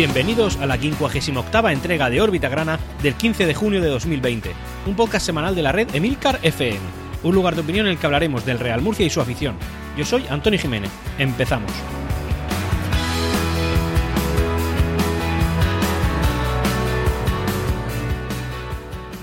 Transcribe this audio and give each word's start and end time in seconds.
Bienvenidos 0.00 0.56
a 0.56 0.64
la 0.64 0.78
58 0.78 1.44
entrega 1.68 2.08
de 2.08 2.22
Órbita 2.22 2.48
Grana 2.48 2.80
del 3.02 3.16
15 3.16 3.44
de 3.44 3.52
junio 3.52 3.82
de 3.82 3.88
2020, 3.88 4.50
un 4.86 4.96
podcast 4.96 5.26
semanal 5.26 5.54
de 5.54 5.60
la 5.60 5.72
red 5.72 5.94
Emilcar 5.94 6.38
FM, 6.42 6.80
un 7.22 7.34
lugar 7.34 7.54
de 7.54 7.60
opinión 7.60 7.84
en 7.84 7.92
el 7.92 7.98
que 7.98 8.06
hablaremos 8.06 8.46
del 8.46 8.58
Real 8.58 8.80
Murcia 8.80 9.04
y 9.04 9.10
su 9.10 9.20
afición. 9.20 9.56
Yo 9.98 10.06
soy 10.06 10.24
Antonio 10.30 10.58
Jiménez. 10.58 10.90
Empezamos. 11.18 11.70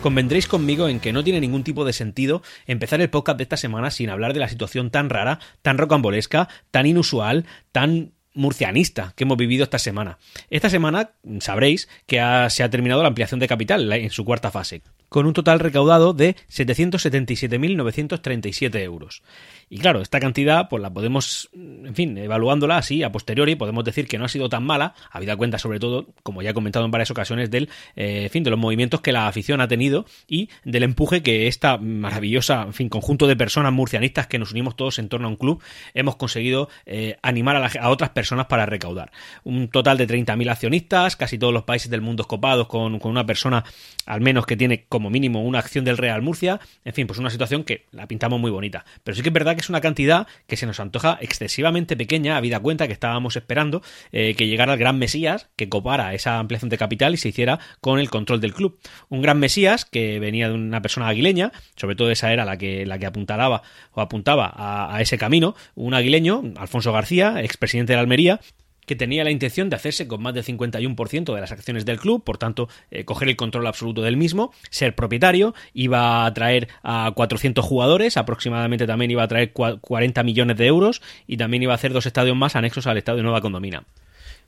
Convendréis 0.04 0.48
conmigo 0.48 0.88
en 0.90 1.00
que 1.00 1.12
no 1.12 1.24
tiene 1.24 1.42
ningún 1.42 1.64
tipo 1.64 1.86
de 1.86 1.94
sentido 1.94 2.44
empezar 2.68 3.02
el 3.02 3.10
podcast 3.10 3.38
de 3.38 3.44
esta 3.44 3.58
semana 3.58 3.90
sin 3.90 4.12
hablar 4.12 4.34
de 4.34 4.42
la 4.42 4.48
situación 4.48 4.92
tan 4.92 5.10
rara, 5.10 5.40
tan 5.64 5.80
rocambolesca, 5.80 6.48
tan 6.70 6.86
inusual, 6.86 7.48
tan 7.72 8.12
murcianista 8.38 9.14
que 9.16 9.24
hemos 9.26 9.38
vivido 9.38 9.64
esta 9.64 9.80
semana. 9.80 10.18
Esta 10.50 10.70
semana 10.70 11.12
sabréis 11.40 11.90
que 12.06 12.18
se 12.50 12.64
ha 12.64 12.70
terminado 12.70 13.02
la 13.02 13.10
ampliación 13.10 13.40
de 13.40 13.48
capital 13.48 13.92
en 13.92 14.10
su 14.10 14.24
cuarta 14.24 14.52
fase, 14.52 14.82
con 15.10 15.26
un 15.26 15.34
total 15.34 15.60
recaudado 15.60 16.14
de 16.14 16.38
777.937 16.50 18.80
euros. 18.82 19.24
Y 19.70 19.80
claro, 19.80 20.02
esta 20.02 20.22
cantidad, 20.22 20.70
pues 20.70 20.82
la 20.82 20.94
podemos, 20.94 21.50
en 21.54 21.94
fin, 21.94 22.18
evaluándola 22.18 22.78
así 22.78 23.04
a 23.04 23.12
posteriori, 23.12 23.56
podemos 23.56 23.84
decir 23.84 24.08
que 24.08 24.18
no 24.18 24.24
ha 24.24 24.30
sido 24.30 24.48
tan 24.48 24.64
mala, 24.64 24.96
habida 25.12 25.36
cuenta 25.36 25.60
sobre 25.60 25.80
todo, 25.80 26.08
como 26.24 26.42
ya 26.42 26.52
he 26.52 26.54
comentado 26.54 26.86
en 26.86 26.92
varias 26.92 27.12
ocasiones, 27.12 27.52
del, 27.52 27.70
eh, 27.98 28.30
fin, 28.32 28.44
de 28.44 28.50
los 28.50 28.60
movimientos 28.60 29.02
que 29.02 29.12
la 29.12 29.28
afición 29.28 29.60
ha 29.60 29.68
tenido 29.68 30.06
y 30.26 30.50
del 30.64 30.84
empuje 30.84 31.22
que 31.22 31.48
esta 31.48 31.78
maravillosa, 31.78 32.64
en 32.64 32.74
fin, 32.74 32.88
conjunto 32.88 33.28
de 33.28 33.36
personas 33.36 33.74
murcianistas 33.74 34.28
que 34.28 34.40
nos 34.40 34.52
unimos 34.52 34.78
todos 34.78 35.00
en 35.00 35.10
torno 35.10 35.28
a 35.28 35.32
un 35.32 35.36
club, 35.36 35.62
hemos 35.94 36.16
conseguido 36.16 36.70
eh, 36.86 37.18
animar 37.22 37.58
a, 37.58 37.90
otras 37.90 38.12
personas 38.12 38.46
para 38.46 38.66
recaudar. 38.66 39.12
Un 39.44 39.68
total 39.68 39.98
de 39.98 40.08
30.000 40.08 40.50
accionistas, 40.50 41.18
casi 41.18 41.38
todos 41.38 41.54
los 41.54 41.64
países 41.64 41.92
del 41.92 42.02
mundo 42.02 42.22
escopados 42.22 42.68
con, 42.68 43.00
con 43.00 43.12
una 43.12 43.26
persona, 43.26 43.66
al 44.06 44.22
menos 44.22 44.46
que 44.46 44.56
tiene 44.56 44.86
como 44.98 45.12
mínimo 45.12 45.44
una 45.44 45.60
acción 45.60 45.86
del 45.86 45.96
Real 45.96 46.24
Murcia, 46.24 46.60
en 46.84 46.92
fin, 46.92 47.06
pues 47.06 47.20
una 47.20 47.30
situación 47.30 47.64
que 47.64 47.86
la 47.92 48.08
pintamos 48.08 48.40
muy 48.40 48.50
bonita. 48.50 48.84
Pero 49.04 49.16
sí 49.16 49.22
que 49.22 49.30
es 49.30 49.34
verdad 49.34 49.54
que 49.54 49.62
es 49.62 49.70
una 49.70 49.80
cantidad 49.80 50.26
que 50.48 50.58
se 50.58 50.66
nos 50.66 50.80
antoja 50.80 51.20
excesivamente 51.22 51.96
pequeña, 51.96 52.36
habida 52.36 52.60
cuenta 52.60 52.88
que 52.88 52.94
estábamos 52.94 53.36
esperando 53.36 53.84
eh, 54.12 54.34
que 54.34 54.48
llegara 54.48 54.74
el 54.74 54.80
gran 54.80 54.98
Mesías, 54.98 55.50
que 55.56 55.70
copara 55.70 56.16
esa 56.16 56.40
ampliación 56.40 56.70
de 56.70 56.80
capital 56.80 57.14
y 57.14 57.18
se 57.18 57.30
hiciera 57.30 57.60
con 57.80 58.00
el 58.00 58.10
control 58.10 58.42
del 58.42 58.56
club. 58.56 58.80
Un 59.10 59.22
gran 59.22 59.38
Mesías 59.38 59.86
que 59.86 60.18
venía 60.18 60.50
de 60.50 60.56
una 60.56 60.82
persona 60.82 61.10
aguileña, 61.10 61.52
sobre 61.76 61.96
todo 61.96 62.10
esa 62.10 62.34
era 62.34 62.44
la 62.44 62.58
que, 62.58 62.88
la 62.88 62.98
que 62.98 63.06
apuntalaba 63.06 63.62
o 63.92 64.02
apuntaba 64.02 64.52
a, 64.52 64.96
a 64.96 65.02
ese 65.02 65.20
camino, 65.20 65.54
un 65.76 65.94
aguileño, 65.94 66.42
Alfonso 66.58 66.92
García, 66.92 67.44
expresidente 67.44 67.94
de 67.94 67.98
la 67.98 68.02
Almería, 68.02 68.40
que 68.88 68.96
tenía 68.96 69.24
la 69.24 69.30
intención 69.30 69.70
de 69.70 69.76
hacerse 69.76 70.08
con 70.08 70.24
más 70.24 70.34
del 70.34 70.46
51% 70.46 71.36
de 71.36 71.42
las 71.42 71.52
acciones 71.52 71.86
del 71.86 72.00
club, 72.00 72.24
por 72.24 72.38
tanto, 72.38 72.70
eh, 72.90 73.04
coger 73.06 73.28
el 73.28 73.36
control 73.36 73.68
absoluto 73.68 74.02
del 74.02 74.18
mismo, 74.18 74.52
ser 74.72 74.96
propietario, 74.96 75.54
iba 75.74 76.26
a 76.26 76.34
traer 76.34 76.70
a 76.82 77.12
400 77.14 77.64
jugadores, 77.64 78.18
aproximadamente 78.18 78.88
también 78.88 79.12
iba 79.12 79.24
a 79.24 79.28
traer 79.28 79.52
40 79.52 80.24
millones 80.24 80.58
de 80.58 80.66
euros 80.66 81.02
y 81.28 81.38
también 81.38 81.64
iba 81.64 81.74
a 81.74 81.76
hacer 81.76 81.92
dos 81.92 82.06
estadios 82.06 82.36
más 82.36 82.56
anexos 82.56 82.88
al 82.88 82.98
estadio 82.98 83.18
de 83.18 83.24
Nueva 83.24 83.42
Condomina. 83.42 83.84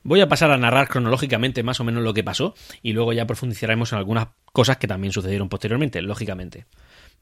Voy 0.04 0.22
a 0.22 0.30
pasar 0.30 0.52
a 0.52 0.58
narrar 0.58 0.88
cronológicamente 0.88 1.62
más 1.62 1.82
o 1.82 1.84
menos 1.84 2.02
lo 2.02 2.14
que 2.14 2.23
pasó 2.23 2.56
y 2.82 2.94
luego 2.94 3.12
ya 3.12 3.28
profundizaremos 3.28 3.92
en 3.92 4.00
algunas 4.00 4.30
cosas 4.54 4.78
que 4.78 4.88
también 4.88 5.12
sucedieron 5.12 5.50
posteriormente, 5.50 6.02
lógicamente. 6.02 6.66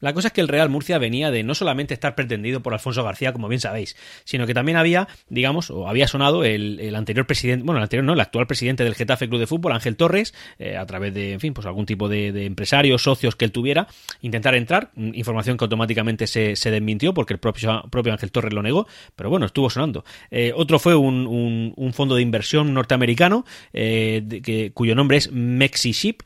La 0.00 0.12
cosa 0.12 0.28
es 0.28 0.34
que 0.34 0.40
el 0.40 0.48
Real 0.48 0.68
Murcia 0.68 0.98
venía 0.98 1.30
de 1.30 1.42
no 1.42 1.54
solamente 1.54 1.94
estar 1.94 2.14
pretendido 2.14 2.60
por 2.60 2.72
Alfonso 2.72 3.02
García, 3.02 3.32
como 3.32 3.48
bien 3.48 3.60
sabéis, 3.60 3.96
sino 4.24 4.46
que 4.46 4.54
también 4.54 4.76
había, 4.76 5.08
digamos, 5.28 5.70
o 5.70 5.88
había 5.88 6.06
sonado 6.06 6.44
el, 6.44 6.94
anterior 6.94 7.26
presidente, 7.26 7.64
bueno, 7.64 7.78
el 7.78 7.84
anterior 7.84 8.04
no, 8.04 8.12
el 8.12 8.20
actual 8.20 8.46
presidente 8.46 8.84
del 8.84 8.94
Getafe 8.94 9.28
Club 9.28 9.40
de 9.40 9.46
Fútbol, 9.46 9.72
Ángel 9.72 9.96
Torres, 9.96 10.34
eh, 10.58 10.76
a 10.76 10.86
través 10.86 11.14
de, 11.14 11.32
en 11.32 11.40
fin, 11.40 11.54
pues 11.54 11.66
algún 11.66 11.86
tipo 11.86 12.08
de, 12.08 12.46
empresarios, 12.46 13.02
socios 13.02 13.36
que 13.36 13.44
él 13.44 13.52
tuviera, 13.52 13.88
intentar 14.22 14.54
entrar, 14.54 14.90
mm, 14.94 15.14
información 15.14 15.56
que 15.56 15.64
automáticamente 15.64 16.26
se, 16.26 16.54
desmintió 16.68 17.14
porque 17.14 17.32
el 17.32 17.40
propio, 17.40 17.82
propio 17.90 18.12
Ángel 18.12 18.30
Torres 18.30 18.52
lo 18.52 18.62
negó, 18.62 18.86
pero 19.16 19.30
bueno, 19.30 19.46
estuvo 19.46 19.70
sonando. 19.70 20.04
Eh, 20.30 20.52
otro 20.54 20.78
fue 20.78 20.94
un, 20.94 21.92
fondo 21.92 22.14
de 22.14 22.22
inversión 22.22 22.74
norteamericano, 22.74 23.44
eh, 23.72 24.22
que, 24.44 24.70
cuyo 24.72 24.94
nombre 24.94 25.16
es 25.16 25.32
MexiShip, 25.32 26.22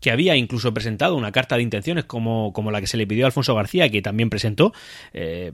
que 0.00 0.10
había 0.10 0.36
incluso 0.36 0.72
presentado 0.74 1.16
una 1.16 1.32
carta 1.32 1.56
de 1.56 1.62
intenciones 1.62 2.04
como, 2.04 2.52
como 2.52 2.70
la 2.70 2.80
que 2.80 2.86
se 2.86 2.96
le 2.96 3.06
pidió 3.06 3.24
a 3.24 3.28
Alfonso 3.28 3.54
García, 3.54 3.88
que 3.90 4.02
también 4.02 4.30
presentó. 4.30 4.72
Eh, 5.12 5.52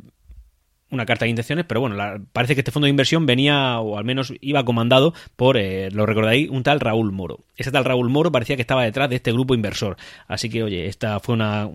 una 0.89 1.05
carta 1.05 1.25
de 1.25 1.31
intenciones, 1.31 1.65
pero 1.67 1.81
bueno, 1.81 1.97
parece 2.33 2.55
que 2.55 2.61
este 2.61 2.71
fondo 2.71 2.85
de 2.87 2.91
inversión 2.91 3.27
venía, 3.27 3.81
o 3.81 3.99
al 3.99 4.05
menos 4.05 4.33
iba 4.41 4.65
comandado 4.65 5.15
por, 5.35 5.57
eh, 5.57 5.91
lo 5.91 6.07
recordáis, 6.07 6.49
un 6.49 6.63
tal 6.63 6.79
Raúl 6.79 7.11
Moro. 7.11 7.41
Ese 7.57 7.73
tal 7.73 7.85
Raúl 7.85 8.09
Moro 8.09 8.31
parecía 8.31 8.55
que 8.55 8.63
estaba 8.63 8.85
detrás 8.85 9.11
de 9.11 9.17
este 9.17 9.33
grupo 9.33 9.55
inversor. 9.55 9.97
Así 10.29 10.49
que, 10.49 10.63
oye, 10.63 10.87
esta 10.87 11.19
fue 11.19 11.35
una, 11.35 11.69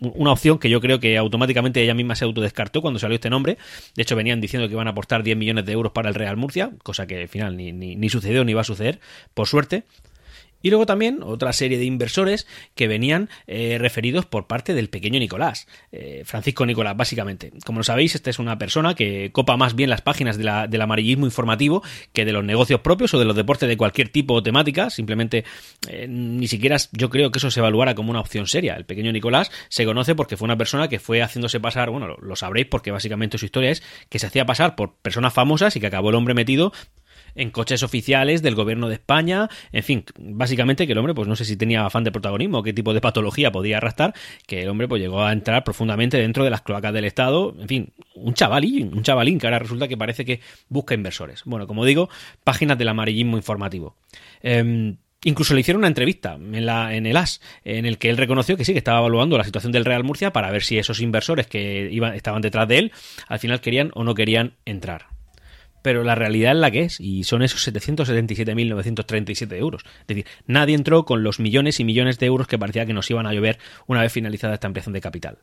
una 0.00 0.32
opción 0.32 0.58
que 0.58 0.70
yo 0.70 0.80
creo 0.80 1.00
que 1.00 1.18
automáticamente 1.18 1.82
ella 1.82 1.94
misma 1.94 2.14
se 2.14 2.24
autodescartó 2.24 2.82
cuando 2.82 3.00
salió 3.00 3.16
este 3.16 3.30
nombre. 3.30 3.58
De 3.96 4.02
hecho, 4.02 4.14
venían 4.14 4.40
diciendo 4.40 4.68
que 4.68 4.74
iban 4.74 4.86
a 4.86 4.92
aportar 4.92 5.24
10 5.24 5.36
millones 5.36 5.66
de 5.66 5.72
euros 5.72 5.92
para 5.92 6.08
el 6.08 6.14
Real 6.14 6.36
Murcia, 6.36 6.70
cosa 6.84 7.06
que 7.06 7.22
al 7.22 7.28
final 7.28 7.56
ni, 7.56 7.72
ni, 7.72 7.96
ni 7.96 8.08
sucedió 8.08 8.44
ni 8.44 8.54
va 8.54 8.60
a 8.60 8.64
suceder, 8.64 9.00
por 9.34 9.48
suerte. 9.48 9.84
Y 10.62 10.70
luego 10.70 10.86
también 10.86 11.20
otra 11.22 11.52
serie 11.52 11.78
de 11.78 11.84
inversores 11.84 12.46
que 12.74 12.88
venían 12.88 13.28
eh, 13.46 13.76
referidos 13.78 14.26
por 14.26 14.46
parte 14.46 14.74
del 14.74 14.88
pequeño 14.88 15.18
Nicolás, 15.18 15.66
eh, 15.90 16.22
Francisco 16.24 16.64
Nicolás, 16.64 16.96
básicamente. 16.96 17.52
Como 17.64 17.80
lo 17.80 17.84
sabéis, 17.84 18.14
esta 18.14 18.30
es 18.30 18.38
una 18.38 18.58
persona 18.58 18.94
que 18.94 19.30
copa 19.32 19.56
más 19.56 19.74
bien 19.74 19.90
las 19.90 20.00
páginas 20.00 20.38
del 20.38 20.80
amarillismo 20.80 21.26
informativo 21.26 21.82
que 22.12 22.24
de 22.24 22.32
los 22.32 22.44
negocios 22.44 22.80
propios 22.80 23.12
o 23.14 23.18
de 23.18 23.24
los 23.24 23.36
deportes 23.36 23.68
de 23.68 23.76
cualquier 23.76 24.08
tipo 24.08 24.34
o 24.34 24.42
temática. 24.42 24.90
Simplemente 24.90 25.44
eh, 25.88 26.06
ni 26.08 26.46
siquiera 26.48 26.76
yo 26.92 27.10
creo 27.10 27.30
que 27.30 27.38
eso 27.38 27.50
se 27.50 27.60
evaluara 27.60 27.94
como 27.94 28.10
una 28.10 28.20
opción 28.20 28.46
seria. 28.46 28.74
El 28.74 28.84
pequeño 28.84 29.12
Nicolás 29.12 29.50
se 29.68 29.84
conoce 29.84 30.14
porque 30.14 30.36
fue 30.36 30.46
una 30.46 30.56
persona 30.56 30.88
que 30.88 30.98
fue 30.98 31.22
haciéndose 31.22 31.60
pasar, 31.60 31.90
bueno, 31.90 32.06
lo, 32.06 32.16
lo 32.18 32.36
sabréis 32.36 32.66
porque 32.66 32.90
básicamente 32.90 33.38
su 33.38 33.44
historia 33.44 33.70
es 33.70 33.82
que 34.08 34.18
se 34.18 34.26
hacía 34.26 34.46
pasar 34.46 34.76
por 34.76 34.94
personas 34.96 35.32
famosas 35.32 35.76
y 35.76 35.80
que 35.80 35.86
acabó 35.86 36.10
el 36.10 36.16
hombre 36.16 36.34
metido 36.34 36.72
en 37.34 37.50
coches 37.50 37.82
oficiales 37.82 38.42
del 38.42 38.54
gobierno 38.54 38.88
de 38.88 38.94
España, 38.94 39.48
en 39.72 39.82
fin, 39.82 40.04
básicamente 40.18 40.86
que 40.86 40.92
el 40.92 40.98
hombre, 40.98 41.14
pues 41.14 41.28
no 41.28 41.36
sé 41.36 41.44
si 41.44 41.56
tenía 41.56 41.84
afán 41.84 42.04
de 42.04 42.12
protagonismo, 42.12 42.62
qué 42.62 42.72
tipo 42.72 42.94
de 42.94 43.00
patología 43.00 43.52
podía 43.52 43.78
arrastrar, 43.78 44.14
que 44.46 44.62
el 44.62 44.68
hombre 44.68 44.88
pues 44.88 45.00
llegó 45.00 45.22
a 45.22 45.32
entrar 45.32 45.64
profundamente 45.64 46.18
dentro 46.18 46.44
de 46.44 46.50
las 46.50 46.62
cloacas 46.62 46.92
del 46.92 47.04
Estado, 47.04 47.54
en 47.58 47.68
fin, 47.68 47.92
un 48.14 48.34
chavalín, 48.34 48.92
un 48.94 49.02
chavalín 49.02 49.38
que 49.38 49.46
ahora 49.46 49.58
resulta 49.58 49.88
que 49.88 49.96
parece 49.96 50.24
que 50.24 50.40
busca 50.68 50.94
inversores. 50.94 51.42
Bueno, 51.44 51.66
como 51.66 51.84
digo, 51.84 52.08
páginas 52.44 52.78
del 52.78 52.88
amarillismo 52.88 53.36
informativo. 53.36 53.96
Em, 54.42 54.96
incluso 55.24 55.54
le 55.54 55.60
hicieron 55.60 55.80
una 55.80 55.88
entrevista 55.88 56.34
en, 56.34 56.66
la, 56.66 56.94
en 56.94 57.06
el 57.06 57.16
AS, 57.16 57.40
en 57.64 57.86
el 57.86 57.98
que 57.98 58.10
él 58.10 58.16
reconoció 58.16 58.56
que 58.56 58.64
sí, 58.64 58.72
que 58.72 58.78
estaba 58.78 58.98
evaluando 58.98 59.38
la 59.38 59.44
situación 59.44 59.72
del 59.72 59.84
Real 59.84 60.04
Murcia 60.04 60.32
para 60.32 60.50
ver 60.50 60.62
si 60.62 60.78
esos 60.78 61.00
inversores 61.00 61.46
que 61.46 61.88
iban, 61.90 62.14
estaban 62.14 62.42
detrás 62.42 62.68
de 62.68 62.78
él 62.78 62.92
al 63.28 63.38
final 63.38 63.60
querían 63.60 63.90
o 63.94 64.04
no 64.04 64.14
querían 64.14 64.54
entrar 64.64 65.11
pero 65.82 66.04
la 66.04 66.14
realidad 66.14 66.52
es 66.52 66.58
la 66.58 66.70
que 66.70 66.82
es, 66.82 67.00
y 67.00 67.24
son 67.24 67.42
esos 67.42 67.66
777.937 67.68 69.56
euros. 69.56 69.82
Es 70.00 70.06
decir, 70.06 70.26
nadie 70.46 70.74
entró 70.74 71.04
con 71.04 71.22
los 71.22 71.40
millones 71.40 71.80
y 71.80 71.84
millones 71.84 72.18
de 72.18 72.26
euros 72.26 72.46
que 72.46 72.58
parecía 72.58 72.86
que 72.86 72.94
nos 72.94 73.10
iban 73.10 73.26
a 73.26 73.34
llover 73.34 73.58
una 73.86 74.00
vez 74.00 74.12
finalizada 74.12 74.54
esta 74.54 74.68
ampliación 74.68 74.94
de 74.94 75.00
capital. 75.00 75.38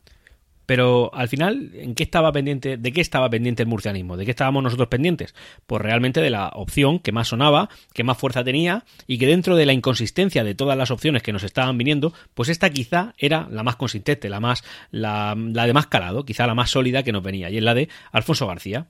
Pero 0.69 1.09
al 1.16 1.27
final, 1.27 1.72
¿en 1.73 1.95
qué 1.95 2.03
estaba 2.03 2.31
pendiente, 2.31 2.77
¿de 2.77 2.94
qué 2.94 3.01
estaba 3.01 3.27
pendiente 3.27 3.63
el 3.63 3.67
murcianismo? 3.67 4.17
¿De 4.17 4.25
qué 4.25 4.29
estábamos 4.29 4.61
nosotros 4.61 4.88
pendientes? 4.88 5.33
Pues 5.66 5.81
realmente 5.81 6.22
de 6.22 6.29
la 6.29 6.50
opción 6.50 7.00
que 7.00 7.11
más 7.11 7.29
sonaba, 7.29 7.69
que 7.91 8.03
más 8.03 8.19
fuerza 8.19 8.44
tenía, 8.44 8.85
y 9.07 9.17
que 9.17 9.25
dentro 9.25 9.56
de 9.56 9.66
la 9.66 9.74
inconsistencia 9.74 10.44
de 10.44 10.53
todas 10.53 10.77
las 10.77 10.92
opciones 10.92 11.24
que 11.24 11.33
nos 11.33 11.42
estaban 11.42 11.75
viniendo, 11.80 12.13
pues 12.35 12.50
esta 12.50 12.69
quizá 12.69 13.15
era 13.18 13.47
la 13.50 13.63
más 13.63 13.77
consistente, 13.77 14.30
la 14.30 14.39
más, 14.39 14.63
la, 14.92 15.35
la 15.35 15.65
de 15.65 15.74
más 15.74 15.88
calado, 15.88 16.24
quizá 16.24 16.45
la 16.45 16.53
más 16.53 16.69
sólida 16.69 17.01
que 17.01 17.13
nos 17.13 17.24
venía, 17.24 17.50
y 17.50 17.57
es 17.57 17.63
la 17.63 17.74
de 17.74 17.89
Alfonso 18.12 18.45
García 18.45 18.85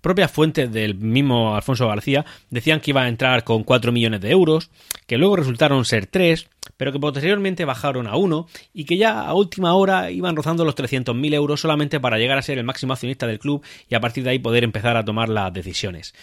propias 0.00 0.30
fuentes 0.30 0.72
del 0.72 0.94
mismo 0.94 1.54
Alfonso 1.54 1.88
García 1.88 2.24
decían 2.50 2.80
que 2.80 2.90
iba 2.90 3.02
a 3.02 3.08
entrar 3.08 3.44
con 3.44 3.64
4 3.64 3.92
millones 3.92 4.20
de 4.20 4.30
euros, 4.30 4.70
que 5.06 5.18
luego 5.18 5.36
resultaron 5.36 5.84
ser 5.84 6.06
3, 6.06 6.48
pero 6.76 6.92
que 6.92 6.98
posteriormente 6.98 7.64
bajaron 7.64 8.06
a 8.06 8.16
1 8.16 8.46
y 8.72 8.84
que 8.84 8.96
ya 8.96 9.20
a 9.20 9.34
última 9.34 9.74
hora 9.74 10.10
iban 10.10 10.36
rozando 10.36 10.64
los 10.64 10.76
300.000 10.76 11.34
euros 11.34 11.60
solamente 11.60 12.00
para 12.00 12.18
llegar 12.18 12.38
a 12.38 12.42
ser 12.42 12.58
el 12.58 12.64
máximo 12.64 12.92
accionista 12.92 13.26
del 13.26 13.38
club 13.38 13.64
y 13.88 13.94
a 13.94 14.00
partir 14.00 14.24
de 14.24 14.30
ahí 14.30 14.38
poder 14.38 14.64
empezar 14.64 14.96
a 14.96 15.04
tomar 15.04 15.28
las 15.28 15.52
decisiones. 15.52 16.14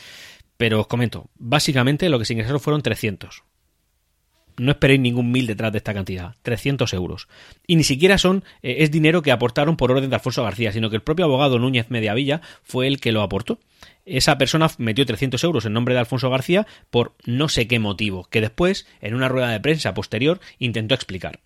Pero 0.57 0.81
os 0.81 0.87
comento, 0.87 1.29
básicamente 1.35 2.09
lo 2.09 2.17
que 2.17 2.25
se 2.25 2.33
ingresaron 2.33 2.59
fueron 2.59 2.81
300 2.81 3.43
no 4.57 4.71
esperéis 4.71 4.99
ningún 4.99 5.31
mil 5.31 5.47
detrás 5.47 5.71
de 5.71 5.77
esta 5.77 5.93
cantidad, 5.93 6.35
300 6.41 6.91
euros. 6.93 7.27
Y 7.65 7.75
ni 7.75 7.83
siquiera 7.83 8.17
son, 8.17 8.43
eh, 8.61 8.77
es 8.79 8.91
dinero 8.91 9.21
que 9.21 9.31
aportaron 9.31 9.77
por 9.77 9.91
orden 9.91 10.09
de 10.09 10.15
Alfonso 10.15 10.43
García, 10.43 10.71
sino 10.71 10.89
que 10.89 10.95
el 10.95 11.03
propio 11.03 11.25
abogado 11.25 11.59
Núñez 11.59 11.89
Mediavilla 11.89 12.41
fue 12.63 12.87
el 12.87 12.99
que 12.99 13.11
lo 13.11 13.21
aportó. 13.21 13.59
Esa 14.05 14.37
persona 14.37 14.69
metió 14.77 15.05
300 15.05 15.43
euros 15.43 15.65
en 15.65 15.73
nombre 15.73 15.93
de 15.93 15.99
Alfonso 15.99 16.29
García 16.29 16.65
por 16.89 17.15
no 17.25 17.49
sé 17.49 17.67
qué 17.67 17.79
motivo, 17.79 18.27
que 18.29 18.41
después, 18.41 18.87
en 19.01 19.13
una 19.13 19.29
rueda 19.29 19.49
de 19.49 19.59
prensa 19.59 19.93
posterior, 19.93 20.39
intentó 20.59 20.95
explicar. 20.95 21.39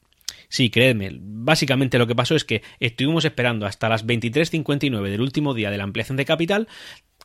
Sí, 0.48 0.70
créedme, 0.70 1.18
básicamente 1.18 1.98
lo 1.98 2.08
que 2.08 2.16
pasó 2.16 2.36
es 2.36 2.44
que 2.44 2.62
estuvimos 2.82 3.24
esperando 3.24 3.66
hasta 3.66 3.88
las 3.88 4.06
23.59 4.06 5.10
del 5.10 5.22
último 5.22 5.54
día 5.54 5.72
de 5.72 5.78
la 5.78 5.86
ampliación 5.86 6.18
de 6.18 6.26
capital, 6.26 6.68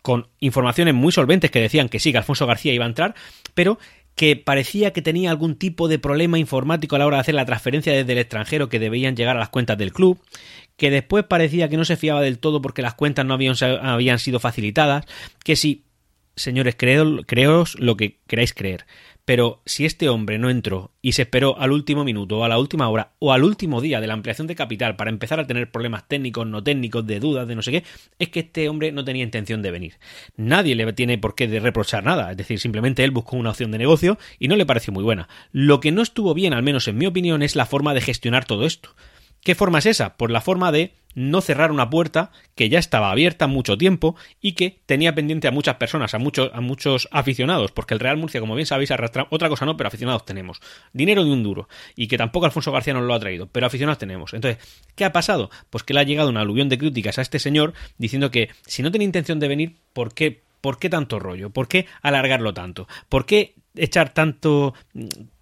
con 0.00 0.28
informaciones 0.38 0.94
muy 0.94 1.10
solventes 1.10 1.50
que 1.50 1.60
decían 1.60 1.88
que 1.88 1.98
sí, 1.98 2.12
que 2.12 2.18
Alfonso 2.18 2.46
García 2.46 2.72
iba 2.72 2.84
a 2.84 2.88
entrar, 2.88 3.16
pero 3.54 3.80
que 4.16 4.34
parecía 4.34 4.92
que 4.92 5.02
tenía 5.02 5.30
algún 5.30 5.56
tipo 5.56 5.88
de 5.88 5.98
problema 5.98 6.38
informático 6.38 6.96
a 6.96 6.98
la 6.98 7.06
hora 7.06 7.18
de 7.18 7.20
hacer 7.20 7.34
la 7.34 7.44
transferencia 7.44 7.92
desde 7.92 8.12
el 8.12 8.18
extranjero 8.18 8.68
que 8.68 8.78
debían 8.78 9.14
llegar 9.14 9.36
a 9.36 9.40
las 9.40 9.50
cuentas 9.50 9.76
del 9.76 9.92
club, 9.92 10.18
que 10.76 10.90
después 10.90 11.24
parecía 11.24 11.68
que 11.68 11.76
no 11.76 11.84
se 11.84 11.96
fiaba 11.96 12.22
del 12.22 12.38
todo 12.38 12.62
porque 12.62 12.82
las 12.82 12.94
cuentas 12.94 13.26
no 13.26 13.34
habían, 13.34 13.54
habían 13.82 14.18
sido 14.18 14.40
facilitadas, 14.40 15.04
que 15.44 15.54
si, 15.54 15.84
señores, 16.34 16.76
creo, 16.78 17.24
creos 17.26 17.78
lo 17.78 17.98
que 17.98 18.18
queráis 18.26 18.54
creer, 18.54 18.86
pero 19.26 19.60
si 19.66 19.84
este 19.84 20.08
hombre 20.08 20.38
no 20.38 20.48
entró 20.48 20.92
y 21.02 21.12
se 21.12 21.22
esperó 21.22 21.58
al 21.58 21.72
último 21.72 22.04
minuto 22.04 22.38
o 22.38 22.44
a 22.44 22.48
la 22.48 22.58
última 22.58 22.88
hora 22.88 23.12
o 23.18 23.32
al 23.32 23.42
último 23.42 23.80
día 23.80 24.00
de 24.00 24.06
la 24.06 24.14
ampliación 24.14 24.46
de 24.46 24.54
capital 24.54 24.94
para 24.94 25.10
empezar 25.10 25.40
a 25.40 25.46
tener 25.46 25.70
problemas 25.70 26.06
técnicos, 26.06 26.46
no 26.46 26.62
técnicos, 26.62 27.04
de 27.06 27.18
dudas, 27.18 27.48
de 27.48 27.56
no 27.56 27.62
sé 27.62 27.72
qué, 27.72 27.84
es 28.20 28.28
que 28.28 28.40
este 28.40 28.68
hombre 28.68 28.92
no 28.92 29.04
tenía 29.04 29.24
intención 29.24 29.62
de 29.62 29.72
venir. 29.72 29.94
Nadie 30.36 30.76
le 30.76 30.92
tiene 30.92 31.18
por 31.18 31.34
qué 31.34 31.48
de 31.48 31.58
reprochar 31.58 32.04
nada, 32.04 32.30
es 32.30 32.36
decir, 32.36 32.60
simplemente 32.60 33.02
él 33.02 33.10
buscó 33.10 33.36
una 33.36 33.50
opción 33.50 33.72
de 33.72 33.78
negocio 33.78 34.16
y 34.38 34.46
no 34.46 34.54
le 34.54 34.64
pareció 34.64 34.92
muy 34.92 35.02
buena. 35.02 35.28
Lo 35.50 35.80
que 35.80 35.90
no 35.90 36.02
estuvo 36.02 36.32
bien, 36.32 36.54
al 36.54 36.62
menos 36.62 36.86
en 36.86 36.96
mi 36.96 37.06
opinión, 37.06 37.42
es 37.42 37.56
la 37.56 37.66
forma 37.66 37.94
de 37.94 38.02
gestionar 38.02 38.44
todo 38.44 38.64
esto. 38.64 38.90
¿Qué 39.46 39.54
forma 39.54 39.78
es 39.78 39.86
esa? 39.86 40.16
Pues 40.16 40.32
la 40.32 40.40
forma 40.40 40.72
de 40.72 40.90
no 41.14 41.40
cerrar 41.40 41.70
una 41.70 41.88
puerta 41.88 42.32
que 42.56 42.68
ya 42.68 42.80
estaba 42.80 43.12
abierta 43.12 43.46
mucho 43.46 43.78
tiempo 43.78 44.16
y 44.40 44.54
que 44.54 44.80
tenía 44.86 45.14
pendiente 45.14 45.46
a 45.46 45.52
muchas 45.52 45.76
personas, 45.76 46.14
a 46.14 46.18
muchos, 46.18 46.50
a 46.52 46.60
muchos 46.60 47.06
aficionados, 47.12 47.70
porque 47.70 47.94
el 47.94 48.00
Real 48.00 48.16
Murcia, 48.16 48.40
como 48.40 48.56
bien 48.56 48.66
sabéis, 48.66 48.90
arrastra 48.90 49.28
otra 49.30 49.48
cosa 49.48 49.64
no, 49.64 49.76
pero 49.76 49.86
aficionados 49.86 50.24
tenemos. 50.24 50.60
Dinero 50.92 51.24
de 51.24 51.30
un 51.30 51.44
duro, 51.44 51.68
y 51.94 52.08
que 52.08 52.18
tampoco 52.18 52.46
Alfonso 52.46 52.72
García 52.72 52.94
nos 52.94 53.04
lo 53.04 53.14
ha 53.14 53.20
traído, 53.20 53.46
pero 53.46 53.66
aficionados 53.66 53.98
tenemos. 53.98 54.34
Entonces, 54.34 54.58
¿qué 54.96 55.04
ha 55.04 55.12
pasado? 55.12 55.48
Pues 55.70 55.84
que 55.84 55.94
le 55.94 56.00
ha 56.00 56.02
llegado 56.02 56.28
una 56.28 56.40
aluvión 56.40 56.68
de 56.68 56.78
críticas 56.78 57.20
a 57.20 57.22
este 57.22 57.38
señor 57.38 57.72
diciendo 57.98 58.32
que 58.32 58.50
si 58.66 58.82
no 58.82 58.90
tiene 58.90 59.04
intención 59.04 59.38
de 59.38 59.46
venir, 59.46 59.76
¿por 59.92 60.12
qué? 60.12 60.42
¿Por 60.60 60.80
qué 60.80 60.90
tanto 60.90 61.20
rollo? 61.20 61.50
¿Por 61.50 61.68
qué 61.68 61.86
alargarlo 62.02 62.52
tanto? 62.52 62.88
¿Por 63.08 63.26
qué 63.26 63.54
echar 63.76 64.12
tanto 64.12 64.74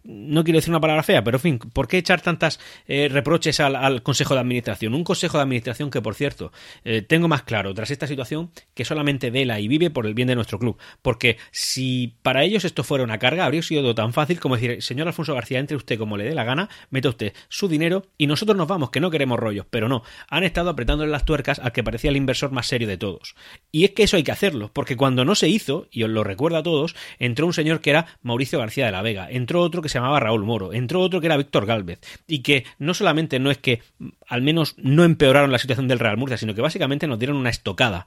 no 0.04 0.44
quiero 0.44 0.58
decir 0.58 0.70
una 0.70 0.80
palabra 0.80 1.02
fea, 1.02 1.24
pero 1.24 1.38
en 1.38 1.40
fin, 1.40 1.58
¿por 1.58 1.88
qué 1.88 1.96
echar 1.96 2.20
tantas 2.20 2.60
eh, 2.86 3.08
reproches 3.10 3.58
al, 3.60 4.02
Consejo 4.02 4.34
de 4.34 4.40
Administración? 4.40 4.94
Un 4.94 5.02
Consejo 5.02 5.38
de 5.38 5.42
Administración 5.42 5.90
que, 5.90 6.02
por 6.02 6.14
cierto, 6.14 6.52
eh, 6.84 7.00
tengo 7.00 7.26
más 7.26 7.42
claro 7.42 7.72
tras 7.72 7.90
esta 7.90 8.06
situación 8.06 8.50
que 8.74 8.84
solamente 8.84 9.30
vela 9.30 9.60
y 9.60 9.68
vive 9.68 9.90
por 9.90 10.06
el 10.06 10.12
bien 10.12 10.28
de 10.28 10.34
nuestro 10.34 10.58
club. 10.58 10.76
Porque 11.00 11.38
si 11.50 12.14
para 12.22 12.44
ellos 12.44 12.64
esto 12.64 12.84
fuera 12.84 13.02
una 13.02 13.18
carga, 13.18 13.46
habría 13.46 13.62
sido 13.62 13.94
tan 13.94 14.12
fácil 14.12 14.40
como 14.40 14.56
decir, 14.56 14.82
señor 14.82 15.06
Alfonso 15.06 15.34
García, 15.34 15.58
entre 15.58 15.76
usted 15.76 15.98
como 15.98 16.18
le 16.18 16.24
dé 16.24 16.34
la 16.34 16.44
gana, 16.44 16.68
meta 16.90 17.08
usted 17.08 17.32
su 17.48 17.68
dinero 17.68 18.04
y 18.18 18.26
nosotros 18.26 18.58
nos 18.58 18.68
vamos, 18.68 18.90
que 18.90 19.00
no 19.00 19.10
queremos 19.10 19.38
rollos. 19.38 19.66
Pero 19.70 19.88
no, 19.88 20.02
han 20.28 20.44
estado 20.44 20.68
apretándole 20.68 21.10
las 21.10 21.24
tuercas 21.24 21.58
al 21.58 21.72
que 21.72 21.82
parecía 21.82 22.10
el 22.10 22.16
inversor 22.16 22.52
más 22.52 22.66
serio 22.66 22.88
de 22.88 22.98
todos. 22.98 23.34
Y 23.72 23.84
es 23.84 23.92
que 23.92 24.02
eso 24.02 24.16
hay 24.16 24.22
que 24.22 24.32
hacerlo, 24.32 24.70
porque 24.74 24.96
cuando 24.96 25.24
no 25.24 25.34
se 25.34 25.48
hizo, 25.48 25.88
y 25.90 26.02
os 26.02 26.10
lo 26.10 26.24
recuerdo 26.24 26.58
a 26.58 26.62
todos, 26.62 26.94
entró 27.18 27.46
un 27.46 27.54
señor 27.54 27.80
que 27.80 27.90
era 27.90 28.06
Mauricio 28.22 28.58
García 28.58 28.86
de 28.86 28.92
la 28.92 29.00
Vega, 29.00 29.28
entró 29.30 29.62
otro 29.62 29.80
que 29.80 29.88
se 29.88 29.93
llamaba 29.98 30.20
Raúl 30.20 30.44
Moro, 30.44 30.72
entró 30.72 31.00
otro 31.00 31.20
que 31.20 31.26
era 31.26 31.36
Víctor 31.36 31.66
Galvez, 31.66 32.00
y 32.26 32.40
que 32.40 32.64
no 32.78 32.94
solamente 32.94 33.38
no 33.38 33.50
es 33.50 33.58
que 33.58 33.82
al 34.26 34.42
menos 34.42 34.74
no 34.78 35.04
empeoraron 35.04 35.52
la 35.52 35.58
situación 35.58 35.88
del 35.88 35.98
Real 35.98 36.16
Murcia, 36.16 36.36
sino 36.36 36.54
que 36.54 36.60
básicamente 36.60 37.06
nos 37.06 37.18
dieron 37.18 37.36
una 37.36 37.50
estocada. 37.50 38.06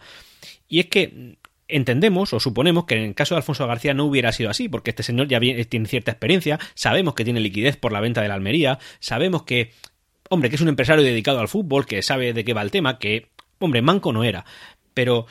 Y 0.68 0.80
es 0.80 0.88
que 0.88 1.38
entendemos 1.68 2.34
o 2.34 2.40
suponemos 2.40 2.86
que 2.86 2.96
en 2.96 3.04
el 3.04 3.16
caso 3.16 3.36
de 3.36 3.40
Alfonso 3.40 3.68
García 3.68 3.94
no 3.94 4.06
hubiera 4.06 4.32
sido 4.32 4.50
así, 4.50 4.70
porque 4.70 4.92
este 4.92 5.04
señor 5.04 5.28
ya 5.28 5.40
tiene 5.40 5.88
cierta 5.88 6.12
experiencia, 6.12 6.60
sabemos 6.74 7.14
que 7.14 7.24
tiene 7.24 7.40
liquidez 7.40 7.78
por 7.78 7.92
la 7.92 8.00
venta 8.00 8.22
de 8.22 8.28
la 8.28 8.36
Almería, 8.36 8.80
sabemos 9.00 9.44
que, 9.44 9.72
hombre, 10.30 10.50
que 10.50 10.56
es 10.56 10.62
un 10.62 10.70
empresario 10.70 11.04
dedicado 11.04 11.40
al 11.40 11.48
fútbol, 11.48 11.86
que 11.86 12.02
sabe 12.02 12.34
de 12.34 12.44
qué 12.46 12.54
va 12.54 12.62
el 12.62 12.72
tema, 12.72 13.00
que, 13.00 13.30
hombre, 13.60 13.82
manco 13.82 14.14
no 14.14 14.24
era, 14.24 14.46
pero 14.94 15.26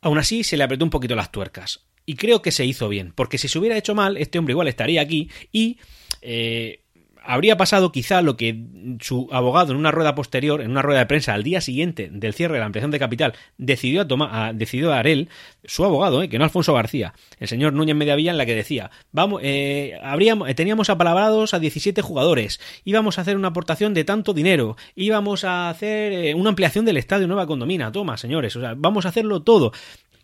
aún 0.00 0.18
así 0.18 0.44
se 0.44 0.56
le 0.56 0.64
apretó 0.64 0.84
un 0.84 0.90
poquito 0.90 1.16
las 1.16 1.32
tuercas. 1.32 1.80
Y 2.06 2.14
creo 2.14 2.42
que 2.42 2.50
se 2.50 2.64
hizo 2.64 2.88
bien, 2.88 3.12
porque 3.14 3.38
si 3.38 3.48
se 3.48 3.58
hubiera 3.58 3.76
hecho 3.76 3.94
mal, 3.94 4.16
este 4.16 4.38
hombre 4.38 4.52
igual 4.52 4.68
estaría 4.68 5.00
aquí 5.00 5.30
y 5.52 5.78
eh, 6.22 6.80
habría 7.22 7.56
pasado 7.56 7.92
quizá 7.92 8.22
lo 8.22 8.36
que 8.36 8.64
su 9.00 9.28
abogado 9.30 9.72
en 9.72 9.78
una 9.78 9.90
rueda 9.90 10.14
posterior, 10.14 10.60
en 10.60 10.70
una 10.70 10.82
rueda 10.82 11.00
de 11.00 11.06
prensa 11.06 11.34
al 11.34 11.42
día 11.42 11.60
siguiente 11.60 12.08
del 12.10 12.34
cierre 12.34 12.54
de 12.54 12.60
la 12.60 12.66
ampliación 12.66 12.90
de 12.90 12.98
capital, 12.98 13.34
decidió, 13.58 14.02
a 14.02 14.08
tomar, 14.08 14.54
decidió 14.54 14.88
dar 14.88 15.06
él, 15.06 15.28
su 15.64 15.84
abogado, 15.84 16.22
eh, 16.22 16.28
que 16.28 16.38
no 16.38 16.44
Alfonso 16.44 16.74
García, 16.74 17.14
el 17.38 17.48
señor 17.48 17.72
Núñez 17.72 17.96
Mediavilla, 17.96 18.30
en 18.30 18.38
la 18.38 18.46
que 18.46 18.54
decía, 18.54 18.90
vamos, 19.12 19.40
eh, 19.44 19.98
habríamos, 20.02 20.52
teníamos 20.54 20.90
apalabrados 20.90 21.54
a 21.54 21.58
17 21.58 22.02
jugadores, 22.02 22.60
íbamos 22.84 23.18
a 23.18 23.22
hacer 23.22 23.36
una 23.36 23.48
aportación 23.48 23.94
de 23.94 24.04
tanto 24.04 24.32
dinero, 24.32 24.76
íbamos 24.94 25.44
a 25.44 25.68
hacer 25.70 26.34
una 26.34 26.50
ampliación 26.50 26.84
del 26.84 26.96
estadio 26.96 27.26
Nueva 27.26 27.46
Condomina, 27.46 27.92
toma, 27.92 28.16
señores, 28.16 28.56
o 28.56 28.60
sea, 28.60 28.74
vamos 28.76 29.06
a 29.06 29.10
hacerlo 29.10 29.42
todo. 29.42 29.72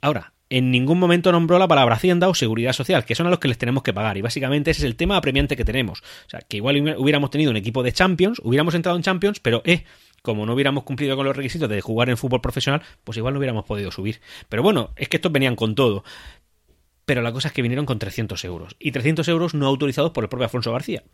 Ahora, 0.01 0.33
en 0.49 0.71
ningún 0.71 0.99
momento 0.99 1.33
nombró 1.33 1.59
la 1.59 1.67
palabra 1.67 1.97
Hacienda 1.97 2.29
o 2.29 2.35
Seguridad 2.35 2.73
Social, 2.73 3.05
que 3.05 3.15
son 3.15 3.27
a 3.27 3.31
los 3.31 3.39
que 3.39 3.49
les 3.49 3.59
tenemos 3.59 3.83
que 3.83 3.93
pagar. 3.93 4.17
Y 4.17 4.23
básicamente 4.23 4.71
ese 4.71 4.83
es 4.83 4.85
el 4.85 4.97
tema 4.97 5.17
apremiante 5.17 5.57
que 5.57 5.65
tenemos. 5.65 6.01
O 6.01 6.31
sea, 6.31 6.41
que 6.41 6.59
igual 6.59 6.97
hubiéramos 6.99 7.31
tenido 7.31 7.51
un 7.51 7.57
equipo 7.57 7.83
de 7.83 7.93
Champions, 7.93 8.41
hubiéramos 8.45 8.75
entrado 8.75 8.97
en 8.97 9.03
Champions, 9.03 9.41
pero 9.41 9.63
eh, 9.65 9.85
como 10.23 10.47
no 10.47 10.55
hubiéramos 10.55 10.85
cumplido 10.85 11.17
con 11.17 11.27
los 11.27 11.37
requisitos 11.37 11.69
de 11.69 11.81
jugar 11.81 12.11
en 12.11 12.17
fútbol 12.17 12.41
profesional, 12.41 12.83
pues 13.05 13.19
igual 13.19 13.35
no 13.35 13.39
hubiéramos 13.39 13.65
podido 13.65 13.91
subir. 13.91 14.21
Pero 14.49 14.63
bueno, 14.63 14.91
es 14.97 15.09
que 15.09 15.17
estos 15.17 15.33
venían 15.33 15.57
con 15.57 15.75
todo. 15.75 16.05
Pero 17.05 17.23
la 17.23 17.33
cosa 17.33 17.49
es 17.49 17.55
que 17.55 17.63
vinieron 17.63 17.87
con 17.87 17.99
300 17.99 18.45
euros. 18.45 18.77
Y 18.79 18.91
300 18.93 19.27
euros 19.29 19.55
no 19.55 19.67
autorizados 19.67 20.11
por 20.13 20.25
el 20.25 20.29
propio 20.29 20.45
Alfonso 20.45 20.73
García. 20.73 21.05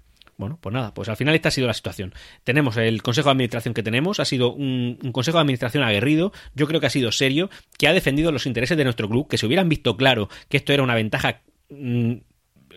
Bueno, 0.42 0.58
pues 0.60 0.72
nada, 0.72 0.92
pues 0.92 1.08
al 1.08 1.16
final 1.16 1.36
esta 1.36 1.50
ha 1.50 1.52
sido 1.52 1.68
la 1.68 1.72
situación. 1.72 2.12
Tenemos 2.42 2.76
el 2.76 3.00
Consejo 3.00 3.28
de 3.28 3.34
Administración 3.34 3.74
que 3.74 3.84
tenemos, 3.84 4.18
ha 4.18 4.24
sido 4.24 4.52
un, 4.52 4.98
Consejo 5.12 5.38
de 5.38 5.42
Administración 5.42 5.84
aguerrido, 5.84 6.32
yo 6.56 6.66
creo 6.66 6.80
que 6.80 6.88
ha 6.88 6.90
sido 6.90 7.12
serio, 7.12 7.48
que 7.78 7.86
ha 7.86 7.92
defendido 7.92 8.32
los 8.32 8.46
intereses 8.46 8.76
de 8.76 8.82
nuestro 8.82 9.08
club, 9.08 9.28
que 9.28 9.38
si 9.38 9.46
hubieran 9.46 9.68
visto 9.68 9.96
claro 9.96 10.28
que 10.48 10.56
esto 10.56 10.72
era 10.72 10.82
una 10.82 10.96
ventaja 10.96 11.42
mm, 11.70 12.14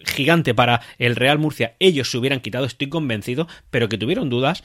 gigante 0.05 0.53
para 0.53 0.81
el 0.99 1.15
Real 1.15 1.39
Murcia, 1.39 1.75
ellos 1.79 2.11
se 2.11 2.19
hubieran 2.19 2.39
quitado, 2.39 2.65
estoy 2.65 2.87
convencido, 2.87 3.47
pero 3.71 3.89
que 3.89 3.97
tuvieron 3.97 4.29
dudas 4.29 4.63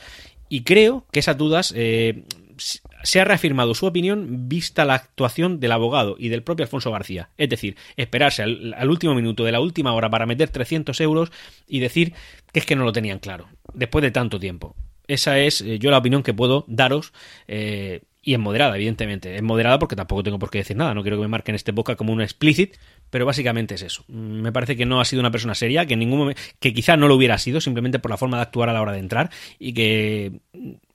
y 0.50 0.64
creo 0.64 1.06
que 1.10 1.20
esas 1.20 1.38
dudas 1.38 1.72
eh, 1.74 2.24
se 2.60 3.20
ha 3.20 3.24
reafirmado 3.24 3.74
su 3.74 3.86
opinión 3.86 4.48
vista 4.48 4.84
la 4.84 4.94
actuación 4.94 5.60
del 5.60 5.72
abogado 5.72 6.16
y 6.18 6.28
del 6.28 6.42
propio 6.42 6.64
Alfonso 6.64 6.90
García. 6.90 7.30
Es 7.38 7.48
decir, 7.48 7.76
esperarse 7.96 8.42
al, 8.42 8.88
último 8.88 9.14
minuto 9.14 9.44
de 9.44 9.52
la 9.52 9.60
última 9.60 9.92
hora 9.94 10.10
para 10.10 10.26
meter 10.26 10.48
300 10.50 11.00
euros 11.00 11.32
y 11.66 11.80
decir 11.80 12.14
que 12.52 12.60
es 12.60 12.66
que 12.66 12.76
no 12.76 12.84
lo 12.84 12.92
tenían 12.92 13.18
claro, 13.18 13.48
después 13.74 14.02
de 14.02 14.10
tanto 14.10 14.38
tiempo. 14.38 14.76
Esa 15.06 15.38
es 15.38 15.60
eh, 15.60 15.78
yo 15.78 15.90
la 15.90 15.98
opinión 15.98 16.22
que 16.22 16.34
puedo 16.34 16.64
daros. 16.68 17.12
Eh, 17.48 18.02
y 18.22 18.34
en 18.34 18.42
moderada, 18.42 18.76
evidentemente. 18.76 19.36
En 19.36 19.44
moderada 19.44 19.78
porque 19.78 19.96
tampoco 19.96 20.22
tengo 20.22 20.38
por 20.38 20.50
qué 20.50 20.58
decir 20.58 20.76
nada. 20.76 20.92
No 20.94 21.02
quiero 21.02 21.16
que 21.16 21.22
me 21.22 21.28
marquen 21.28 21.54
este 21.54 21.72
boca 21.72 21.96
como 21.96 22.12
un 22.12 22.20
explicit, 22.20 22.76
pero 23.08 23.24
básicamente 23.24 23.74
es 23.74 23.82
eso. 23.82 24.04
Mm, 24.08 24.42
me 24.42 24.52
parece 24.52 24.76
que 24.76 24.84
no 24.84 25.00
ha 25.00 25.04
sido 25.04 25.20
una 25.20 25.30
persona 25.30 25.54
seria, 25.54 25.86
que 25.86 25.94
en 25.94 26.00
ningún 26.00 26.18
momento, 26.18 26.40
que 26.58 26.74
quizá 26.74 26.96
no 26.96 27.08
lo 27.08 27.14
hubiera 27.14 27.38
sido, 27.38 27.60
simplemente 27.60 27.98
por 27.98 28.10
la 28.10 28.18
forma 28.18 28.36
de 28.36 28.42
actuar 28.42 28.68
a 28.68 28.72
la 28.74 28.82
hora 28.82 28.92
de 28.92 28.98
entrar, 28.98 29.30
y 29.58 29.72
que 29.72 30.32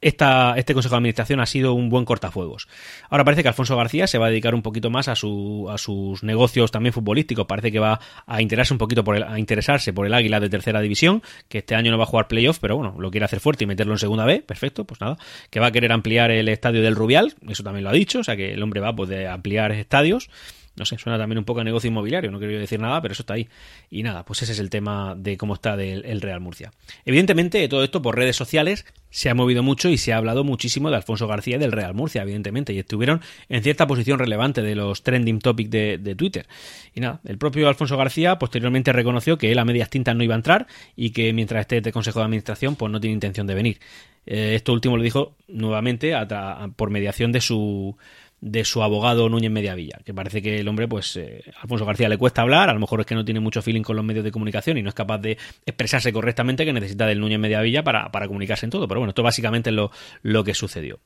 este 0.05 0.73
Consejo 0.73 0.93
de 0.93 0.97
Administración 0.97 1.39
ha 1.39 1.47
sido 1.47 1.73
un 1.73 1.89
buen 1.89 2.05
cortafuegos. 2.05 2.67
Ahora 3.09 3.23
parece 3.23 3.41
que 3.41 3.47
Alfonso 3.47 3.75
García 3.75 4.05
se 4.05 4.19
va 4.19 4.27
a 4.27 4.29
dedicar 4.29 4.53
un 4.53 4.61
poquito 4.61 4.91
más 4.91 5.07
a, 5.07 5.15
su, 5.15 5.67
a 5.69 5.79
sus 5.79 6.23
negocios 6.23 6.69
también 6.69 6.93
futbolísticos. 6.93 7.47
Parece 7.47 7.71
que 7.71 7.79
va 7.79 7.99
a 8.27 8.41
interesarse 8.41 8.73
un 8.73 8.77
poquito 8.77 9.03
por 9.03 9.15
el, 9.15 9.23
a 9.23 9.39
interesarse 9.39 9.93
por 9.93 10.05
el 10.05 10.13
Águila 10.13 10.39
de 10.39 10.49
tercera 10.49 10.79
división, 10.79 11.23
que 11.49 11.59
este 11.59 11.73
año 11.73 11.91
no 11.91 11.97
va 11.97 12.03
a 12.03 12.07
jugar 12.07 12.27
playoff, 12.27 12.59
pero 12.59 12.77
bueno, 12.77 12.95
lo 12.99 13.09
quiere 13.09 13.25
hacer 13.25 13.39
fuerte 13.39 13.63
y 13.63 13.67
meterlo 13.67 13.93
en 13.93 13.99
segunda 13.99 14.25
B, 14.25 14.41
perfecto, 14.41 14.85
pues 14.85 15.01
nada. 15.01 15.17
Que 15.49 15.59
va 15.59 15.67
a 15.67 15.71
querer 15.71 15.91
ampliar 15.91 16.29
el 16.29 16.49
estadio 16.49 16.83
del 16.83 16.95
Rubial, 16.95 17.33
eso 17.47 17.63
también 17.63 17.83
lo 17.83 17.89
ha 17.89 17.93
dicho, 17.93 18.19
o 18.19 18.23
sea 18.23 18.35
que 18.35 18.53
el 18.53 18.61
hombre 18.61 18.81
va 18.81 18.89
a 18.89 18.95
poder 18.95 19.27
ampliar 19.27 19.71
estadios 19.71 20.29
no 20.75 20.85
sé, 20.85 20.97
suena 20.97 21.17
también 21.17 21.39
un 21.39 21.45
poco 21.45 21.61
a 21.61 21.63
negocio 21.63 21.87
inmobiliario, 21.87 22.31
no 22.31 22.37
quiero 22.37 22.59
decir 22.59 22.79
nada, 22.79 23.01
pero 23.01 23.13
eso 23.13 23.23
está 23.23 23.35
ahí. 23.35 23.47
Y 23.89 24.03
nada, 24.03 24.25
pues 24.25 24.41
ese 24.41 24.51
es 24.51 24.59
el 24.59 24.69
tema 24.69 25.15
de 25.15 25.37
cómo 25.37 25.53
está 25.53 25.75
el 25.75 26.21
Real 26.21 26.41
Murcia. 26.41 26.71
Evidentemente, 27.05 27.67
todo 27.69 27.83
esto 27.83 28.01
por 28.01 28.17
redes 28.17 28.35
sociales 28.35 28.85
se 29.15 29.29
ha 29.29 29.33
movido 29.33 29.63
mucho 29.63 29.87
y 29.87 29.97
se 29.97 30.11
ha 30.11 30.17
hablado 30.17 30.43
muchísimo 30.43 30.89
de 30.89 30.97
Alfonso 30.97 31.25
García 31.25 31.55
y 31.55 31.59
del 31.59 31.71
Real 31.71 31.93
Murcia, 31.93 32.23
evidentemente, 32.23 32.73
y 32.73 32.79
estuvieron 32.79 33.21
en 33.47 33.63
cierta 33.63 33.87
posición 33.87 34.19
relevante 34.19 34.61
de 34.61 34.75
los 34.75 35.03
trending 35.03 35.39
topics 35.39 35.71
de, 35.71 36.15
Twitter. 36.17 36.45
Y 36.93 36.99
nada, 36.99 37.21
el 37.23 37.37
propio 37.37 37.69
Alfonso 37.69 37.95
García 37.95 38.37
posteriormente 38.37 38.91
reconoció 38.91 39.37
que 39.37 39.53
él 39.53 39.59
a 39.59 39.63
medias 39.63 39.89
tintas 39.89 40.17
no 40.17 40.23
iba 40.25 40.33
a 40.33 40.35
entrar 40.35 40.67
y 40.97 41.11
que 41.11 41.31
mientras 41.31 41.61
esté 41.61 41.79
de 41.79 41.93
Consejo 41.93 42.19
de 42.19 42.25
Administración, 42.25 42.75
pues 42.75 42.91
no 42.91 42.99
tiene 42.99 43.13
intención 43.13 43.47
de 43.47 43.55
venir. 43.55 43.79
Eh, 44.25 44.55
esto 44.55 44.73
último 44.73 44.97
lo 44.97 45.03
dijo 45.03 45.37
nuevamente 45.47 46.13
por 46.75 46.89
mediación 46.89 47.31
de 47.31 47.39
su 47.39 47.95
de 48.41 48.63
su 48.65 48.83
abogado 48.83 49.27
Núñez 49.29 49.51
Mediavilla, 49.51 49.99
que 50.05 50.13
parece 50.13 50.41
que 50.41 50.59
el 50.59 50.67
hombre, 50.67 50.87
pues, 50.87 51.15
eh, 51.17 51.43
Alfonso 51.61 51.85
García 51.85 52.09
le 52.09 52.17
cuesta 52.17 52.41
hablar, 52.41 52.69
a 52.69 52.73
lo 52.73 52.79
mejor 52.79 52.99
es 53.01 53.05
que 53.05 53.15
no 53.15 53.25
tiene 53.25 53.39
mucho 53.39 53.61
feeling 53.61 53.81
con 53.81 53.95
los 53.95 54.05
medios 54.05 54.23
de 54.23 54.31
comunicación 54.31 54.77
y 54.77 54.83
no 54.83 54.89
es 54.89 54.95
capaz 54.95 55.19
de 55.19 55.37
expresarse 55.65 56.13
correctamente, 56.13 56.65
que 56.65 56.73
necesita 56.73 57.05
del 57.07 57.19
Núñez 57.19 57.39
Mediavilla 57.39 57.83
para, 57.83 58.11
para 58.11 58.27
comunicarse 58.27 58.65
en 58.65 58.69
todo. 58.69 58.87
Pero 58.87 58.99
bueno, 58.99 59.09
esto 59.09 59.23
básicamente 59.23 59.69
es 59.69 59.75
lo, 59.75 59.91
lo 60.21 60.43
que 60.43 60.53
sucedió. 60.53 60.99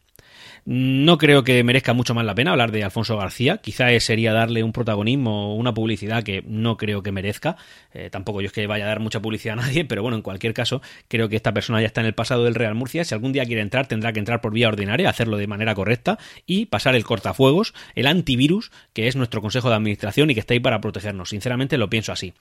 No 0.65 1.17
creo 1.17 1.43
que 1.43 1.63
merezca 1.63 1.93
mucho 1.93 2.13
más 2.13 2.25
la 2.25 2.35
pena 2.35 2.51
hablar 2.51 2.71
de 2.71 2.83
Alfonso 2.83 3.17
García. 3.17 3.57
Quizá 3.57 3.97
sería 3.99 4.33
darle 4.33 4.63
un 4.63 4.71
protagonismo, 4.71 5.55
una 5.55 5.73
publicidad 5.73 6.23
que 6.23 6.43
no 6.45 6.77
creo 6.77 7.01
que 7.01 7.11
merezca. 7.11 7.57
Eh, 7.93 8.09
tampoco 8.09 8.41
yo 8.41 8.47
es 8.47 8.53
que 8.53 8.67
vaya 8.67 8.85
a 8.85 8.87
dar 8.87 8.99
mucha 8.99 9.21
publicidad 9.21 9.57
a 9.57 9.61
nadie, 9.61 9.85
pero 9.85 10.01
bueno, 10.01 10.17
en 10.17 10.21
cualquier 10.21 10.53
caso, 10.53 10.81
creo 11.07 11.29
que 11.29 11.35
esta 11.35 11.53
persona 11.53 11.81
ya 11.81 11.87
está 11.87 12.01
en 12.01 12.07
el 12.07 12.13
pasado 12.13 12.43
del 12.43 12.55
Real 12.55 12.75
Murcia. 12.75 13.03
Si 13.03 13.13
algún 13.13 13.31
día 13.31 13.45
quiere 13.45 13.61
entrar, 13.61 13.87
tendrá 13.87 14.13
que 14.13 14.19
entrar 14.19 14.41
por 14.41 14.53
vía 14.53 14.67
ordinaria, 14.67 15.09
hacerlo 15.09 15.37
de 15.37 15.47
manera 15.47 15.73
correcta 15.75 16.17
y 16.45 16.65
pasar 16.67 16.95
el 16.95 17.03
cortafuegos, 17.03 17.73
el 17.95 18.07
antivirus, 18.07 18.71
que 18.93 19.07
es 19.07 19.15
nuestro 19.15 19.41
consejo 19.41 19.69
de 19.69 19.75
administración 19.75 20.29
y 20.29 20.33
que 20.33 20.41
está 20.41 20.53
ahí 20.53 20.59
para 20.59 20.81
protegernos. 20.81 21.29
Sinceramente 21.29 21.77
lo 21.77 21.89
pienso 21.89 22.11
así. 22.11 22.33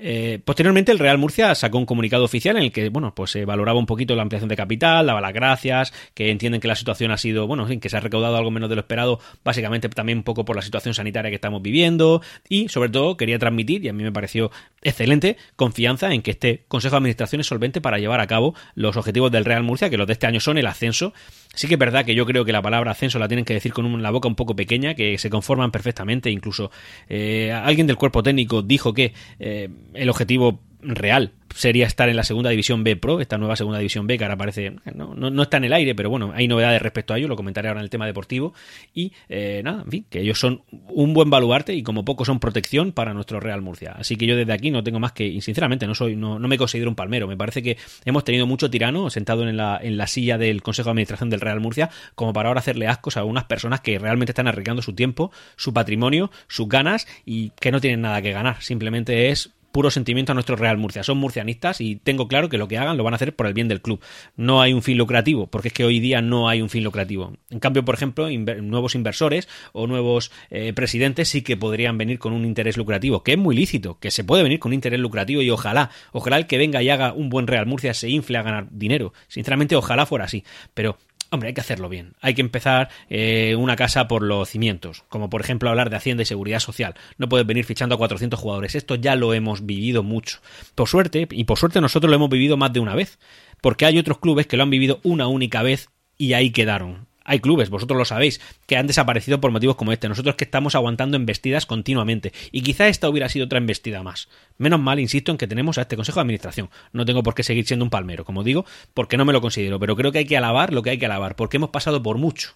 Eh, 0.00 0.38
posteriormente, 0.44 0.92
el 0.92 1.00
Real 1.00 1.18
Murcia 1.18 1.54
sacó 1.56 1.78
un 1.78 1.86
comunicado 1.86 2.24
oficial 2.24 2.56
en 2.56 2.62
el 2.62 2.72
que, 2.72 2.88
bueno, 2.88 3.14
pues 3.14 3.32
se 3.32 3.44
valoraba 3.44 3.78
un 3.78 3.86
poquito 3.86 4.14
la 4.14 4.22
ampliación 4.22 4.48
de 4.48 4.56
capital, 4.56 5.06
daba 5.06 5.20
las 5.20 5.32
gracias, 5.32 5.92
que 6.14 6.30
entienden 6.30 6.60
que 6.60 6.68
la 6.68 6.76
situación 6.76 7.10
ha 7.10 7.16
sido, 7.16 7.48
bueno, 7.48 7.67
que 7.80 7.88
se 7.88 7.96
ha 7.96 8.00
recaudado 8.00 8.36
algo 8.36 8.50
menos 8.50 8.68
de 8.68 8.76
lo 8.76 8.80
esperado, 8.80 9.20
básicamente 9.44 9.88
también 9.88 10.18
un 10.18 10.24
poco 10.24 10.44
por 10.44 10.56
la 10.56 10.62
situación 10.62 10.94
sanitaria 10.94 11.30
que 11.30 11.34
estamos 11.34 11.62
viviendo 11.62 12.22
y, 12.48 12.68
sobre 12.68 12.90
todo, 12.90 13.16
quería 13.16 13.38
transmitir, 13.38 13.84
y 13.84 13.88
a 13.88 13.92
mí 13.92 14.02
me 14.02 14.12
pareció 14.12 14.50
excelente, 14.82 15.36
confianza 15.56 16.12
en 16.12 16.22
que 16.22 16.30
este 16.30 16.64
Consejo 16.68 16.92
de 16.92 16.98
Administración 16.98 17.40
es 17.40 17.46
solvente 17.46 17.80
para 17.80 17.98
llevar 17.98 18.20
a 18.20 18.26
cabo 18.26 18.54
los 18.74 18.96
objetivos 18.96 19.30
del 19.30 19.44
Real 19.44 19.62
Murcia, 19.62 19.90
que 19.90 19.96
los 19.96 20.06
de 20.06 20.14
este 20.14 20.26
año 20.26 20.40
son 20.40 20.58
el 20.58 20.66
ascenso. 20.66 21.12
Sí 21.54 21.66
que 21.66 21.74
es 21.74 21.80
verdad 21.80 22.04
que 22.04 22.14
yo 22.14 22.26
creo 22.26 22.44
que 22.44 22.52
la 22.52 22.62
palabra 22.62 22.92
ascenso 22.92 23.18
la 23.18 23.28
tienen 23.28 23.44
que 23.44 23.54
decir 23.54 23.72
con 23.72 24.02
la 24.02 24.10
boca 24.10 24.28
un 24.28 24.34
poco 24.34 24.54
pequeña, 24.54 24.94
que 24.94 25.18
se 25.18 25.30
conforman 25.30 25.70
perfectamente, 25.70 26.30
incluso 26.30 26.70
eh, 27.08 27.52
alguien 27.52 27.86
del 27.86 27.96
cuerpo 27.96 28.22
técnico 28.22 28.62
dijo 28.62 28.94
que 28.94 29.12
eh, 29.38 29.68
el 29.94 30.08
objetivo 30.08 30.60
real 30.80 31.32
sería 31.54 31.86
estar 31.86 32.08
en 32.08 32.16
la 32.16 32.22
segunda 32.22 32.50
división 32.50 32.84
B 32.84 32.96
Pro, 32.96 33.20
esta 33.20 33.38
nueva 33.38 33.56
segunda 33.56 33.78
división 33.78 34.06
B 34.06 34.18
que 34.18 34.24
ahora 34.24 34.36
parece, 34.36 34.76
no, 34.94 35.14
no, 35.14 35.42
está 35.42 35.56
en 35.56 35.64
el 35.64 35.72
aire, 35.72 35.94
pero 35.94 36.10
bueno, 36.10 36.32
hay 36.34 36.46
novedades 36.46 36.80
respecto 36.80 37.14
a 37.14 37.18
ello, 37.18 37.28
lo 37.28 37.36
comentaré 37.36 37.68
ahora 37.68 37.80
en 37.80 37.84
el 37.84 37.90
tema 37.90 38.06
deportivo. 38.06 38.54
Y 38.94 39.12
eh, 39.28 39.62
nada, 39.64 39.82
en 39.82 39.90
fin, 39.90 40.06
que 40.08 40.20
ellos 40.20 40.38
son 40.38 40.62
un 40.88 41.14
buen 41.14 41.30
baluarte 41.30 41.74
y 41.74 41.82
como 41.82 42.04
poco 42.04 42.24
son 42.24 42.38
protección 42.40 42.92
para 42.92 43.14
nuestro 43.14 43.40
Real 43.40 43.62
Murcia. 43.62 43.92
Así 43.98 44.16
que 44.16 44.26
yo 44.26 44.36
desde 44.36 44.52
aquí 44.52 44.70
no 44.70 44.84
tengo 44.84 45.00
más 45.00 45.12
que, 45.12 45.26
y 45.26 45.40
sinceramente 45.40 45.86
no 45.86 45.94
soy, 45.94 46.16
no, 46.16 46.38
no 46.38 46.48
me 46.48 46.58
considero 46.58 46.90
un 46.90 46.96
palmero. 46.96 47.26
Me 47.26 47.36
parece 47.36 47.62
que 47.62 47.76
hemos 48.04 48.24
tenido 48.24 48.46
mucho 48.46 48.70
tirano 48.70 49.10
sentado 49.10 49.48
en 49.48 49.56
la, 49.56 49.78
en 49.82 49.96
la 49.96 50.06
silla 50.06 50.38
del 50.38 50.62
Consejo 50.62 50.88
de 50.88 50.92
Administración 50.92 51.30
del 51.30 51.40
Real 51.40 51.60
Murcia, 51.60 51.90
como 52.14 52.32
para 52.32 52.48
ahora 52.48 52.60
hacerle 52.60 52.86
ascos 52.86 53.16
a 53.16 53.24
unas 53.24 53.44
personas 53.44 53.80
que 53.80 53.98
realmente 53.98 54.32
están 54.32 54.48
arriesgando 54.48 54.82
su 54.82 54.94
tiempo, 54.94 55.32
su 55.56 55.72
patrimonio, 55.72 56.30
sus 56.46 56.68
ganas 56.68 57.06
y 57.24 57.50
que 57.60 57.72
no 57.72 57.80
tienen 57.80 58.02
nada 58.02 58.22
que 58.22 58.32
ganar. 58.32 58.62
Simplemente 58.62 59.30
es 59.30 59.50
puro 59.72 59.90
sentimiento 59.90 60.32
a 60.32 60.34
nuestro 60.34 60.56
Real 60.56 60.78
Murcia. 60.78 61.02
Son 61.02 61.18
murcianistas 61.18 61.80
y 61.80 61.96
tengo 61.96 62.28
claro 62.28 62.48
que 62.48 62.58
lo 62.58 62.68
que 62.68 62.78
hagan 62.78 62.96
lo 62.96 63.04
van 63.04 63.14
a 63.14 63.16
hacer 63.16 63.34
por 63.34 63.46
el 63.46 63.54
bien 63.54 63.68
del 63.68 63.80
club. 63.80 64.00
No 64.36 64.60
hay 64.60 64.72
un 64.72 64.82
fin 64.82 64.98
lucrativo, 64.98 65.46
porque 65.46 65.68
es 65.68 65.74
que 65.74 65.84
hoy 65.84 66.00
día 66.00 66.22
no 66.22 66.48
hay 66.48 66.62
un 66.62 66.68
fin 66.68 66.84
lucrativo. 66.84 67.32
En 67.50 67.60
cambio, 67.60 67.84
por 67.84 67.94
ejemplo, 67.94 68.28
nuevos 68.30 68.94
inversores 68.94 69.48
o 69.72 69.86
nuevos 69.86 70.30
eh, 70.50 70.72
presidentes 70.72 71.28
sí 71.28 71.42
que 71.42 71.56
podrían 71.56 71.98
venir 71.98 72.18
con 72.18 72.32
un 72.32 72.44
interés 72.44 72.76
lucrativo, 72.76 73.22
que 73.22 73.32
es 73.32 73.38
muy 73.38 73.54
lícito, 73.54 73.98
que 73.98 74.10
se 74.10 74.24
puede 74.24 74.42
venir 74.42 74.58
con 74.58 74.70
un 74.70 74.74
interés 74.74 75.00
lucrativo 75.00 75.42
y 75.42 75.50
ojalá, 75.50 75.90
ojalá 76.12 76.38
el 76.38 76.46
que 76.46 76.58
venga 76.58 76.82
y 76.82 76.90
haga 76.90 77.12
un 77.12 77.28
buen 77.28 77.46
Real 77.46 77.66
Murcia 77.66 77.94
se 77.94 78.08
infle 78.08 78.38
a 78.38 78.42
ganar 78.42 78.68
dinero. 78.70 79.12
Sinceramente, 79.28 79.76
ojalá 79.76 80.06
fuera 80.06 80.24
así. 80.24 80.44
Pero 80.74 80.98
Hombre, 81.30 81.48
hay 81.48 81.54
que 81.54 81.60
hacerlo 81.60 81.88
bien. 81.88 82.14
Hay 82.20 82.34
que 82.34 82.40
empezar 82.40 82.88
eh, 83.10 83.54
una 83.56 83.76
casa 83.76 84.08
por 84.08 84.22
los 84.22 84.48
cimientos, 84.48 85.04
como 85.08 85.28
por 85.28 85.42
ejemplo 85.42 85.68
hablar 85.68 85.90
de 85.90 85.96
Hacienda 85.96 86.22
y 86.22 86.26
Seguridad 86.26 86.60
Social. 86.60 86.94
No 87.18 87.28
puedes 87.28 87.46
venir 87.46 87.64
fichando 87.64 87.94
a 87.94 87.98
400 87.98 88.40
jugadores. 88.40 88.74
Esto 88.74 88.94
ya 88.94 89.14
lo 89.14 89.34
hemos 89.34 89.66
vivido 89.66 90.02
mucho. 90.02 90.38
Por 90.74 90.88
suerte, 90.88 91.28
y 91.30 91.44
por 91.44 91.58
suerte 91.58 91.82
nosotros 91.82 92.08
lo 92.08 92.16
hemos 92.16 92.30
vivido 92.30 92.56
más 92.56 92.72
de 92.72 92.80
una 92.80 92.94
vez, 92.94 93.18
porque 93.60 93.84
hay 93.84 93.98
otros 93.98 94.18
clubes 94.18 94.46
que 94.46 94.56
lo 94.56 94.62
han 94.62 94.70
vivido 94.70 95.00
una 95.02 95.26
única 95.26 95.62
vez 95.62 95.90
y 96.16 96.32
ahí 96.32 96.50
quedaron. 96.50 97.07
Hay 97.28 97.40
clubes, 97.40 97.68
vosotros 97.68 97.98
lo 97.98 98.04
sabéis, 98.06 98.40
que 98.66 98.76
han 98.76 98.86
desaparecido 98.86 99.40
por 99.40 99.50
motivos 99.50 99.76
como 99.76 99.92
este. 99.92 100.08
Nosotros 100.08 100.34
que 100.34 100.44
estamos 100.44 100.74
aguantando 100.74 101.16
embestidas 101.16 101.66
continuamente. 101.66 102.32
Y 102.52 102.62
quizá 102.62 102.88
esta 102.88 103.08
hubiera 103.08 103.28
sido 103.28 103.44
otra 103.44 103.58
embestida 103.58 104.02
más. 104.02 104.28
Menos 104.56 104.80
mal, 104.80 104.98
insisto, 104.98 105.30
en 105.30 105.38
que 105.38 105.46
tenemos 105.46 105.76
a 105.76 105.82
este 105.82 105.96
Consejo 105.96 106.16
de 106.16 106.22
Administración. 106.22 106.70
No 106.92 107.04
tengo 107.04 107.22
por 107.22 107.34
qué 107.34 107.42
seguir 107.42 107.66
siendo 107.66 107.84
un 107.84 107.90
palmero, 107.90 108.24
como 108.24 108.42
digo, 108.42 108.64
porque 108.94 109.18
no 109.18 109.26
me 109.26 109.34
lo 109.34 109.42
considero. 109.42 109.78
Pero 109.78 109.94
creo 109.94 110.10
que 110.10 110.18
hay 110.18 110.24
que 110.24 110.36
alabar 110.38 110.72
lo 110.72 110.82
que 110.82 110.90
hay 110.90 110.98
que 110.98 111.06
alabar, 111.06 111.36
porque 111.36 111.58
hemos 111.58 111.70
pasado 111.70 112.02
por 112.02 112.16
mucho 112.16 112.54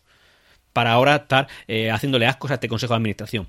para 0.73 0.93
ahora 0.93 1.17
estar 1.17 1.49
eh, 1.69 1.91
haciéndole 1.91 2.26
ascos 2.26 2.50
a 2.50 2.55
este 2.55 2.69
Consejo 2.69 2.95
de 2.95 2.97
Administración 2.97 3.49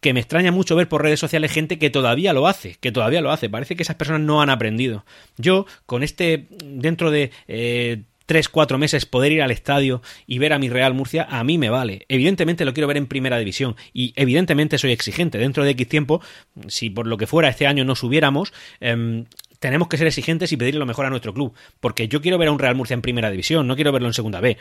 que 0.00 0.14
me 0.14 0.20
extraña 0.20 0.50
mucho 0.50 0.76
ver 0.76 0.88
por 0.88 1.02
redes 1.02 1.20
sociales 1.20 1.52
gente 1.52 1.78
que 1.78 1.90
todavía 1.90 2.32
lo 2.32 2.46
hace, 2.46 2.76
que 2.80 2.90
todavía 2.90 3.20
lo 3.20 3.30
hace. 3.30 3.50
Parece 3.50 3.76
que 3.76 3.82
esas 3.82 3.96
personas 3.96 4.22
no 4.22 4.40
han 4.40 4.50
aprendido. 4.50 5.04
Yo, 5.36 5.66
con 5.86 6.02
este, 6.02 6.48
dentro 6.64 7.10
de 7.10 7.30
eh, 7.48 8.02
tres, 8.30 8.48
cuatro 8.48 8.78
meses 8.78 9.06
poder 9.06 9.32
ir 9.32 9.42
al 9.42 9.50
estadio 9.50 10.02
y 10.24 10.38
ver 10.38 10.52
a 10.52 10.60
mi 10.60 10.68
Real 10.68 10.94
Murcia, 10.94 11.26
a 11.28 11.42
mí 11.42 11.58
me 11.58 11.68
vale. 11.68 12.06
Evidentemente 12.08 12.64
lo 12.64 12.72
quiero 12.72 12.86
ver 12.86 12.96
en 12.96 13.08
primera 13.08 13.36
división 13.38 13.74
y 13.92 14.12
evidentemente 14.14 14.78
soy 14.78 14.92
exigente. 14.92 15.36
Dentro 15.36 15.64
de 15.64 15.70
X 15.70 15.88
tiempo, 15.88 16.22
si 16.68 16.90
por 16.90 17.08
lo 17.08 17.16
que 17.16 17.26
fuera 17.26 17.48
este 17.48 17.66
año 17.66 17.84
no 17.84 17.96
subiéramos, 17.96 18.52
em, 18.78 19.24
tenemos 19.58 19.88
que 19.88 19.96
ser 19.96 20.06
exigentes 20.06 20.52
y 20.52 20.56
pedirle 20.56 20.78
lo 20.78 20.86
mejor 20.86 21.06
a 21.06 21.10
nuestro 21.10 21.34
club. 21.34 21.54
Porque 21.80 22.06
yo 22.06 22.22
quiero 22.22 22.38
ver 22.38 22.46
a 22.46 22.52
un 22.52 22.60
Real 22.60 22.76
Murcia 22.76 22.94
en 22.94 23.02
primera 23.02 23.32
división, 23.32 23.66
no 23.66 23.74
quiero 23.74 23.90
verlo 23.90 24.06
en 24.06 24.14
segunda 24.14 24.40
B 24.40 24.58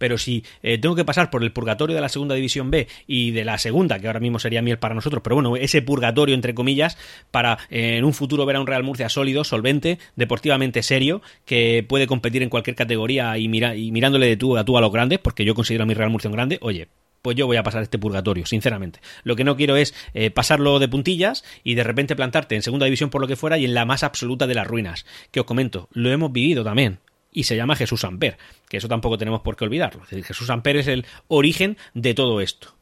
pero 0.00 0.16
si 0.16 0.44
eh, 0.62 0.78
tengo 0.78 0.96
que 0.96 1.04
pasar 1.04 1.30
por 1.30 1.44
el 1.44 1.52
purgatorio 1.52 1.94
de 1.94 2.00
la 2.00 2.08
segunda 2.08 2.34
división 2.34 2.70
B 2.70 2.88
y 3.06 3.32
de 3.32 3.44
la 3.44 3.58
segunda, 3.58 3.98
que 3.98 4.06
ahora 4.06 4.18
mismo 4.18 4.38
sería 4.38 4.62
miel 4.62 4.78
para 4.78 4.94
nosotros, 4.94 5.22
pero 5.22 5.36
bueno, 5.36 5.54
ese 5.56 5.82
purgatorio 5.82 6.34
entre 6.34 6.54
comillas, 6.54 6.96
para 7.30 7.58
eh, 7.68 7.98
en 7.98 8.04
un 8.04 8.14
futuro 8.14 8.46
ver 8.46 8.56
a 8.56 8.60
un 8.60 8.66
Real 8.66 8.82
Murcia 8.82 9.10
sólido, 9.10 9.44
solvente, 9.44 9.98
deportivamente 10.16 10.82
serio, 10.82 11.20
que 11.44 11.84
puede 11.86 12.06
competir 12.06 12.42
en 12.42 12.48
cualquier 12.48 12.76
categoría 12.76 13.36
y, 13.36 13.46
mirándole 13.48 14.26
de 14.26 14.36
tú 14.38 14.56
a 14.56 14.64
tú 14.64 14.78
a 14.78 14.80
los 14.80 14.90
grandes, 14.90 15.18
porque 15.18 15.44
yo 15.44 15.54
considero 15.54 15.84
a 15.84 15.86
mi 15.86 15.92
Real 15.92 16.08
Murcia 16.08 16.30
un 16.30 16.34
grande, 16.34 16.58
oye, 16.62 16.88
pues 17.20 17.36
yo 17.36 17.46
voy 17.46 17.58
a 17.58 17.62
pasar 17.62 17.82
este 17.82 17.98
purgatorio, 17.98 18.46
sinceramente. 18.46 19.00
Lo 19.22 19.36
que 19.36 19.44
no 19.44 19.54
quiero 19.54 19.76
es 19.76 19.94
eh, 20.14 20.30
pasarlo 20.30 20.78
de 20.78 20.88
puntillas 20.88 21.44
y 21.62 21.74
de 21.74 21.84
repente 21.84 22.16
plantarte 22.16 22.56
en 22.56 22.62
segunda 22.62 22.86
división 22.86 23.10
por 23.10 23.20
lo 23.20 23.28
que 23.28 23.36
fuera 23.36 23.58
y 23.58 23.66
en 23.66 23.74
la 23.74 23.84
más 23.84 24.02
absoluta 24.02 24.46
de 24.46 24.54
las 24.54 24.66
ruinas. 24.66 25.04
Que 25.30 25.40
os 25.40 25.46
comento, 25.46 25.90
lo 25.92 26.10
hemos 26.10 26.32
vivido 26.32 26.64
también 26.64 27.00
y 27.32 27.44
se 27.44 27.56
llama 27.56 27.76
Jesús 27.76 28.04
Amper, 28.04 28.38
que 28.68 28.78
eso 28.78 28.88
tampoco 28.88 29.18
tenemos 29.18 29.40
por 29.40 29.56
qué 29.56 29.64
olvidarlo. 29.64 30.02
Es 30.04 30.10
decir, 30.10 30.24
Jesús 30.24 30.50
Amper 30.50 30.76
es 30.76 30.86
el 30.86 31.06
origen 31.28 31.76
de 31.94 32.14
todo 32.14 32.40
esto. 32.40 32.74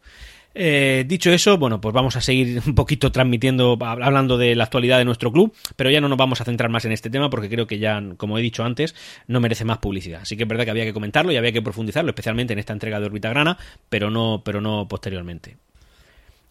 Eh, 0.54 1.04
dicho 1.06 1.30
eso, 1.30 1.56
bueno, 1.58 1.80
pues 1.80 1.94
vamos 1.94 2.16
a 2.16 2.20
seguir 2.20 2.60
un 2.66 2.74
poquito 2.74 3.12
transmitiendo, 3.12 3.78
hablando 3.80 4.38
de 4.38 4.56
la 4.56 4.64
actualidad 4.64 4.98
de 4.98 5.04
nuestro 5.04 5.30
club, 5.30 5.54
pero 5.76 5.90
ya 5.90 6.00
no 6.00 6.08
nos 6.08 6.18
vamos 6.18 6.40
a 6.40 6.44
centrar 6.44 6.70
más 6.70 6.84
en 6.84 6.92
este 6.92 7.10
tema 7.10 7.30
porque 7.30 7.48
creo 7.48 7.66
que 7.66 7.78
ya, 7.78 8.02
como 8.16 8.38
he 8.38 8.42
dicho 8.42 8.64
antes, 8.64 8.94
no 9.26 9.40
merece 9.40 9.64
más 9.64 9.78
publicidad. 9.78 10.22
Así 10.22 10.36
que 10.36 10.44
es 10.44 10.48
verdad 10.48 10.64
que 10.64 10.70
había 10.70 10.84
que 10.84 10.92
comentarlo 10.92 11.30
y 11.32 11.36
había 11.36 11.52
que 11.52 11.62
profundizarlo, 11.62 12.10
especialmente 12.10 12.54
en 12.54 12.58
esta 12.58 12.72
entrega 12.72 12.98
de 12.98 13.06
Orbita 13.06 13.28
Grana, 13.28 13.58
pero 13.88 14.10
no, 14.10 14.42
pero 14.44 14.60
no 14.60 14.88
posteriormente. 14.88 15.58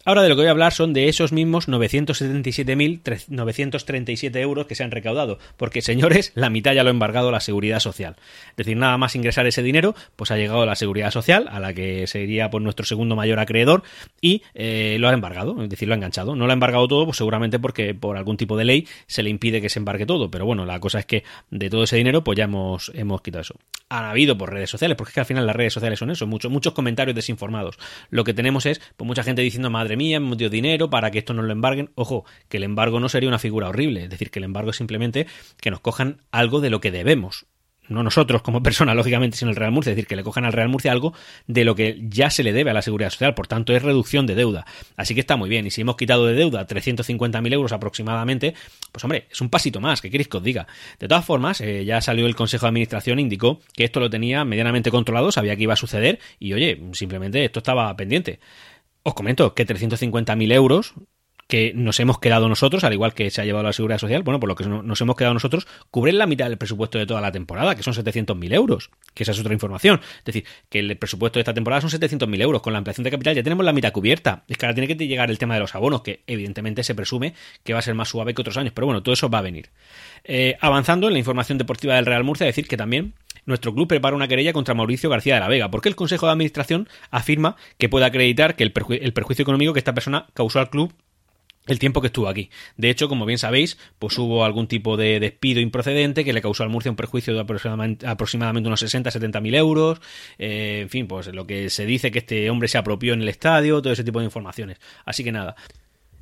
Ahora 0.08 0.22
de 0.22 0.30
lo 0.30 0.36
que 0.36 0.40
voy 0.40 0.48
a 0.48 0.52
hablar 0.52 0.72
son 0.72 0.94
de 0.94 1.10
esos 1.10 1.32
mismos 1.32 1.68
977.937 1.68 4.36
euros 4.38 4.64
que 4.64 4.74
se 4.74 4.82
han 4.82 4.90
recaudado, 4.90 5.38
porque 5.58 5.82
señores, 5.82 6.32
la 6.34 6.48
mitad 6.48 6.72
ya 6.72 6.82
lo 6.82 6.88
ha 6.88 6.92
embargado 6.92 7.30
la 7.30 7.40
seguridad 7.40 7.78
social. 7.78 8.16
Es 8.52 8.56
decir, 8.56 8.78
nada 8.78 8.96
más 8.96 9.14
ingresar 9.16 9.46
ese 9.46 9.62
dinero, 9.62 9.94
pues 10.16 10.30
ha 10.30 10.38
llegado 10.38 10.64
la 10.64 10.76
seguridad 10.76 11.10
social, 11.10 11.46
a 11.50 11.60
la 11.60 11.74
que 11.74 12.06
sería 12.06 12.48
pues, 12.48 12.64
nuestro 12.64 12.86
segundo 12.86 13.16
mayor 13.16 13.38
acreedor, 13.38 13.82
y 14.18 14.40
eh, 14.54 14.96
lo 14.98 15.10
ha 15.10 15.12
embargado, 15.12 15.62
es 15.62 15.68
decir, 15.68 15.88
lo 15.88 15.92
ha 15.92 15.98
enganchado. 15.98 16.34
No 16.34 16.46
lo 16.46 16.52
ha 16.52 16.54
embargado 16.54 16.88
todo, 16.88 17.04
pues 17.04 17.18
seguramente 17.18 17.58
porque 17.58 17.92
por 17.92 18.16
algún 18.16 18.38
tipo 18.38 18.56
de 18.56 18.64
ley 18.64 18.88
se 19.08 19.22
le 19.22 19.28
impide 19.28 19.60
que 19.60 19.68
se 19.68 19.78
embargue 19.78 20.06
todo, 20.06 20.30
pero 20.30 20.46
bueno, 20.46 20.64
la 20.64 20.80
cosa 20.80 21.00
es 21.00 21.04
que 21.04 21.22
de 21.50 21.68
todo 21.68 21.82
ese 21.82 21.96
dinero, 21.96 22.24
pues 22.24 22.38
ya 22.38 22.44
hemos, 22.44 22.90
hemos 22.94 23.20
quitado 23.20 23.42
eso. 23.42 23.56
Han 23.90 24.06
habido 24.06 24.38
por 24.38 24.54
redes 24.54 24.70
sociales, 24.70 24.96
porque 24.96 25.10
es 25.10 25.14
que 25.16 25.20
al 25.20 25.26
final 25.26 25.46
las 25.46 25.54
redes 25.54 25.74
sociales 25.74 25.98
son 25.98 26.10
eso, 26.10 26.26
muchos, 26.26 26.50
muchos 26.50 26.72
comentarios 26.72 27.14
desinformados. 27.14 27.78
Lo 28.08 28.24
que 28.24 28.32
tenemos 28.32 28.64
es, 28.64 28.80
pues 28.96 29.06
mucha 29.06 29.22
gente 29.22 29.42
diciendo, 29.42 29.68
madre 29.68 29.97
mía, 29.98 30.16
hemos 30.16 30.38
dio 30.38 30.48
dinero 30.48 30.88
para 30.88 31.10
que 31.10 31.18
esto 31.18 31.34
no 31.34 31.42
lo 31.42 31.52
embarguen. 31.52 31.90
Ojo, 31.94 32.24
que 32.48 32.56
el 32.56 32.64
embargo 32.64 33.00
no 33.00 33.10
sería 33.10 33.28
una 33.28 33.38
figura 33.38 33.68
horrible, 33.68 34.04
es 34.04 34.10
decir, 34.10 34.30
que 34.30 34.38
el 34.38 34.44
embargo 34.44 34.70
es 34.70 34.76
simplemente 34.76 35.26
que 35.60 35.70
nos 35.70 35.80
cojan 35.80 36.22
algo 36.32 36.60
de 36.60 36.70
lo 36.70 36.80
que 36.80 36.90
debemos 36.90 37.46
no 37.88 38.02
nosotros 38.02 38.42
como 38.42 38.62
persona, 38.62 38.94
lógicamente, 38.94 39.36
sino 39.36 39.50
el 39.50 39.56
Real 39.56 39.72
Murcia, 39.72 39.90
es 39.90 39.96
decir, 39.96 40.06
que 40.06 40.16
le 40.16 40.22
cojan 40.22 40.44
al 40.44 40.52
Real 40.52 40.68
Murcia 40.68 40.92
algo 40.92 41.14
de 41.46 41.64
lo 41.64 41.74
que 41.74 41.98
ya 42.08 42.30
se 42.30 42.42
le 42.42 42.52
debe 42.52 42.70
a 42.70 42.74
la 42.74 42.82
seguridad 42.82 43.10
social, 43.10 43.34
por 43.34 43.46
tanto 43.46 43.74
es 43.74 43.82
reducción 43.82 44.26
de 44.26 44.34
deuda. 44.34 44.66
Así 44.96 45.14
que 45.14 45.20
está 45.20 45.36
muy 45.36 45.48
bien, 45.48 45.66
y 45.66 45.70
si 45.70 45.80
hemos 45.80 45.96
quitado 45.96 46.26
de 46.26 46.34
deuda 46.34 46.66
350.000 46.66 47.52
euros 47.52 47.72
aproximadamente, 47.72 48.54
pues 48.92 49.04
hombre, 49.04 49.26
es 49.30 49.40
un 49.40 49.48
pasito 49.48 49.80
más, 49.80 50.00
¿qué 50.00 50.10
queréis 50.10 50.28
que 50.28 50.36
os 50.36 50.42
diga? 50.42 50.66
De 50.98 51.08
todas 51.08 51.24
formas, 51.24 51.60
eh, 51.60 51.84
ya 51.84 52.00
salió 52.00 52.26
el 52.26 52.36
Consejo 52.36 52.66
de 52.66 52.68
Administración, 52.68 53.18
indicó 53.18 53.60
que 53.74 53.84
esto 53.84 54.00
lo 54.00 54.10
tenía 54.10 54.44
medianamente 54.44 54.90
controlado, 54.90 55.32
sabía 55.32 55.56
que 55.56 55.62
iba 55.62 55.74
a 55.74 55.76
suceder, 55.76 56.18
y 56.38 56.52
oye, 56.52 56.80
simplemente 56.92 57.44
esto 57.44 57.60
estaba 57.60 57.94
pendiente. 57.96 58.40
Os 59.08 59.14
comento 59.14 59.54
que 59.54 59.66
350.000 59.66 60.52
euros 60.52 60.92
que 61.46 61.72
nos 61.74 61.98
hemos 61.98 62.18
quedado 62.18 62.46
nosotros, 62.46 62.84
al 62.84 62.92
igual 62.92 63.14
que 63.14 63.30
se 63.30 63.40
ha 63.40 63.44
llevado 63.46 63.64
la 63.64 63.72
seguridad 63.72 63.96
social, 63.96 64.22
bueno, 64.22 64.38
por 64.38 64.50
lo 64.50 64.54
que 64.54 64.66
nos 64.66 65.00
hemos 65.00 65.16
quedado 65.16 65.32
nosotros, 65.32 65.66
cubren 65.90 66.18
la 66.18 66.26
mitad 66.26 66.46
del 66.46 66.58
presupuesto 66.58 66.98
de 66.98 67.06
toda 67.06 67.22
la 67.22 67.32
temporada, 67.32 67.74
que 67.74 67.82
son 67.82 67.94
700.000 67.94 68.52
euros, 68.52 68.90
que 69.14 69.22
esa 69.22 69.32
es 69.32 69.40
otra 69.40 69.54
información. 69.54 69.98
Es 70.18 70.24
decir, 70.26 70.44
que 70.68 70.80
el 70.80 70.98
presupuesto 70.98 71.38
de 71.38 71.40
esta 71.40 71.54
temporada 71.54 71.80
son 71.80 71.88
700.000 71.88 72.42
euros, 72.42 72.60
con 72.60 72.74
la 72.74 72.80
ampliación 72.80 73.02
de 73.04 73.10
capital 73.10 73.34
ya 73.34 73.42
tenemos 73.42 73.64
la 73.64 73.72
mitad 73.72 73.92
cubierta. 73.92 74.44
Es 74.46 74.58
que 74.58 74.66
ahora 74.66 74.74
tiene 74.74 74.94
que 74.94 75.06
llegar 75.06 75.30
el 75.30 75.38
tema 75.38 75.54
de 75.54 75.60
los 75.60 75.74
abonos, 75.74 76.02
que 76.02 76.22
evidentemente 76.26 76.84
se 76.84 76.94
presume 76.94 77.32
que 77.64 77.72
va 77.72 77.78
a 77.78 77.82
ser 77.82 77.94
más 77.94 78.10
suave 78.10 78.34
que 78.34 78.42
otros 78.42 78.58
años, 78.58 78.74
pero 78.74 78.86
bueno, 78.86 79.02
todo 79.02 79.14
eso 79.14 79.30
va 79.30 79.38
a 79.38 79.42
venir. 79.42 79.70
Eh, 80.24 80.58
avanzando 80.60 81.06
en 81.06 81.14
la 81.14 81.18
información 81.18 81.56
deportiva 81.56 81.94
del 81.94 82.04
Real 82.04 82.24
Murcia, 82.24 82.44
decir 82.44 82.68
que 82.68 82.76
también 82.76 83.14
nuestro 83.48 83.74
club 83.74 83.88
prepara 83.88 84.14
una 84.14 84.28
querella 84.28 84.52
contra 84.52 84.74
Mauricio 84.74 85.10
García 85.10 85.34
de 85.34 85.40
la 85.40 85.48
Vega, 85.48 85.70
porque 85.70 85.88
el 85.88 85.96
Consejo 85.96 86.26
de 86.26 86.32
Administración 86.32 86.88
afirma 87.10 87.56
que 87.78 87.88
puede 87.88 88.04
acreditar 88.04 88.54
que 88.54 88.64
el, 88.64 88.72
el 89.00 89.12
perjuicio 89.12 89.42
económico 89.42 89.72
que 89.72 89.80
esta 89.80 89.94
persona 89.94 90.26
causó 90.34 90.60
al 90.60 90.70
club 90.70 90.92
el 91.68 91.78
tiempo 91.78 92.00
que 92.00 92.08
estuvo 92.08 92.28
aquí. 92.28 92.50
De 92.76 92.90
hecho, 92.90 93.08
como 93.08 93.26
bien 93.26 93.38
sabéis, 93.38 93.78
pues 93.98 94.18
hubo 94.18 94.44
algún 94.44 94.66
tipo 94.66 94.96
de 94.96 95.20
despido 95.20 95.60
improcedente 95.60 96.24
que 96.24 96.32
le 96.32 96.42
causó 96.42 96.62
al 96.62 96.70
Murcia 96.70 96.90
un 96.90 96.96
perjuicio 96.96 97.34
de 97.34 97.40
aproximadamente, 97.40 98.66
unos 98.66 98.82
60-70 98.82 99.40
mil 99.40 99.54
euros. 99.54 100.00
Eh, 100.38 100.80
en 100.82 100.88
fin, 100.88 101.06
pues 101.06 101.28
lo 101.28 101.46
que 101.46 101.70
se 101.70 101.86
dice 101.86 102.10
que 102.10 102.20
este 102.20 102.50
hombre 102.50 102.68
se 102.68 102.78
apropió 102.78 103.12
en 103.12 103.22
el 103.22 103.28
estadio, 103.28 103.80
todo 103.82 103.92
ese 103.92 104.04
tipo 104.04 104.18
de 104.18 104.24
informaciones. 104.24 104.78
Así 105.04 105.22
que 105.22 105.32
nada, 105.32 105.56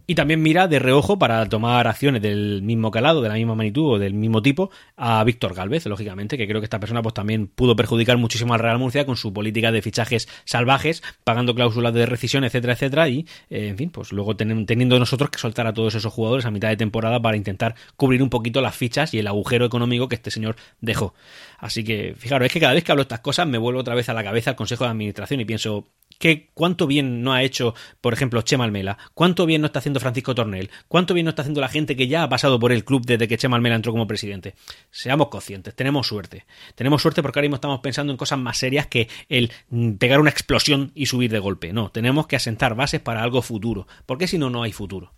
y 0.07 0.15
también 0.15 0.43
mira 0.43 0.69
de 0.69 0.79
reojo 0.79 1.19
para 1.19 1.49
tomar 1.49 1.87
acciones 1.87 2.23
del 2.23 2.63
mismo 2.63 2.91
calado, 2.91 3.23
de 3.23 3.29
la 3.29 3.35
misma 3.35 3.55
magnitud 3.55 3.95
o 3.95 3.99
del 3.99 4.15
mismo 4.15 4.43
tipo 4.43 4.71
a 4.97 5.23
Víctor 5.25 5.55
Galvez, 5.55 5.87
lógicamente, 5.87 6.37
que 6.37 6.47
creo 6.47 6.61
que 6.61 6.67
esta 6.67 6.79
persona 6.79 7.03
pues 7.03 7.15
también 7.15 7.49
pudo 7.49 7.75
perjudicar 7.75 8.17
muchísimo 8.17 8.55
al 8.55 8.61
Real 8.61 8.79
Murcia 8.79 9.05
con 9.05 9.17
su 9.17 9.33
política 9.33 9.73
de 9.73 9.83
fichajes 9.83 10.29
salvajes, 10.45 11.03
pagando 11.25 11.55
cláusulas 11.55 11.93
de 11.95 12.07
rescisión, 12.07 12.45
etcétera, 12.45 12.75
etcétera, 12.75 13.09
y 13.09 13.27
eh, 13.51 13.69
en 13.69 13.77
fin, 13.77 13.91
pues 13.91 14.13
luego 14.13 14.37
teniendo 14.37 14.99
nosotros 14.99 15.31
que 15.31 15.39
soltar 15.39 15.67
a 15.67 15.75
todos 15.75 15.95
esos 15.95 16.13
jugadores 16.13 16.47
a 16.47 16.51
mitad 16.51 16.69
de 16.69 16.77
temporada 16.77 17.21
para 17.21 17.37
intentar 17.37 17.75
cubrir 17.97 18.23
un 18.23 18.31
poquito 18.31 18.61
las 18.61 18.77
fichas 18.77 19.13
y 19.15 19.19
el 19.19 19.27
agujero 19.27 19.65
económico 19.65 20.09
que 20.09 20.15
este 20.15 20.31
señor 20.31 20.57
dejó. 20.81 21.15
Así 21.59 21.85
que, 21.85 22.15
fijaros, 22.17 22.47
es 22.47 22.53
que 22.53 22.61
cada 22.61 22.75
vez 22.75 22.85
que 22.85 22.93
hablo 22.93 23.03
estas 23.03 23.21
cosas 23.21 23.47
me 23.47 23.59
vuelvo 23.59 23.81
otra 23.81 23.95
vez 23.95 24.09
a 24.09 24.15
la 24.15 24.23
cabeza 24.23 24.51
el 24.51 24.57
Consejo 24.57 24.85
de 24.85 24.91
Administración 24.91 25.41
y 25.41 25.45
pienso, 25.45 25.89
que 26.19 26.51
cuánto 26.55 26.87
bien 26.87 27.23
no 27.23 27.33
ha 27.33 27.43
hecho, 27.43 27.75
por 28.01 28.13
ejemplo, 28.13 28.43
Chema 28.43 28.65
Almela, 28.65 28.99
cuánto 29.15 29.47
bien 29.47 29.61
no 29.61 29.67
está 29.67 29.81
haciendo 29.81 30.01
Francisco 30.01 30.35
Tornel, 30.35 30.71
cuánto 30.89 31.15
bien 31.15 31.25
no 31.25 31.31
está 31.31 31.43
haciendo 31.43 31.61
la 31.61 31.69
gente 31.69 31.97
que 31.97 32.09
ya 32.09 32.23
ha 32.23 32.29
pasado 32.29 32.59
por 32.59 32.73
el 32.73 32.85
club 32.85 33.05
desde 33.05 33.29
que 33.29 33.39
Chema 33.39 33.57
Almela 33.57 33.77
entró 33.77 33.93
como 33.93 34.07
presidente. 34.07 34.55
Seamos 34.91 35.29
conscientes, 35.29 35.75
tenemos 35.75 36.07
suerte. 36.07 36.45
Tenemos 36.75 37.03
suerte 37.03 37.23
porque 37.23 37.39
ahora 37.39 37.47
mismo 37.47 37.57
estamos 37.57 37.81
pensando 37.81 38.13
en 38.13 38.17
cosas 38.17 38.39
más 38.39 38.59
serias 38.59 38.87
que 38.87 39.09
el 39.29 39.53
mm, 39.71 39.93
pegar 39.95 40.21
una 40.21 40.31
explosión 40.31 40.93
y 40.95 41.07
subir 41.07 41.31
de 41.31 41.39
golpe. 41.39 41.73
No, 41.73 41.91
tenemos 41.91 42.27
que 42.27 42.37
asentar 42.37 42.75
bases 42.75 43.01
para 43.01 43.23
algo 43.23 43.43
futuro, 43.43 43.87
porque 44.07 44.27
si 44.27 44.39
no, 44.39 44.51
no 44.51 44.63
hay 44.63 44.73
futuro. 44.73 45.13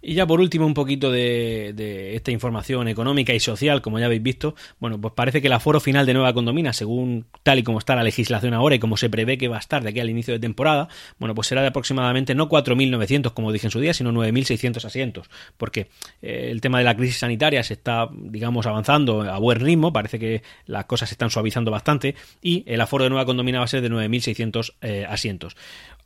Y 0.00 0.14
ya 0.14 0.26
por 0.26 0.40
último 0.40 0.64
un 0.64 0.74
poquito 0.74 1.10
de, 1.10 2.14
esta 2.14 2.30
información 2.30 2.86
económica 2.86 3.34
y 3.34 3.40
social, 3.40 3.82
como 3.82 3.98
ya 3.98 4.06
habéis 4.06 4.22
visto, 4.22 4.54
bueno, 4.78 5.00
pues 5.00 5.12
parece 5.14 5.40
que 5.40 5.48
el 5.48 5.52
aforo 5.52 5.80
final 5.80 6.06
de 6.06 6.14
Nueva 6.14 6.32
Condomina, 6.32 6.72
según 6.72 7.26
tal 7.42 7.58
y 7.58 7.62
como 7.64 7.78
está 7.80 7.96
la 7.96 8.04
legislación 8.04 8.54
ahora 8.54 8.76
y 8.76 8.78
como 8.78 8.96
se 8.96 9.10
prevé 9.10 9.38
que 9.38 9.48
va 9.48 9.56
a 9.56 9.60
estar 9.60 9.82
de 9.82 9.88
aquí 9.90 9.98
al 9.98 10.08
inicio 10.08 10.32
de 10.32 10.38
temporada, 10.38 10.88
bueno, 11.18 11.34
pues 11.34 11.48
será 11.48 11.62
de 11.62 11.68
aproximadamente 11.68 12.34
no 12.36 12.48
4.900 12.48 13.32
como 13.32 13.52
dije 13.52 13.66
en 13.66 13.70
su 13.72 13.80
día, 13.80 13.92
sino 13.92 14.12
9.600 14.12 14.84
asientos, 14.84 15.28
porque 15.56 15.88
eh, 16.22 16.48
el 16.50 16.60
tema 16.60 16.78
de 16.78 16.84
la 16.84 16.96
crisis 16.96 17.18
sanitaria 17.18 17.64
se 17.64 17.74
está, 17.74 18.08
digamos, 18.12 18.66
avanzando 18.66 19.22
a 19.22 19.38
buen 19.38 19.58
ritmo, 19.58 19.92
parece 19.92 20.20
que 20.20 20.42
las 20.66 20.84
cosas 20.84 21.08
se 21.08 21.14
están 21.14 21.30
suavizando 21.30 21.72
bastante 21.72 22.14
y 22.40 22.62
el 22.66 22.80
aforo 22.80 23.04
de 23.04 23.10
Nueva 23.10 23.26
Condomina 23.26 23.58
va 23.58 23.64
a 23.64 23.68
ser 23.68 23.82
de 23.82 23.90
9.600 23.90 24.74
eh, 24.80 25.06
asientos 25.08 25.56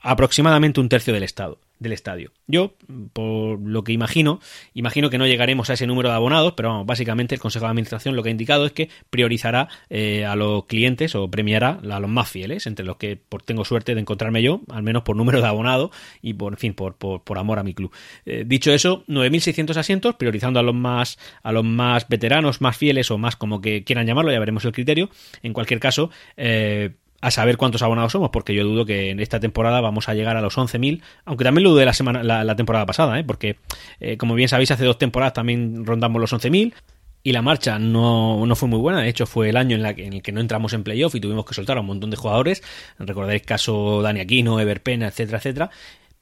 aproximadamente 0.02 0.80
un 0.80 0.88
tercio 0.88 1.14
del 1.14 1.22
estado 1.22 1.58
del 1.82 1.92
estadio. 1.92 2.30
Yo, 2.46 2.74
por 3.12 3.60
lo 3.60 3.84
que 3.84 3.92
imagino, 3.92 4.40
imagino 4.72 5.10
que 5.10 5.18
no 5.18 5.26
llegaremos 5.26 5.68
a 5.68 5.74
ese 5.74 5.86
número 5.86 6.08
de 6.08 6.14
abonados, 6.14 6.54
pero 6.56 6.70
vamos, 6.70 6.86
básicamente 6.86 7.34
el 7.34 7.40
Consejo 7.40 7.66
de 7.66 7.70
Administración 7.70 8.16
lo 8.16 8.22
que 8.22 8.30
ha 8.30 8.32
indicado 8.32 8.64
es 8.64 8.72
que 8.72 8.88
priorizará 9.10 9.68
eh, 9.90 10.24
a 10.24 10.36
los 10.36 10.64
clientes 10.66 11.14
o 11.14 11.28
premiará 11.28 11.80
a 11.90 12.00
los 12.00 12.08
más 12.08 12.30
fieles, 12.30 12.66
entre 12.66 12.86
los 12.86 12.96
que 12.96 13.16
por, 13.16 13.42
tengo 13.42 13.64
suerte 13.64 13.94
de 13.94 14.00
encontrarme 14.00 14.42
yo, 14.42 14.62
al 14.70 14.82
menos 14.82 15.02
por 15.02 15.16
número 15.16 15.40
de 15.40 15.48
abonados 15.48 15.90
y 16.22 16.34
por, 16.34 16.54
en 16.54 16.58
fin, 16.58 16.74
por, 16.74 16.96
por, 16.96 17.38
amor 17.38 17.58
a 17.58 17.64
mi 17.64 17.74
club. 17.74 17.92
Eh, 18.24 18.44
dicho 18.46 18.72
eso, 18.72 19.04
9.600 19.08 19.76
asientos, 19.76 20.14
priorizando 20.14 20.60
a 20.60 20.62
los 20.62 20.74
más 20.74 21.18
a 21.42 21.50
los 21.50 21.64
más 21.64 22.08
veteranos, 22.08 22.60
más 22.60 22.76
fieles 22.76 23.10
o 23.10 23.18
más 23.18 23.36
como 23.36 23.60
que 23.60 23.82
quieran 23.82 24.06
llamarlo, 24.06 24.30
ya 24.30 24.38
veremos 24.38 24.64
el 24.64 24.72
criterio. 24.72 25.10
En 25.42 25.52
cualquier 25.52 25.80
caso, 25.80 26.10
eh, 26.36 26.90
a 27.22 27.30
saber 27.30 27.56
cuántos 27.56 27.82
abonados 27.82 28.12
somos, 28.12 28.30
porque 28.30 28.52
yo 28.52 28.64
dudo 28.64 28.84
que 28.84 29.10
en 29.10 29.20
esta 29.20 29.40
temporada 29.40 29.80
vamos 29.80 30.08
a 30.08 30.14
llegar 30.14 30.36
a 30.36 30.42
los 30.42 30.58
11.000, 30.58 31.00
aunque 31.24 31.44
también 31.44 31.62
lo 31.62 31.70
dudé 31.70 31.86
la, 31.86 31.94
semana, 31.94 32.22
la, 32.22 32.56
temporada 32.56 32.84
pasada, 32.84 33.18
¿eh? 33.18 33.24
porque 33.24 33.56
eh, 34.00 34.16
como 34.16 34.34
bien 34.34 34.48
sabéis, 34.48 34.72
hace 34.72 34.84
dos 34.84 34.98
temporadas 34.98 35.32
también 35.32 35.86
rondamos 35.86 36.20
los 36.20 36.32
11.000 36.32 36.74
y 37.22 37.30
la 37.30 37.40
marcha 37.40 37.78
no, 37.78 38.44
no, 38.44 38.56
fue 38.56 38.68
muy 38.68 38.80
buena, 38.80 39.00
de 39.00 39.08
hecho 39.08 39.26
fue 39.26 39.50
el 39.50 39.56
año 39.56 39.76
en, 39.76 39.82
la 39.82 39.90
en, 39.90 40.14
el 40.14 40.22
que 40.22 40.32
no 40.32 40.40
entramos 40.40 40.72
en 40.72 40.82
playoff 40.82 41.14
y 41.14 41.20
tuvimos 41.20 41.46
que 41.46 41.54
soltar 41.54 41.76
a 41.76 41.80
un 41.80 41.86
montón 41.86 42.10
de 42.10 42.16
jugadores, 42.16 42.60
recordaréis 42.98 43.44
caso 43.44 44.02
Dani 44.02 44.18
Aquino, 44.18 44.58
Everpena, 44.58 45.06
etcétera, 45.06 45.38
etcétera, 45.38 45.70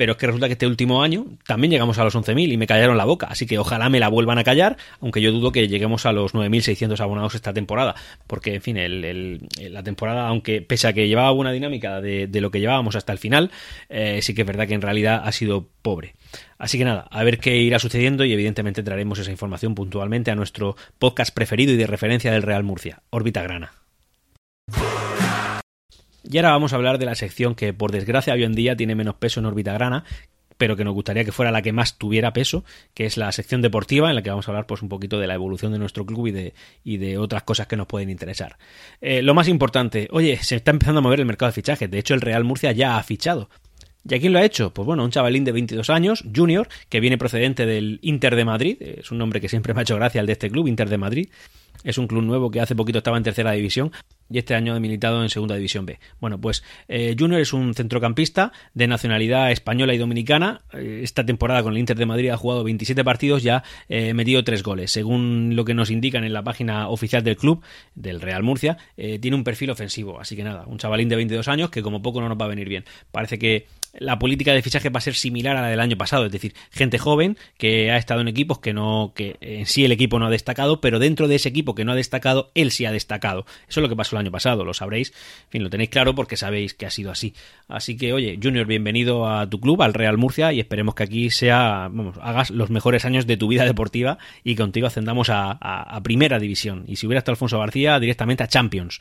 pero 0.00 0.12
es 0.12 0.18
que 0.18 0.28
resulta 0.28 0.46
que 0.46 0.54
este 0.54 0.66
último 0.66 1.02
año 1.02 1.26
también 1.46 1.70
llegamos 1.70 1.98
a 1.98 2.04
los 2.04 2.14
11.000 2.14 2.52
y 2.52 2.56
me 2.56 2.66
callaron 2.66 2.96
la 2.96 3.04
boca, 3.04 3.26
así 3.26 3.44
que 3.44 3.58
ojalá 3.58 3.90
me 3.90 4.00
la 4.00 4.08
vuelvan 4.08 4.38
a 4.38 4.44
callar, 4.44 4.78
aunque 4.98 5.20
yo 5.20 5.30
dudo 5.30 5.52
que 5.52 5.68
lleguemos 5.68 6.06
a 6.06 6.12
los 6.12 6.32
9.600 6.32 6.98
abonados 7.00 7.34
esta 7.34 7.52
temporada, 7.52 7.94
porque 8.26 8.54
en 8.54 8.62
fin, 8.62 8.78
el, 8.78 9.46
la 9.60 9.82
temporada, 9.82 10.26
aunque 10.26 10.62
pese 10.62 10.88
a 10.88 10.94
que 10.94 11.06
llevaba 11.06 11.32
buena 11.32 11.52
dinámica 11.52 12.00
de, 12.00 12.30
lo 12.32 12.50
que 12.50 12.60
llevábamos 12.60 12.96
hasta 12.96 13.12
el 13.12 13.18
final, 13.18 13.50
eh, 13.90 14.20
sí 14.22 14.32
que 14.32 14.40
es 14.40 14.46
verdad 14.46 14.66
que 14.66 14.72
en 14.72 14.80
realidad 14.80 15.20
ha 15.22 15.32
sido 15.32 15.68
pobre. 15.82 16.14
Así 16.56 16.78
que 16.78 16.86
nada, 16.86 17.06
a 17.10 17.22
ver 17.22 17.38
qué 17.38 17.58
irá 17.58 17.78
sucediendo 17.78 18.24
y 18.24 18.32
evidentemente 18.32 18.82
traeremos 18.82 19.18
esa 19.18 19.30
información 19.30 19.74
puntualmente 19.74 20.30
a 20.30 20.34
nuestro 20.34 20.76
podcast 20.98 21.34
preferido 21.34 21.74
y 21.74 21.76
de 21.76 21.86
referencia 21.86 22.32
del 22.32 22.40
Real 22.40 22.62
Murcia, 22.62 23.02
Órbita 23.10 23.42
Grana. 23.42 23.79
Y 26.28 26.37
ahora 26.38 26.50
vamos 26.50 26.72
a 26.72 26.76
hablar 26.76 26.98
de 26.98 27.06
la 27.06 27.14
sección 27.14 27.54
que 27.54 27.72
por 27.72 27.92
desgracia 27.92 28.35
hoy 28.35 28.44
en 28.44 28.52
día 28.52 28.76
tiene 28.76 28.94
menos 28.94 29.14
peso 29.14 29.40
en 29.40 29.46
órbita 29.46 29.72
grana, 29.72 30.04
pero 30.61 30.76
que 30.76 30.85
nos 30.85 30.92
gustaría 30.92 31.24
que 31.24 31.33
fuera 31.33 31.50
la 31.50 31.62
que 31.62 31.72
más 31.72 31.96
tuviera 31.96 32.35
peso, 32.35 32.64
que 32.92 33.06
es 33.06 33.16
la 33.16 33.33
sección 33.33 33.62
deportiva, 33.62 34.11
en 34.11 34.14
la 34.14 34.22
que 34.22 34.28
vamos 34.28 34.46
a 34.46 34.50
hablar 34.50 34.66
pues 34.66 34.83
un 34.83 34.90
poquito 34.90 35.18
de 35.18 35.26
la 35.26 35.35
evolución 35.35 35.72
de 35.72 35.78
nuestro 35.78 36.04
club 36.04 36.26
y 36.26 36.33
de, 36.33 36.54
y 36.85 36.98
de 36.98 37.16
otras 37.16 37.44
cosas 37.44 37.66
que 37.66 37.78
nos 37.78 37.87
pueden 37.87 38.11
interesar. 38.11 38.59
Eh, 39.00 39.22
lo 39.22 39.33
más 39.33 39.48
importante, 39.48 40.09
oye, 40.12 40.37
se 40.42 40.56
está 40.56 40.70
empezando 40.70 40.98
a 40.98 41.02
mover 41.02 41.20
el 41.20 41.24
mercado 41.24 41.48
de 41.48 41.54
fichajes, 41.54 41.90
de 41.90 41.98
hecho 41.98 42.12
el 42.12 42.20
Real 42.20 42.44
Murcia 42.44 42.72
ya 42.72 42.98
ha 42.98 43.02
fichado. 43.02 43.48
¿Y 44.06 44.14
a 44.14 44.20
quién 44.20 44.35
lo 44.35 44.38
ha 44.38 44.44
hecho? 44.44 44.74
Pues 44.74 44.85
bueno, 44.85 45.02
un 45.02 45.11
chavalín 45.11 45.44
de 45.44 45.52
22 45.52 45.88
años, 45.88 46.24
junior, 46.35 46.68
que 46.90 47.00
viene 47.00 47.16
procedente 47.16 47.64
del 47.64 47.98
Inter 48.02 48.37
de 48.37 48.44
Madrid, 48.44 48.76
es 48.80 49.11
un 49.11 49.16
nombre 49.16 49.40
que 49.40 49.48
siempre 49.48 49.72
me 49.72 49.80
ha 49.80 49.83
hecho 49.83 49.96
gracia 49.96 50.20
el 50.20 50.26
de 50.26 50.33
este 50.33 50.50
club, 50.50 50.68
Inter 50.68 50.90
de 50.90 50.98
Madrid, 50.98 51.28
es 51.85 51.96
un 51.96 52.06
club 52.06 52.22
nuevo 52.22 52.50
que 52.50 52.61
hace 52.61 52.74
poquito 52.74 52.98
estaba 52.98 53.16
en 53.16 53.22
tercera 53.22 53.52
división 53.52 53.92
y 54.30 54.38
este 54.38 54.54
año 54.54 54.74
ha 54.74 54.80
militado 54.80 55.22
en 55.22 55.28
segunda 55.28 55.56
división 55.56 55.84
B. 55.84 55.98
Bueno, 56.20 56.40
pues 56.40 56.62
eh, 56.88 57.16
Junior 57.18 57.40
es 57.40 57.52
un 57.52 57.74
centrocampista 57.74 58.52
de 58.74 58.86
nacionalidad 58.86 59.50
española 59.50 59.92
y 59.92 59.98
dominicana. 59.98 60.62
Eh, 60.72 61.00
esta 61.02 61.26
temporada 61.26 61.62
con 61.62 61.72
el 61.72 61.78
Inter 61.78 61.98
de 61.98 62.06
Madrid 62.06 62.30
ha 62.30 62.36
jugado 62.36 62.64
27 62.64 63.04
partidos, 63.04 63.42
ya 63.42 63.64
eh, 63.88 64.14
metido 64.14 64.44
3 64.44 64.62
goles. 64.62 64.92
Según 64.92 65.56
lo 65.56 65.64
que 65.64 65.74
nos 65.74 65.90
indican 65.90 66.24
en 66.24 66.32
la 66.32 66.42
página 66.42 66.88
oficial 66.88 67.24
del 67.24 67.36
club, 67.36 67.62
del 67.94 68.20
Real 68.20 68.42
Murcia, 68.42 68.78
tiene 68.96 69.34
un 69.34 69.44
perfil 69.44 69.70
ofensivo. 69.70 70.20
Así 70.20 70.36
que 70.36 70.44
nada, 70.44 70.64
un 70.66 70.78
chavalín 70.78 71.08
de 71.08 71.16
22 71.16 71.48
años 71.48 71.70
que 71.70 71.82
como 71.82 72.02
poco 72.02 72.20
no 72.20 72.28
nos 72.28 72.38
va 72.38 72.44
a 72.44 72.48
venir 72.48 72.68
bien. 72.68 72.84
Parece 73.10 73.38
que 73.38 73.66
la 73.92 74.18
política 74.18 74.53
de 74.53 74.62
fichaje 74.62 74.88
va 74.88 74.98
a 74.98 75.03
ser 75.03 75.14
similar 75.14 75.57
a 75.57 75.62
la 75.62 75.68
del 75.68 75.81
año 75.81 75.96
pasado, 75.96 76.26
es 76.26 76.33
decir, 76.33 76.55
gente 76.70 76.98
joven 76.98 77.37
que 77.59 77.90
ha 77.90 77.96
estado 77.96 78.20
en 78.20 78.29
equipos 78.29 78.59
que 78.59 78.72
no, 78.72 79.12
que 79.14 79.37
en 79.40 79.66
sí 79.66 79.85
el 79.85 79.92
equipo 79.92 80.18
no 80.18 80.26
ha 80.26 80.31
destacado, 80.31 80.81
pero 80.81 80.98
dentro 80.98 81.29
de 81.29 81.37
ese 81.37 81.48
equipo 81.48 81.74
que 81.74 81.85
no 81.85 81.92
ha 81.92 81.96
destacado, 81.96 82.50
él 82.55 82.70
sí 82.70 82.85
ha 82.85 82.92
destacado. 82.92 83.46
Eso 83.68 83.81
es 83.81 83.83
lo 83.83 83.88
que 83.88 83.96
pasó 83.96 84.16
el 84.16 84.20
año 84.20 84.31
pasado, 84.31 84.64
lo 84.64 84.74
sabréis, 84.74 85.12
en 85.44 85.50
fin, 85.50 85.62
lo 85.62 85.70
tenéis 85.70 85.90
claro 85.90 86.14
porque 86.14 86.37
sabéis 86.37 86.74
que 86.74 86.87
ha 86.87 86.90
sido 86.90 87.11
así. 87.11 87.35
Así 87.68 87.96
que, 87.96 88.12
oye, 88.12 88.38
Junior, 88.42 88.66
bienvenido 88.66 89.29
a 89.29 89.48
tu 89.48 89.61
club, 89.61 89.83
al 89.83 89.94
Real 89.94 90.18
Murcia, 90.18 90.53
y 90.53 90.61
esperemos 90.61 90.94
que 90.94 91.03
aquí 91.03 91.31
sea, 91.31 91.88
vamos, 91.90 92.16
hagas 92.20 92.50
los 92.50 92.70
mejores 92.70 93.05
años 93.05 93.26
de 93.26 93.37
tu 93.37 93.48
vida 93.48 93.64
deportiva 93.64 94.18
y 94.44 94.55
contigo 94.55 94.87
ascendamos 94.87 95.31
a, 95.31 95.53
a 95.53 96.03
primera 96.03 96.38
división. 96.38 96.85
Y 96.87 96.96
si 96.96 97.07
hubiera 97.07 97.18
estado 97.18 97.33
Alfonso 97.33 97.59
García, 97.59 97.98
directamente 97.98 98.42
a 98.42 98.48
Champions. 98.48 99.00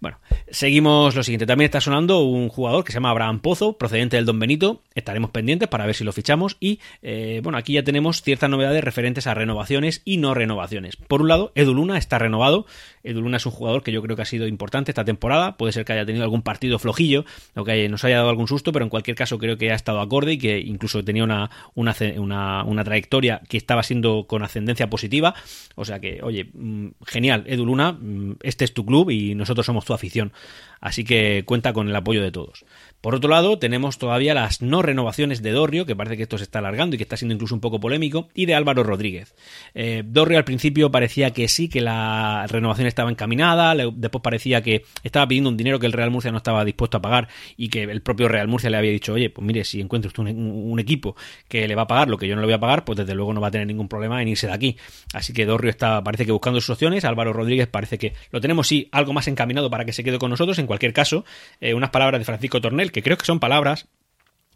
Bueno, 0.00 0.18
seguimos 0.48 1.16
lo 1.16 1.24
siguiente. 1.24 1.44
También 1.44 1.66
está 1.66 1.80
sonando 1.80 2.20
un 2.20 2.48
jugador 2.48 2.84
que 2.84 2.92
se 2.92 2.96
llama 2.96 3.10
Abraham 3.10 3.40
Pozo, 3.40 3.78
procedente 3.78 4.14
del 4.14 4.26
Don 4.26 4.38
Benito. 4.38 4.80
Estaremos 4.94 5.30
pendientes 5.30 5.68
para 5.68 5.86
ver 5.86 5.96
si 5.96 6.04
lo 6.04 6.12
fichamos. 6.12 6.56
Y 6.60 6.78
eh, 7.02 7.40
bueno, 7.42 7.58
aquí 7.58 7.72
ya 7.72 7.82
tenemos 7.82 8.22
ciertas 8.22 8.48
novedades 8.48 8.84
referentes 8.84 9.26
a 9.26 9.34
renovaciones 9.34 10.02
y 10.04 10.18
no 10.18 10.34
renovaciones. 10.34 10.94
Por 10.96 11.22
un 11.22 11.28
lado, 11.28 11.50
Edu 11.56 11.74
Luna 11.74 11.98
está 11.98 12.18
renovado. 12.18 12.64
Edu 13.02 13.22
Luna 13.22 13.38
es 13.38 13.46
un 13.46 13.52
jugador 13.52 13.82
que 13.82 13.90
yo 13.90 14.00
creo 14.00 14.14
que 14.14 14.22
ha 14.22 14.26
sido 14.26 14.46
importante 14.46 14.92
esta 14.92 15.04
temporada. 15.04 15.56
Puede 15.56 15.72
ser 15.72 15.84
que 15.84 15.94
haya 15.94 16.06
tenido 16.06 16.22
algún 16.22 16.42
partido 16.42 16.78
flojillo 16.78 17.24
o 17.56 17.64
que 17.64 17.88
nos 17.88 18.04
haya 18.04 18.18
dado 18.18 18.30
algún 18.30 18.46
susto, 18.46 18.70
pero 18.70 18.84
en 18.84 18.90
cualquier 18.90 19.16
caso 19.16 19.38
creo 19.38 19.58
que 19.58 19.72
ha 19.72 19.74
estado 19.74 20.00
acorde 20.00 20.34
y 20.34 20.38
que 20.38 20.60
incluso 20.60 21.02
tenía 21.02 21.24
una, 21.24 21.50
una, 21.74 22.62
una, 22.64 22.84
trayectoria 22.84 23.40
que 23.48 23.56
estaba 23.56 23.82
siendo 23.82 24.26
con 24.28 24.44
ascendencia 24.44 24.88
positiva. 24.88 25.34
O 25.74 25.84
sea 25.84 25.98
que, 25.98 26.20
oye, 26.22 26.50
mm, 26.54 26.88
genial, 27.04 27.42
Edu 27.48 27.66
Luna, 27.66 27.92
mm, 27.92 28.36
este 28.42 28.64
es 28.64 28.72
tu 28.72 28.86
club 28.86 29.10
y 29.10 29.34
nosotros 29.34 29.66
somos 29.66 29.87
tu 29.88 29.94
afición. 29.94 30.32
Así 30.80 31.02
que 31.02 31.42
cuenta 31.44 31.72
con 31.72 31.88
el 31.88 31.96
apoyo 31.96 32.22
de 32.22 32.30
todos. 32.30 32.64
Por 33.00 33.14
otro 33.14 33.30
lado, 33.30 33.60
tenemos 33.60 33.98
todavía 33.98 34.34
las 34.34 34.60
no 34.60 34.82
renovaciones 34.82 35.40
de 35.40 35.52
Dorrio, 35.52 35.86
que 35.86 35.94
parece 35.94 36.16
que 36.16 36.24
esto 36.24 36.36
se 36.36 36.42
está 36.42 36.58
alargando 36.58 36.96
y 36.96 36.98
que 36.98 37.04
está 37.04 37.16
siendo 37.16 37.32
incluso 37.32 37.54
un 37.54 37.60
poco 37.60 37.78
polémico, 37.78 38.28
y 38.34 38.46
de 38.46 38.56
Álvaro 38.56 38.82
Rodríguez. 38.82 39.36
Eh, 39.74 40.02
Dorrio 40.04 40.36
al 40.36 40.44
principio 40.44 40.90
parecía 40.90 41.30
que 41.30 41.46
sí, 41.46 41.68
que 41.68 41.80
la 41.80 42.46
renovación 42.48 42.88
estaba 42.88 43.08
encaminada, 43.08 43.74
después 43.92 44.20
parecía 44.20 44.62
que 44.62 44.84
estaba 45.04 45.28
pidiendo 45.28 45.48
un 45.48 45.56
dinero 45.56 45.78
que 45.78 45.86
el 45.86 45.92
Real 45.92 46.10
Murcia 46.10 46.32
no 46.32 46.38
estaba 46.38 46.64
dispuesto 46.64 46.96
a 46.96 47.00
pagar 47.00 47.28
y 47.56 47.68
que 47.68 47.84
el 47.84 48.02
propio 48.02 48.26
Real 48.26 48.48
Murcia 48.48 48.68
le 48.68 48.76
había 48.76 48.90
dicho, 48.90 49.12
oye, 49.12 49.30
pues 49.30 49.46
mire, 49.46 49.62
si 49.62 49.80
encuentra 49.80 50.08
usted 50.08 50.24
un, 50.24 50.78
equipo 50.78 51.16
que 51.48 51.66
le 51.66 51.74
va 51.74 51.82
a 51.82 51.86
pagar 51.88 52.08
lo 52.08 52.18
que 52.18 52.28
yo 52.28 52.36
no 52.36 52.40
le 52.40 52.46
voy 52.46 52.54
a 52.54 52.60
pagar, 52.60 52.84
pues 52.84 52.98
desde 52.98 53.14
luego 53.14 53.32
no 53.32 53.40
va 53.40 53.48
a 53.48 53.50
tener 53.50 53.66
ningún 53.66 53.88
problema 53.88 54.22
en 54.22 54.28
irse 54.28 54.46
de 54.46 54.52
aquí. 54.52 54.76
Así 55.12 55.32
que 55.32 55.44
Dorrio 55.44 55.70
está, 55.70 56.02
parece 56.04 56.24
que 56.24 56.32
buscando 56.32 56.60
sus 56.60 56.70
opciones, 56.70 57.04
Álvaro 57.04 57.32
Rodríguez 57.32 57.66
parece 57.68 57.98
que 57.98 58.12
lo 58.30 58.40
tenemos 58.40 58.66
sí 58.66 58.88
algo 58.92 59.12
más 59.12 59.26
encaminado 59.28 59.70
para 59.70 59.77
que 59.84 59.92
se 59.92 60.04
quede 60.04 60.18
con 60.18 60.30
nosotros, 60.30 60.58
en 60.58 60.66
cualquier 60.66 60.92
caso, 60.92 61.24
eh, 61.60 61.74
unas 61.74 61.90
palabras 61.90 62.20
de 62.20 62.24
Francisco 62.24 62.60
Tornel, 62.60 62.92
que 62.92 63.02
creo 63.02 63.16
que 63.16 63.24
son 63.24 63.40
palabras 63.40 63.86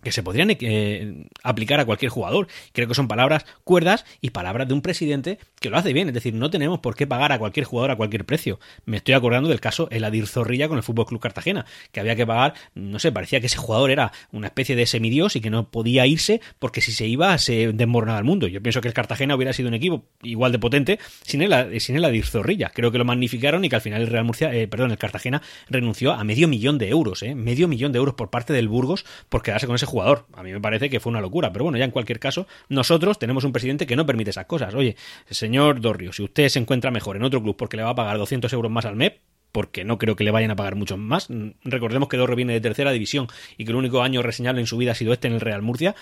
que 0.02 0.12
se 0.12 0.22
podrían 0.22 0.50
eh, 0.50 1.26
aplicar 1.42 1.80
a 1.80 1.84
cualquier 1.84 2.10
jugador. 2.10 2.48
Creo 2.72 2.88
que 2.88 2.94
son 2.94 3.08
palabras 3.08 3.46
cuerdas 3.64 4.04
y 4.20 4.30
palabras 4.30 4.68
de 4.68 4.74
un 4.74 4.82
presidente 4.82 5.38
que 5.60 5.70
lo 5.70 5.78
hace 5.78 5.92
bien. 5.92 6.08
Es 6.08 6.14
decir, 6.14 6.34
no 6.34 6.50
tenemos 6.50 6.80
por 6.80 6.94
qué 6.94 7.06
pagar 7.06 7.32
a 7.32 7.38
cualquier 7.38 7.64
jugador 7.66 7.90
a 7.92 7.96
cualquier 7.96 8.24
precio. 8.24 8.58
Me 8.84 8.96
estoy 8.96 9.14
acordando 9.14 9.48
del 9.48 9.60
caso 9.60 9.88
Eladir 9.90 10.26
Zorrilla 10.26 10.68
con 10.68 10.76
el 10.76 10.82
Fútbol 10.82 11.06
Club 11.06 11.20
Cartagena, 11.20 11.66
que 11.92 12.00
había 12.00 12.16
que 12.16 12.26
pagar, 12.26 12.54
no 12.74 12.98
sé, 12.98 13.12
parecía 13.12 13.40
que 13.40 13.46
ese 13.46 13.58
jugador 13.58 13.90
era 13.90 14.12
una 14.32 14.48
especie 14.48 14.76
de 14.76 14.86
semidios 14.86 15.36
y 15.36 15.40
que 15.40 15.50
no 15.50 15.70
podía 15.70 16.06
irse 16.06 16.40
porque 16.58 16.80
si 16.80 16.92
se 16.92 17.06
iba 17.06 17.36
se 17.38 17.72
desmoronaba 17.72 18.18
el 18.18 18.24
mundo. 18.24 18.46
Yo 18.46 18.62
pienso 18.62 18.80
que 18.80 18.88
el 18.88 18.94
Cartagena 18.94 19.36
hubiera 19.36 19.52
sido 19.52 19.68
un 19.68 19.74
equipo 19.74 20.04
igual 20.22 20.52
de 20.52 20.58
potente 20.58 20.98
sin 21.24 21.42
el, 21.42 21.80
sin 21.80 21.96
Eladir 21.96 22.26
Zorrilla. 22.26 22.70
Creo 22.74 22.90
que 22.90 22.98
lo 22.98 23.04
magnificaron 23.04 23.64
y 23.64 23.68
que 23.68 23.76
al 23.76 23.82
final 23.82 24.02
el 24.02 24.08
Real 24.08 24.24
Murcia, 24.24 24.52
eh, 24.54 24.66
perdón, 24.68 24.90
el 24.90 24.98
Cartagena 24.98 25.42
renunció 25.68 26.12
a 26.12 26.24
medio 26.24 26.48
millón 26.48 26.78
de 26.78 26.88
euros, 26.88 27.22
eh, 27.22 27.34
medio 27.34 27.68
millón 27.68 27.92
de 27.92 27.98
euros 27.98 28.14
por 28.14 28.30
parte 28.30 28.52
del 28.52 28.68
Burgos 28.68 29.04
por 29.28 29.42
quedarse 29.42 29.66
con 29.66 29.76
ese 29.76 29.86
jugador. 29.92 30.26
A 30.32 30.42
mí 30.42 30.52
me 30.52 30.60
parece 30.60 30.90
que 30.90 30.98
fue 30.98 31.10
una 31.10 31.20
locura, 31.20 31.52
pero 31.52 31.64
bueno, 31.64 31.78
ya 31.78 31.84
en 31.84 31.90
cualquier 31.90 32.18
caso, 32.18 32.46
nosotros 32.68 33.18
tenemos 33.18 33.44
un 33.44 33.52
presidente 33.52 33.86
que 33.86 33.94
no 33.94 34.04
permite 34.06 34.30
esas 34.30 34.46
cosas. 34.46 34.74
Oye, 34.74 34.96
señor 35.30 35.80
Dorrio, 35.80 36.12
si 36.12 36.22
usted 36.22 36.48
se 36.48 36.58
encuentra 36.58 36.90
mejor 36.90 37.16
en 37.16 37.22
otro 37.22 37.42
club 37.42 37.56
porque 37.56 37.76
le 37.76 37.84
va 37.84 37.90
a 37.90 37.94
pagar 37.94 38.18
200 38.18 38.52
euros 38.52 38.70
más 38.70 38.84
al 38.84 38.96
mes, 38.96 39.12
porque 39.52 39.84
no 39.84 39.98
creo 39.98 40.16
que 40.16 40.24
le 40.24 40.30
vayan 40.30 40.50
a 40.50 40.56
pagar 40.56 40.74
mucho 40.74 40.96
más. 40.96 41.28
Recordemos 41.62 42.08
que 42.08 42.16
Dorrio 42.16 42.36
viene 42.36 42.54
de 42.54 42.60
tercera 42.60 42.90
división 42.90 43.28
y 43.58 43.64
que 43.64 43.70
el 43.70 43.76
único 43.76 44.02
año 44.02 44.22
reseñable 44.22 44.60
en 44.60 44.66
su 44.66 44.78
vida 44.78 44.92
ha 44.92 44.94
sido 44.94 45.12
este 45.12 45.28
en 45.28 45.34
el 45.34 45.40
Real 45.40 45.62
Murcia. 45.62 45.94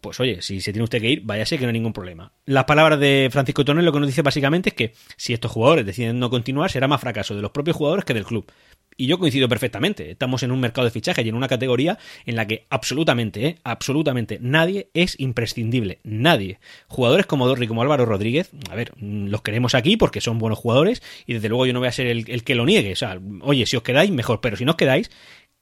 Pues 0.00 0.18
oye, 0.18 0.42
si 0.42 0.60
se 0.60 0.72
tiene 0.72 0.82
usted 0.82 1.00
que 1.00 1.10
ir, 1.10 1.22
váyase 1.22 1.58
que 1.58 1.62
no 1.62 1.68
hay 1.68 1.74
ningún 1.74 1.92
problema. 1.92 2.32
Las 2.44 2.64
palabras 2.64 2.98
de 2.98 3.28
Francisco 3.30 3.64
Tornel 3.64 3.84
lo 3.84 3.92
que 3.92 4.00
nos 4.00 4.08
dice 4.08 4.22
básicamente 4.22 4.70
es 4.70 4.74
que 4.74 4.94
si 5.16 5.32
estos 5.32 5.52
jugadores 5.52 5.86
deciden 5.86 6.18
no 6.18 6.28
continuar, 6.28 6.72
será 6.72 6.88
más 6.88 7.00
fracaso 7.00 7.36
de 7.36 7.42
los 7.42 7.52
propios 7.52 7.76
jugadores 7.76 8.04
que 8.04 8.12
del 8.12 8.24
club. 8.24 8.50
Y 8.96 9.06
yo 9.06 9.18
coincido 9.18 9.48
perfectamente. 9.48 10.10
Estamos 10.10 10.42
en 10.42 10.52
un 10.52 10.60
mercado 10.60 10.84
de 10.84 10.90
fichaje 10.90 11.22
y 11.22 11.28
en 11.28 11.34
una 11.34 11.48
categoría 11.48 11.98
en 12.26 12.36
la 12.36 12.46
que 12.46 12.66
absolutamente, 12.70 13.46
¿eh? 13.46 13.58
absolutamente 13.64 14.38
nadie 14.40 14.88
es 14.94 15.18
imprescindible. 15.18 15.98
Nadie. 16.04 16.58
Jugadores 16.88 17.26
como 17.26 17.46
Dorri, 17.46 17.66
como 17.66 17.82
Álvaro 17.82 18.04
Rodríguez, 18.04 18.50
a 18.70 18.74
ver, 18.74 18.92
los 19.00 19.42
queremos 19.42 19.74
aquí 19.74 19.96
porque 19.96 20.20
son 20.20 20.38
buenos 20.38 20.58
jugadores 20.58 21.02
y 21.26 21.34
desde 21.34 21.48
luego 21.48 21.66
yo 21.66 21.72
no 21.72 21.80
voy 21.80 21.88
a 21.88 21.92
ser 21.92 22.06
el, 22.06 22.24
el 22.28 22.44
que 22.44 22.54
lo 22.54 22.66
niegue. 22.66 22.92
O 22.92 22.96
sea, 22.96 23.18
oye, 23.40 23.66
si 23.66 23.76
os 23.76 23.82
quedáis, 23.82 24.10
mejor, 24.10 24.40
pero 24.40 24.56
si 24.56 24.64
no 24.64 24.72
os 24.72 24.76
quedáis, 24.76 25.10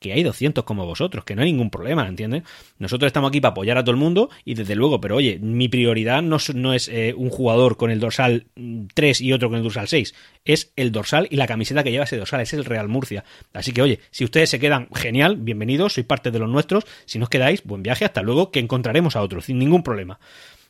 que 0.00 0.14
hay 0.14 0.22
200 0.22 0.64
como 0.64 0.86
vosotros, 0.86 1.24
que 1.24 1.36
no 1.36 1.42
hay 1.42 1.52
ningún 1.52 1.70
problema, 1.70 2.08
¿entiendes? 2.08 2.42
Nosotros 2.78 3.06
estamos 3.06 3.28
aquí 3.28 3.40
para 3.40 3.52
apoyar 3.52 3.76
a 3.76 3.84
todo 3.84 3.92
el 3.92 3.98
mundo 3.98 4.30
y 4.46 4.54
desde 4.54 4.74
luego, 4.74 5.00
pero 5.00 5.16
oye, 5.16 5.38
mi 5.38 5.68
prioridad 5.68 6.22
no, 6.22 6.36
es 6.74 6.88
eh, 6.88 7.14
un 7.16 7.28
jugador 7.28 7.76
con 7.76 7.90
el 7.90 8.00
dorsal 8.00 8.46
3 8.94 9.20
y 9.20 9.32
otro 9.34 9.50
con 9.50 9.58
el 9.58 9.62
dorsal 9.62 9.88
6, 9.88 10.14
es 10.46 10.72
el 10.76 10.90
dorsal 10.90 11.28
y 11.30 11.36
la 11.36 11.46
camiseta 11.46 11.84
que 11.84 11.92
lleva 11.92 12.04
ese 12.04 12.16
dorsal, 12.16 12.40
es 12.40 12.54
el 12.54 12.64
Real 12.64 12.88
Murcia. 12.88 13.24
Así 13.52 13.72
que 13.72 13.82
oye, 13.82 14.00
si 14.10 14.24
ustedes 14.24 14.48
se 14.48 14.58
quedan, 14.58 14.88
genial, 14.94 15.36
bienvenidos, 15.36 15.92
sois 15.92 16.06
parte 16.06 16.30
de 16.30 16.38
los 16.38 16.48
nuestros, 16.48 16.86
si 17.04 17.18
no 17.18 17.24
os 17.24 17.30
quedáis, 17.30 17.62
buen 17.64 17.82
viaje, 17.82 18.06
hasta 18.06 18.22
luego, 18.22 18.50
que 18.50 18.60
encontraremos 18.60 19.16
a 19.16 19.22
otros, 19.22 19.44
sin 19.44 19.58
ningún 19.58 19.82
problema. 19.82 20.18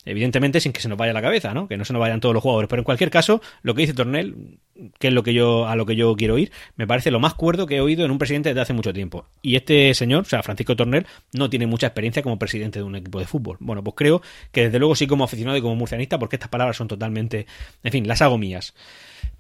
Evidentemente 0.05 0.61
sin 0.61 0.73
que 0.73 0.81
se 0.81 0.89
nos 0.89 0.97
vaya 0.97 1.13
la 1.13 1.21
cabeza, 1.21 1.53
¿no? 1.53 1.69
Que 1.69 1.77
no 1.77 1.85
se 1.85 1.93
nos 1.93 2.01
vayan 2.01 2.21
todos 2.21 2.35
los 2.35 2.43
jugadores. 2.43 2.69
Pero 2.69 2.81
en 2.81 2.85
cualquier 2.85 3.11
caso, 3.11 3.43
lo 3.63 3.75
que 3.75 3.83
dice 3.83 3.95
Tornel, 3.95 4.59
que 4.99 5.09
es 5.09 5.15
lo 5.15 5.23
que 5.23 5.35
yo, 5.35 5.67
a 5.67 5.77
lo 5.77 5.85
que 5.85 5.97
yo 5.97 6.15
quiero 6.17 6.39
ir, 6.39 6.51
me 6.77 6.87
parece 6.87 7.11
lo 7.11 7.21
más 7.21 7.35
cuerdo 7.35 7.67
que 7.67 7.77
he 7.77 7.81
oído 7.81 8.05
en 8.05 8.11
un 8.11 8.19
presidente 8.19 8.49
desde 8.49 8.63
hace 8.63 8.73
mucho 8.73 8.93
tiempo. 8.93 9.27
Y 9.43 9.57
este 9.57 9.93
señor, 9.95 10.23
o 10.23 10.25
sea, 10.25 10.43
Francisco 10.43 10.75
Tornel, 10.75 11.07
no 11.33 11.51
tiene 11.51 11.67
mucha 11.67 11.87
experiencia 11.89 12.23
como 12.23 12.39
presidente 12.39 12.79
de 12.79 12.85
un 12.85 12.97
equipo 12.97 13.19
de 13.19 13.27
fútbol. 13.27 13.59
Bueno, 13.61 13.85
pues 13.85 13.95
creo 13.97 14.23
que 14.53 14.65
desde 14.65 14.79
luego 14.79 14.95
sí 14.95 15.07
como 15.07 15.25
aficionado 15.25 15.59
y 15.59 15.61
como 15.61 15.77
murcianista, 15.77 16.19
porque 16.19 16.37
estas 16.37 16.49
palabras 16.49 16.77
son 16.77 16.89
totalmente, 16.89 17.47
en 17.83 17.93
fin, 17.93 18.09
las 18.09 18.23
hago 18.23 18.39
mías. 18.39 18.75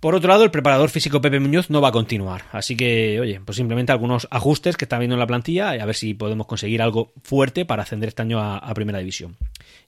Por 0.01 0.15
otro 0.15 0.31
lado, 0.31 0.45
el 0.45 0.51
preparador 0.51 0.89
físico 0.89 1.21
Pepe 1.21 1.41
Muñoz 1.41 1.69
no 1.69 1.83
va 1.83 1.89
a 1.89 1.93
continuar. 1.93 2.45
Así 2.53 2.75
que, 2.75 3.21
oye, 3.21 3.41
pues 3.45 3.57
simplemente 3.57 3.93
algunos 3.93 4.29
ajustes 4.31 4.79
que 4.79 4.87
está 4.87 4.99
viendo 4.99 5.15
en 5.15 5.21
la 5.21 5.27
plantilla 5.27 5.77
y 5.77 5.81
a 5.81 5.85
ver 5.85 5.95
si 5.95 6.15
podemos 6.15 6.47
conseguir 6.47 6.81
algo 6.81 7.13
fuerte 7.23 7.67
para 7.67 7.83
ascender 7.83 8.09
este 8.09 8.23
año 8.23 8.41
a, 8.41 8.73
Primera 8.75 8.99
División. 8.99 9.37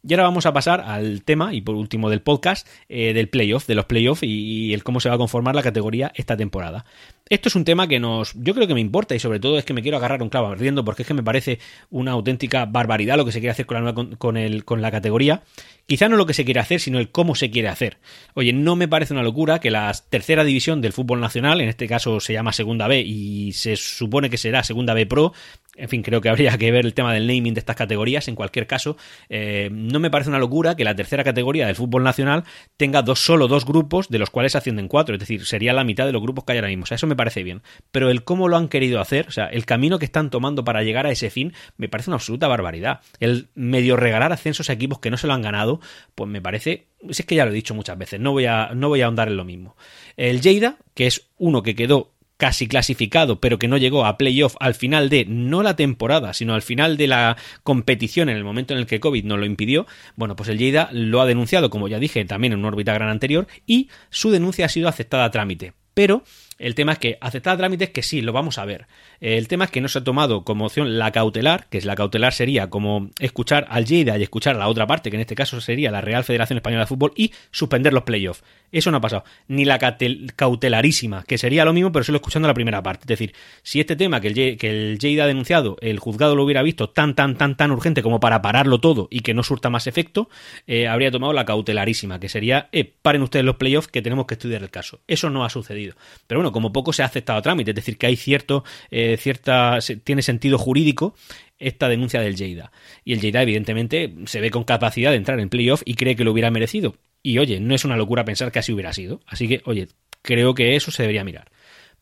Y 0.04 0.14
ahora 0.14 0.24
vamos 0.24 0.46
a 0.46 0.52
pasar 0.52 0.80
al 0.80 1.22
tema, 1.22 1.54
y 1.54 1.60
por 1.60 1.76
último 1.76 2.10
del 2.10 2.22
podcast, 2.22 2.66
eh, 2.88 3.12
del 3.14 3.28
playoff, 3.28 3.66
de 3.68 3.76
los 3.76 3.84
playoffs 3.84 4.24
y, 4.24 4.74
el 4.74 4.82
cómo 4.82 4.98
se 4.98 5.08
va 5.08 5.14
a 5.14 5.18
conformar 5.18 5.54
la 5.54 5.62
categoría 5.62 6.10
esta 6.16 6.36
temporada. 6.36 6.84
Esto 7.32 7.48
es 7.48 7.56
un 7.56 7.64
tema 7.64 7.88
que 7.88 7.98
nos, 7.98 8.34
yo 8.34 8.52
creo 8.52 8.66
que 8.66 8.74
me 8.74 8.82
importa 8.82 9.14
y 9.14 9.18
sobre 9.18 9.40
todo 9.40 9.56
es 9.56 9.64
que 9.64 9.72
me 9.72 9.80
quiero 9.80 9.96
agarrar 9.96 10.22
un 10.22 10.28
clavo 10.28 10.48
ardiendo 10.48 10.84
porque 10.84 11.00
es 11.00 11.08
que 11.08 11.14
me 11.14 11.22
parece 11.22 11.60
una 11.88 12.12
auténtica 12.12 12.66
barbaridad 12.66 13.16
lo 13.16 13.24
que 13.24 13.32
se 13.32 13.40
quiere 13.40 13.52
hacer 13.52 13.64
con 13.64 13.82
la, 13.82 13.94
con, 13.94 14.36
el, 14.36 14.66
con 14.66 14.82
la 14.82 14.90
categoría. 14.90 15.42
Quizá 15.86 16.10
no 16.10 16.16
lo 16.16 16.26
que 16.26 16.34
se 16.34 16.44
quiere 16.44 16.60
hacer, 16.60 16.78
sino 16.78 16.98
el 16.98 17.10
cómo 17.10 17.34
se 17.34 17.50
quiere 17.50 17.68
hacer. 17.68 17.96
Oye, 18.34 18.52
no 18.52 18.76
me 18.76 18.86
parece 18.86 19.14
una 19.14 19.22
locura 19.22 19.60
que 19.60 19.70
la 19.70 19.94
tercera 20.10 20.44
división 20.44 20.82
del 20.82 20.92
fútbol 20.92 21.20
nacional, 21.20 21.62
en 21.62 21.70
este 21.70 21.88
caso 21.88 22.20
se 22.20 22.34
llama 22.34 22.52
Segunda 22.52 22.86
B 22.86 23.00
y 23.00 23.52
se 23.52 23.76
supone 23.76 24.28
que 24.28 24.36
será 24.36 24.62
Segunda 24.62 24.92
B 24.92 25.06
Pro, 25.06 25.32
en 25.74 25.88
fin, 25.88 26.02
creo 26.02 26.20
que 26.20 26.28
habría 26.28 26.58
que 26.58 26.70
ver 26.70 26.84
el 26.84 26.92
tema 26.92 27.14
del 27.14 27.26
naming 27.26 27.54
de 27.54 27.60
estas 27.60 27.76
categorías. 27.76 28.28
En 28.28 28.34
cualquier 28.34 28.66
caso, 28.66 28.98
eh, 29.30 29.70
no 29.72 30.00
me 30.00 30.10
parece 30.10 30.28
una 30.28 30.38
locura 30.38 30.76
que 30.76 30.84
la 30.84 30.94
tercera 30.94 31.24
categoría 31.24 31.66
del 31.66 31.76
fútbol 31.76 32.02
nacional 32.02 32.44
tenga 32.76 33.00
dos, 33.00 33.20
solo 33.20 33.48
dos 33.48 33.64
grupos, 33.64 34.10
de 34.10 34.18
los 34.18 34.28
cuales 34.28 34.54
ascienden 34.54 34.86
cuatro. 34.86 35.14
Es 35.14 35.20
decir, 35.20 35.46
sería 35.46 35.72
la 35.72 35.82
mitad 35.82 36.04
de 36.04 36.12
los 36.12 36.20
grupos 36.20 36.44
que 36.44 36.52
hay 36.52 36.58
ahora 36.58 36.68
mismo. 36.68 36.84
Eso 36.90 37.06
me 37.06 37.16
parece 37.22 37.44
bien. 37.44 37.62
Pero 37.92 38.10
el 38.10 38.24
cómo 38.24 38.48
lo 38.48 38.56
han 38.56 38.68
querido 38.68 39.00
hacer, 39.00 39.28
o 39.28 39.30
sea, 39.30 39.46
el 39.46 39.64
camino 39.64 40.00
que 40.00 40.04
están 40.04 40.28
tomando 40.28 40.64
para 40.64 40.82
llegar 40.82 41.06
a 41.06 41.12
ese 41.12 41.30
fin, 41.30 41.52
me 41.76 41.88
parece 41.88 42.10
una 42.10 42.16
absoluta 42.16 42.48
barbaridad. 42.48 43.00
El 43.20 43.48
medio 43.54 43.96
regalar 43.96 44.32
ascensos 44.32 44.68
a 44.68 44.72
equipos 44.72 44.98
que 44.98 45.10
no 45.10 45.16
se 45.16 45.28
lo 45.28 45.34
han 45.34 45.42
ganado, 45.42 45.80
pues 46.16 46.28
me 46.28 46.42
parece. 46.42 46.88
Es 47.08 47.24
que 47.24 47.36
ya 47.36 47.44
lo 47.44 47.52
he 47.52 47.54
dicho 47.54 47.74
muchas 47.74 47.96
veces, 47.96 48.18
no 48.18 48.32
voy 48.32 48.46
a, 48.46 48.70
no 48.74 48.88
voy 48.88 49.02
a 49.02 49.06
ahondar 49.06 49.28
en 49.28 49.36
lo 49.36 49.44
mismo. 49.44 49.76
El 50.16 50.40
Lleida, 50.40 50.78
que 50.94 51.06
es 51.06 51.28
uno 51.38 51.62
que 51.62 51.76
quedó 51.76 52.12
casi 52.42 52.66
clasificado, 52.66 53.40
pero 53.40 53.56
que 53.56 53.68
no 53.68 53.76
llegó 53.76 54.04
a 54.04 54.18
playoff 54.18 54.56
al 54.58 54.74
final 54.74 55.08
de 55.08 55.24
no 55.26 55.62
la 55.62 55.76
temporada, 55.76 56.34
sino 56.34 56.54
al 56.54 56.62
final 56.62 56.96
de 56.96 57.06
la 57.06 57.36
competición 57.62 58.28
en 58.28 58.36
el 58.36 58.42
momento 58.42 58.74
en 58.74 58.80
el 58.80 58.86
que 58.86 58.98
COVID 58.98 59.22
no 59.22 59.36
lo 59.36 59.46
impidió, 59.46 59.86
bueno, 60.16 60.34
pues 60.34 60.48
el 60.48 60.58
Lleida 60.58 60.88
lo 60.90 61.20
ha 61.20 61.26
denunciado, 61.26 61.70
como 61.70 61.86
ya 61.86 62.00
dije, 62.00 62.24
también 62.24 62.52
en 62.52 62.58
un 62.58 62.64
órbita 62.64 62.94
gran 62.94 63.10
anterior, 63.10 63.46
y 63.64 63.90
su 64.10 64.32
denuncia 64.32 64.66
ha 64.66 64.68
sido 64.68 64.88
aceptada 64.88 65.24
a 65.24 65.30
trámite. 65.30 65.74
Pero 65.94 66.24
el 66.62 66.74
tema 66.74 66.92
es 66.92 66.98
que 66.98 67.18
aceptada 67.20 67.54
a 67.54 67.58
trámite 67.58 67.84
es 67.84 67.90
que 67.90 68.02
sí, 68.02 68.22
lo 68.22 68.32
vamos 68.32 68.58
a 68.58 68.64
ver. 68.64 68.86
El 69.22 69.46
tema 69.46 69.66
es 69.66 69.70
que 69.70 69.80
no 69.80 69.86
se 69.86 70.00
ha 70.00 70.04
tomado 70.04 70.42
como 70.42 70.66
opción 70.66 70.98
la 70.98 71.12
cautelar, 71.12 71.68
que 71.68 71.78
es 71.78 71.84
la 71.84 71.94
cautelar 71.94 72.32
sería 72.32 72.70
como 72.70 73.08
escuchar 73.20 73.68
al 73.70 73.86
Lleida 73.86 74.18
y 74.18 74.22
escuchar 74.24 74.56
la 74.56 74.66
otra 74.66 74.88
parte, 74.88 75.10
que 75.10 75.16
en 75.16 75.20
este 75.20 75.36
caso 75.36 75.60
sería 75.60 75.92
la 75.92 76.00
Real 76.00 76.24
Federación 76.24 76.56
Española 76.56 76.82
de 76.82 76.88
Fútbol, 76.88 77.12
y 77.14 77.32
suspender 77.52 77.92
los 77.92 78.02
playoffs. 78.02 78.42
Eso 78.72 78.90
no 78.90 78.96
ha 78.96 79.00
pasado. 79.00 79.22
Ni 79.46 79.64
la 79.64 79.78
cautelarísima, 79.78 81.22
que 81.22 81.38
sería 81.38 81.64
lo 81.64 81.72
mismo, 81.72 81.92
pero 81.92 82.04
solo 82.04 82.16
escuchando 82.16 82.48
la 82.48 82.54
primera 82.54 82.82
parte. 82.82 83.02
Es 83.04 83.06
decir, 83.06 83.32
si 83.62 83.78
este 83.78 83.94
tema 83.94 84.20
que 84.20 84.28
el, 84.28 84.56
que 84.56 84.70
el 84.70 85.20
ha 85.20 85.26
denunciado, 85.26 85.76
el 85.80 86.00
juzgado 86.00 86.34
lo 86.34 86.42
hubiera 86.42 86.62
visto 86.62 86.88
tan, 86.88 87.14
tan, 87.14 87.36
tan, 87.36 87.56
tan 87.56 87.70
urgente 87.70 88.02
como 88.02 88.18
para 88.18 88.42
pararlo 88.42 88.80
todo 88.80 89.06
y 89.10 89.20
que 89.20 89.34
no 89.34 89.44
surta 89.44 89.70
más 89.70 89.86
efecto, 89.86 90.30
eh, 90.66 90.88
habría 90.88 91.12
tomado 91.12 91.32
la 91.32 91.44
cautelarísima, 91.44 92.18
que 92.18 92.28
sería, 92.28 92.70
eh, 92.72 92.90
paren 93.02 93.22
ustedes 93.22 93.44
los 93.44 93.56
playoffs 93.56 93.88
que 93.88 94.02
tenemos 94.02 94.26
que 94.26 94.34
estudiar 94.34 94.62
el 94.62 94.70
caso. 94.70 95.00
Eso 95.06 95.30
no 95.30 95.44
ha 95.44 95.50
sucedido. 95.50 95.94
Pero 96.26 96.40
bueno, 96.40 96.50
como 96.50 96.72
poco 96.72 96.92
se 96.92 97.02
ha 97.02 97.06
aceptado 97.06 97.38
a 97.38 97.42
trámite, 97.42 97.70
es 97.70 97.76
decir, 97.76 97.98
que 97.98 98.06
hay 98.06 98.16
cierto, 98.16 98.64
eh, 98.90 99.11
cierta, 99.16 99.78
tiene 100.04 100.22
sentido 100.22 100.58
jurídico 100.58 101.14
esta 101.58 101.88
denuncia 101.88 102.20
del 102.20 102.36
Lleida. 102.36 102.72
Y 103.04 103.12
el 103.12 103.20
Lleida, 103.20 103.42
evidentemente, 103.42 104.14
se 104.26 104.40
ve 104.40 104.50
con 104.50 104.64
capacidad 104.64 105.10
de 105.10 105.16
entrar 105.16 105.38
en 105.40 105.48
playoff 105.48 105.82
y 105.84 105.94
cree 105.94 106.16
que 106.16 106.24
lo 106.24 106.32
hubiera 106.32 106.50
merecido. 106.50 106.96
Y 107.22 107.38
oye, 107.38 107.60
no 107.60 107.74
es 107.74 107.84
una 107.84 107.96
locura 107.96 108.24
pensar 108.24 108.50
que 108.50 108.58
así 108.58 108.72
hubiera 108.72 108.92
sido. 108.92 109.20
Así 109.26 109.48
que, 109.48 109.62
oye, 109.64 109.88
creo 110.22 110.54
que 110.54 110.74
eso 110.76 110.90
se 110.90 111.04
debería 111.04 111.24
mirar. 111.24 111.50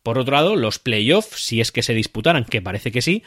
Por 0.03 0.17
otro 0.17 0.33
lado, 0.33 0.55
los 0.55 0.79
playoffs, 0.79 1.43
si 1.43 1.61
es 1.61 1.71
que 1.71 1.83
se 1.83 1.93
disputaran, 1.93 2.45
que 2.45 2.61
parece 2.61 2.91
que 2.91 3.01
sí, 3.01 3.23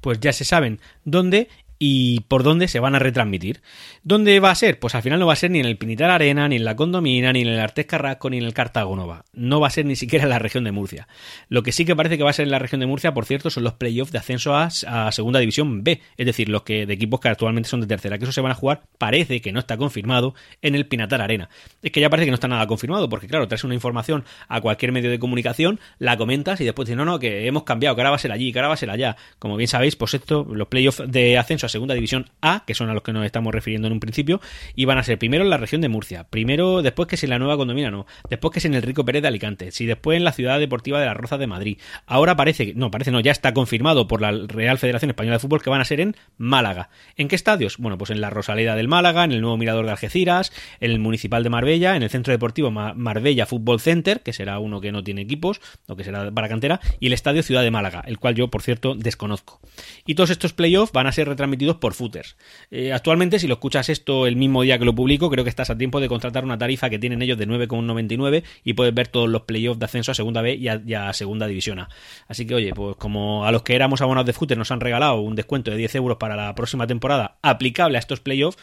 pues 0.00 0.18
ya 0.20 0.32
se 0.32 0.44
saben 0.44 0.80
dónde 1.04 1.48
y 1.78 2.20
por 2.20 2.42
dónde 2.42 2.68
se 2.68 2.80
van 2.80 2.94
a 2.94 2.98
retransmitir. 2.98 3.60
¿Dónde 4.02 4.40
va 4.40 4.50
a 4.50 4.54
ser? 4.54 4.78
Pues 4.78 4.94
al 4.94 5.02
final 5.02 5.20
no 5.20 5.26
va 5.26 5.34
a 5.34 5.36
ser 5.36 5.50
ni 5.50 5.60
en 5.60 5.66
el 5.66 5.78
Pinitar 5.78 6.10
Arena, 6.10 6.48
ni 6.48 6.56
en 6.56 6.64
la 6.64 6.76
Condomina, 6.76 7.32
ni 7.32 7.42
en 7.42 7.48
el 7.48 7.60
Artes 7.60 7.86
Carrasco, 7.86 8.30
ni 8.30 8.38
en 8.38 8.44
el 8.44 8.54
Cartago 8.54 8.96
Nova. 8.96 9.24
No 9.32 9.60
va 9.60 9.68
a 9.68 9.70
ser 9.70 9.86
ni 9.86 9.96
siquiera 9.96 10.24
en 10.24 10.30
la 10.30 10.38
región 10.38 10.64
de 10.64 10.72
Murcia. 10.72 11.08
Lo 11.48 11.62
que 11.62 11.72
sí 11.72 11.84
que 11.84 11.94
parece 11.94 12.18
que 12.18 12.24
va 12.24 12.30
a 12.30 12.32
ser 12.34 12.46
en 12.46 12.50
la 12.50 12.58
región 12.58 12.80
de 12.80 12.86
Murcia, 12.86 13.14
por 13.14 13.26
cierto, 13.26 13.50
son 13.50 13.64
los 13.64 13.74
playoffs 13.74 14.12
de 14.12 14.18
ascenso 14.18 14.54
a, 14.54 14.68
Segunda 15.12 15.40
División 15.40 15.84
B, 15.84 16.00
es 16.16 16.26
decir, 16.26 16.48
los 16.48 16.62
que 16.62 16.86
de 16.86 16.94
equipos 16.94 17.20
que 17.20 17.28
actualmente 17.28 17.68
son 17.68 17.80
de 17.80 17.86
tercera, 17.86 18.18
que 18.18 18.24
eso 18.24 18.32
se 18.32 18.40
van 18.40 18.52
a 18.52 18.54
jugar, 18.54 18.82
parece 18.98 19.40
que 19.40 19.52
no 19.52 19.60
está 19.60 19.76
confirmado 19.76 20.34
en 20.62 20.74
el 20.74 20.86
Pinatar 20.86 21.22
Arena. 21.22 21.48
Es 21.82 21.92
que 21.92 22.00
ya 22.00 22.10
parece 22.10 22.26
que 22.26 22.30
no 22.30 22.34
está 22.34 22.48
nada 22.48 22.66
confirmado, 22.66 23.08
porque 23.08 23.26
claro, 23.26 23.46
traes 23.48 23.64
una 23.64 23.74
información 23.74 24.24
a 24.48 24.60
cualquier 24.60 24.92
medio 24.92 25.10
de 25.10 25.18
comunicación, 25.18 25.80
la 25.98 26.16
comentas 26.16 26.60
y 26.60 26.64
después 26.64 26.86
dices, 26.86 26.96
no, 26.96 27.04
no, 27.04 27.18
que 27.18 27.46
hemos 27.46 27.62
cambiado, 27.62 27.94
que 27.96 28.02
ahora 28.02 28.10
va 28.10 28.16
a 28.16 28.20
ser 28.20 28.32
allí, 28.32 28.52
que 28.52 28.58
ahora 28.58 28.68
va 28.68 28.74
a 28.74 28.78
ser 28.78 28.90
allá. 28.90 29.16
Como 29.38 29.56
bien 29.56 29.68
sabéis, 29.68 29.96
pues 29.96 30.14
esto, 30.14 30.46
los 30.50 30.68
playoffs 30.68 31.02
de 31.06 31.38
ascenso 31.38 31.67
a 31.68 31.70
Segunda 31.70 31.94
División 31.94 32.26
A, 32.40 32.64
que 32.66 32.74
son 32.74 32.90
a 32.90 32.94
los 32.94 33.02
que 33.02 33.12
nos 33.12 33.24
estamos 33.24 33.54
refiriendo 33.54 33.86
en 33.86 33.92
un 33.92 34.00
principio, 34.00 34.40
iban 34.74 34.98
a 34.98 35.02
ser 35.02 35.18
primero 35.18 35.44
en 35.44 35.50
la 35.50 35.56
región 35.56 35.80
de 35.80 35.88
Murcia, 35.88 36.24
primero 36.24 36.82
después 36.82 37.08
que 37.08 37.14
es 37.14 37.24
en 37.24 37.30
la 37.30 37.38
Nueva 37.38 37.56
Condomina, 37.56 37.90
no, 37.90 38.06
después 38.28 38.52
que 38.52 38.58
es 38.58 38.64
en 38.64 38.74
el 38.74 38.82
Rico 38.82 39.04
Pérez 39.04 39.22
de 39.22 39.28
Alicante, 39.28 39.70
si 39.70 39.86
después 39.86 40.16
en 40.16 40.24
la 40.24 40.32
Ciudad 40.32 40.58
Deportiva 40.58 41.00
de 41.00 41.06
la 41.06 41.14
Roza 41.14 41.38
de 41.38 41.46
Madrid. 41.46 41.78
Ahora 42.06 42.36
parece 42.36 42.72
no, 42.74 42.90
parece 42.90 43.10
no, 43.10 43.20
ya 43.20 43.32
está 43.32 43.54
confirmado 43.54 44.08
por 44.08 44.20
la 44.20 44.32
Real 44.32 44.78
Federación 44.78 45.10
Española 45.10 45.36
de 45.36 45.40
Fútbol 45.40 45.62
que 45.62 45.70
van 45.70 45.80
a 45.80 45.84
ser 45.84 46.00
en 46.00 46.16
Málaga. 46.36 46.90
¿En 47.16 47.28
qué 47.28 47.36
estadios? 47.36 47.78
Bueno, 47.78 47.98
pues 47.98 48.10
en 48.10 48.20
la 48.20 48.30
Rosaleda 48.30 48.74
del 48.76 48.88
Málaga, 48.88 49.24
en 49.24 49.32
el 49.32 49.40
nuevo 49.40 49.56
Mirador 49.56 49.84
de 49.84 49.92
Algeciras, 49.92 50.52
en 50.80 50.90
el 50.90 50.98
Municipal 50.98 51.42
de 51.42 51.50
Marbella, 51.50 51.96
en 51.96 52.02
el 52.02 52.10
Centro 52.10 52.32
Deportivo 52.32 52.70
Marbella 52.70 53.46
Fútbol 53.46 53.80
Center, 53.80 54.20
que 54.20 54.32
será 54.32 54.58
uno 54.58 54.80
que 54.80 54.92
no 54.92 55.02
tiene 55.02 55.22
equipos, 55.22 55.60
o 55.86 55.96
que 55.96 56.04
será 56.04 56.30
para 56.30 56.48
cantera, 56.48 56.80
y 57.00 57.06
el 57.06 57.12
Estadio 57.12 57.42
Ciudad 57.42 57.62
de 57.62 57.70
Málaga, 57.70 58.02
el 58.06 58.18
cual 58.18 58.34
yo, 58.34 58.48
por 58.48 58.62
cierto, 58.62 58.94
desconozco. 58.94 59.60
Y 60.06 60.14
todos 60.14 60.30
estos 60.30 60.52
playoffs 60.52 60.92
van 60.92 61.06
a 61.06 61.12
ser 61.12 61.28
retransmitidos 61.28 61.57
por 61.76 61.94
footers. 61.94 62.36
Eh, 62.70 62.92
actualmente, 62.92 63.38
si 63.38 63.46
lo 63.46 63.54
escuchas 63.54 63.88
esto 63.88 64.26
el 64.26 64.36
mismo 64.36 64.62
día 64.62 64.78
que 64.78 64.84
lo 64.84 64.94
publico, 64.94 65.30
creo 65.30 65.44
que 65.44 65.50
estás 65.50 65.70
a 65.70 65.78
tiempo 65.78 66.00
de 66.00 66.08
contratar 66.08 66.44
una 66.44 66.58
tarifa 66.58 66.90
que 66.90 66.98
tienen 66.98 67.22
ellos 67.22 67.38
de 67.38 67.46
9,99 67.46 68.44
y 68.64 68.74
puedes 68.74 68.94
ver 68.94 69.08
todos 69.08 69.28
los 69.28 69.42
playoffs 69.42 69.78
de 69.78 69.84
ascenso 69.84 70.12
a 70.12 70.14
Segunda 70.14 70.42
B 70.42 70.54
y 70.54 70.68
a, 70.68 71.12
Segunda 71.12 71.46
División 71.46 71.78
A. 71.80 71.88
Así 72.28 72.46
que, 72.46 72.54
oye, 72.54 72.72
pues 72.74 72.96
como 72.96 73.44
a 73.44 73.52
los 73.52 73.62
que 73.62 73.74
éramos 73.74 74.00
abonados 74.00 74.26
de 74.26 74.32
footer 74.32 74.58
nos 74.58 74.70
han 74.70 74.80
regalado 74.80 75.20
un 75.20 75.34
descuento 75.34 75.70
de 75.70 75.76
10 75.76 75.96
euros 75.96 76.18
para 76.18 76.36
la 76.36 76.54
próxima 76.54 76.86
temporada 76.86 77.38
aplicable 77.42 77.98
a 77.98 78.00
estos 78.00 78.20
playoffs, 78.20 78.58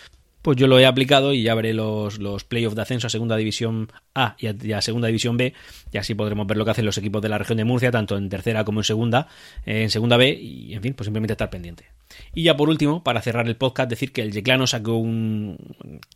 pues 0.46 0.58
yo 0.58 0.68
lo 0.68 0.78
he 0.78 0.86
aplicado 0.86 1.34
y 1.34 1.42
ya 1.42 1.56
veré 1.56 1.74
los, 1.74 2.20
los 2.20 2.44
playoffs 2.44 2.76
de 2.76 2.84
ascenso 2.84 3.08
a 3.08 3.10
Segunda 3.10 3.36
División 3.36 3.92
A 4.14 4.36
y 4.38 4.74
a, 4.74 4.82
Segunda 4.84 5.08
División 5.08 5.38
B, 5.38 5.56
y 5.92 5.98
así 5.98 6.14
podremos 6.14 6.46
ver 6.46 6.56
lo 6.56 6.66
que 6.66 6.70
hacen 6.70 6.86
los 6.86 7.00
equipos 7.00 7.20
de 7.24 7.30
la 7.30 7.40
región 7.40 7.58
de 7.58 7.64
Murcia, 7.64 7.90
tanto 7.90 8.16
en 8.16 8.30
tercera 8.30 8.64
como 8.64 8.82
en 8.82 8.84
segunda, 8.84 9.28
en 9.66 9.90
segunda 9.90 10.18
B, 10.18 10.30
y 10.40 10.76
en 10.76 10.84
fin, 10.84 10.94
pues 10.94 11.06
simplemente 11.06 11.34
estar 11.34 11.50
pendiente. 11.50 11.86
Y 12.34 12.43
ya 12.43 12.58
por 12.58 12.69
último, 12.69 13.04
para 13.04 13.21
cerrar 13.21 13.47
el 13.47 13.56
podcast, 13.56 13.89
decir 13.89 14.12
que 14.12 14.21
el 14.21 14.32
Yeclano 14.32 14.67
sacó 14.67 14.95
un. 14.95 15.58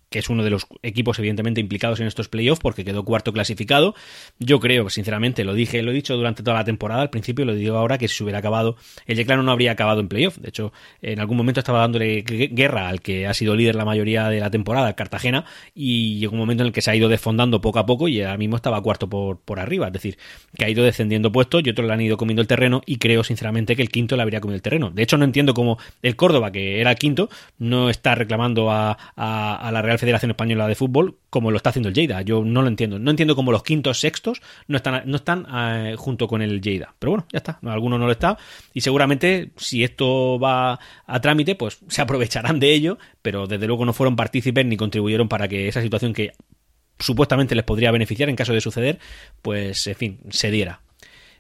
que 0.10 0.20
es 0.20 0.30
uno 0.30 0.44
de 0.44 0.50
los 0.50 0.68
equipos 0.84 1.18
evidentemente 1.20 1.62
implicados 1.62 2.00
en 2.00 2.08
estos 2.08 2.28
playoffs, 2.28 2.62
porque 2.62 2.84
quedó 2.84 3.04
cuarto 3.04 3.34
clasificado. 3.34 3.96
Yo 4.40 4.60
creo, 4.60 4.90
sinceramente, 4.90 5.44
lo 5.44 5.54
dije, 5.54 5.82
lo 5.82 5.92
he 5.92 5.94
dicho 5.94 6.16
durante 6.16 6.44
toda 6.44 6.58
la 6.58 6.64
temporada, 6.64 7.02
al 7.02 7.10
principio 7.10 7.46
lo 7.46 7.54
digo 7.54 7.78
ahora, 7.78 7.98
que 7.98 8.08
si 8.08 8.24
hubiera 8.24 8.40
acabado, 8.40 8.76
el 9.06 9.18
Yeclano 9.18 9.44
no 9.44 9.52
habría 9.52 9.72
acabado 9.72 10.00
en 10.00 10.08
playoff. 10.08 10.38
De 10.38 10.50
hecho, 10.50 10.74
en 11.02 11.20
algún 11.20 11.38
momento 11.38 11.60
estaba 11.60 11.80
dándole 11.80 12.22
guerra 12.22 12.90
al 12.90 13.02
que 13.02 13.28
ha 13.28 13.34
sido 13.34 13.56
líder 13.56 13.76
la 13.76 13.86
mayoría 13.86 14.30
de 14.30 14.40
la 14.40 14.50
temporada, 14.50 14.96
Cartagena, 14.96 15.46
y 15.74 16.20
llegó 16.20 16.34
un 16.34 16.40
momento 16.40 16.64
en 16.64 16.68
el 16.68 16.74
que 16.74 16.82
se 16.82 16.92
ha 16.92 16.96
ido 16.96 17.10
desfondando 17.10 17.62
poco 17.62 17.80
a 17.80 17.86
poco 17.86 18.08
y 18.08 18.22
ahora 18.22 18.38
mismo 18.38 18.56
estaba 18.56 18.82
cuarto 18.82 19.10
por, 19.10 19.40
por 19.40 19.60
arriba. 19.60 19.88
Es 19.88 19.94
decir, 19.94 20.18
que 20.58 20.66
ha 20.66 20.70
ido 20.70 20.84
descendiendo 20.84 21.32
puestos 21.32 21.62
y 21.66 21.70
otros 21.70 21.88
le 21.88 21.94
han 21.94 22.02
ido 22.02 22.18
comiendo 22.18 22.42
el 22.42 22.48
terreno, 22.48 22.82
y 22.86 22.98
creo, 22.98 23.24
sinceramente, 23.24 23.76
que 23.76 23.82
el 23.82 23.90
quinto 23.90 24.16
le 24.16 24.24
habría 24.24 24.42
comido 24.42 24.56
el 24.56 24.62
terreno. 24.62 24.90
De 24.92 25.04
hecho, 25.04 25.18
no 25.18 25.26
entiendo 25.26 25.54
cómo 25.54 25.78
el 26.02 26.16
Córdoba, 26.16 26.52
que 26.52 26.82
era 26.82 26.96
quinto, 26.96 27.30
no 27.58 27.90
está 27.90 28.16
reclamando 28.16 28.72
a, 28.72 28.98
la 29.18 29.82
Real 29.82 30.00
Federación 30.00 30.32
Española 30.32 30.68
de 30.68 30.76
Fútbol 30.76 31.18
como 31.30 31.52
lo 31.52 31.58
está 31.58 31.70
haciendo 31.70 31.90
el 31.90 31.96
Lleida. 31.96 32.22
Yo 32.22 32.44
no 32.44 32.62
lo 32.62 32.68
entiendo. 32.68 32.98
No 33.00 33.12
entiendo 33.12 33.36
cómo 33.36 33.52
los 33.52 33.64
quintos, 33.64 34.00
sextos 34.00 34.42
no 34.68 34.78
están, 34.78 35.04
no 35.06 35.18
están 35.18 35.46
eh, 35.54 35.96
junto 35.98 36.28
con 36.28 36.42
el 36.42 36.62
Lleida. 36.62 36.94
Pero 36.98 37.12
bueno, 37.12 37.28
ya 37.32 37.38
está. 37.38 37.60
Algunos 37.64 38.00
no 38.00 38.06
lo 38.06 38.12
está. 38.12 38.38
Y 38.74 38.82
seguramente, 38.82 39.52
si 39.58 39.84
esto 39.84 40.40
va 40.40 40.80
a 41.06 41.20
trámite, 41.22 41.56
pues 41.56 41.80
se 41.88 42.02
aprovecharán 42.02 42.60
de 42.60 42.74
ello. 42.74 42.98
Pero 43.22 43.48
desde 43.48 43.68
luego 43.68 43.86
no 43.86 43.94
fueron 43.94 44.16
partícipes 44.16 44.66
ni 44.66 44.78
contribuyeron 44.78 45.30
para 45.30 45.48
que 45.48 45.68
esa 45.68 45.82
situación 45.82 46.14
que 46.14 46.32
supuestamente 47.00 47.56
les 47.56 47.64
podría 47.64 47.92
beneficiar 47.92 48.30
en 48.30 48.36
caso 48.36 48.54
de 48.54 48.62
suceder, 48.62 49.00
pues 49.42 49.88
en 49.88 49.96
fin, 49.96 50.20
se 50.30 50.52
diera. 50.52 50.82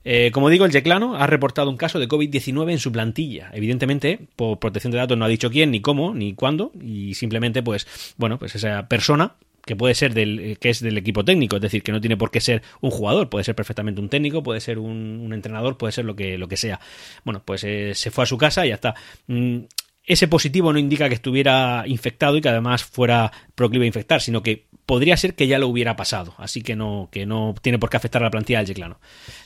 Eh, 0.03 0.31
como 0.31 0.49
digo, 0.49 0.65
el 0.65 0.71
Yeclano 0.71 1.15
ha 1.15 1.27
reportado 1.27 1.69
un 1.69 1.77
caso 1.77 1.99
de 1.99 2.07
COVID-19 2.07 2.71
en 2.71 2.79
su 2.79 2.91
plantilla. 2.91 3.49
Evidentemente, 3.53 4.19
por 4.35 4.59
protección 4.59 4.91
de 4.91 4.97
datos 4.97 5.17
no 5.17 5.25
ha 5.25 5.29
dicho 5.29 5.49
quién, 5.49 5.71
ni 5.71 5.81
cómo, 5.81 6.13
ni 6.13 6.33
cuándo, 6.33 6.71
y 6.81 7.13
simplemente, 7.15 7.61
pues, 7.61 7.87
bueno, 8.17 8.37
pues 8.37 8.55
esa 8.55 8.87
persona 8.87 9.35
que 9.65 9.75
puede 9.75 9.93
ser 9.93 10.13
del 10.13 10.39
eh, 10.39 10.55
que 10.55 10.69
es 10.69 10.79
del 10.79 10.97
equipo 10.97 11.23
técnico, 11.23 11.57
es 11.57 11.61
decir, 11.61 11.83
que 11.83 11.91
no 11.91 12.01
tiene 12.01 12.17
por 12.17 12.31
qué 12.31 12.41
ser 12.41 12.63
un 12.81 12.91
jugador, 12.91 13.29
puede 13.29 13.43
ser 13.43 13.55
perfectamente 13.55 14.01
un 14.01 14.09
técnico, 14.09 14.41
puede 14.41 14.61
ser 14.61 14.79
un, 14.79 15.31
entrenador, 15.31 15.77
puede 15.77 15.91
ser 15.91 16.05
lo 16.05 16.15
que 16.15 16.37
lo 16.37 16.47
que 16.47 16.57
sea. 16.57 16.79
Bueno, 17.23 17.43
pues 17.45 17.63
eh, 17.63 17.93
se 17.93 18.09
fue 18.09 18.23
a 18.23 18.27
su 18.27 18.37
casa 18.37 18.65
y 18.65 18.69
ya 18.69 18.75
está. 18.75 18.95
Mm, 19.27 19.59
ese 20.05 20.27
positivo 20.27 20.73
no 20.73 20.79
indica 20.79 21.07
que 21.07 21.13
estuviera 21.13 21.83
infectado 21.85 22.35
y 22.35 22.41
que 22.41 22.49
además 22.49 22.83
fuera 22.83 23.31
proclive 23.53 23.85
a 23.85 23.87
infectar, 23.87 24.21
sino 24.21 24.41
que 24.41 24.65
podría 24.89 25.15
ser 25.17 25.35
que 25.35 25.45
ya 25.45 25.59
lo 25.59 25.67
hubiera 25.67 25.95
pasado, 25.95 26.33
así 26.39 26.63
que 26.63 26.75
no, 26.75 27.09
que 27.11 27.27
no 27.27 27.53
tiene 27.61 27.77
por 27.77 27.91
qué 27.91 27.97
afectar 27.97 28.23
a 28.23 28.25
la 28.25 28.31
plantilla 28.31 28.57
del 28.57 28.69
Yeclano. 28.69 28.99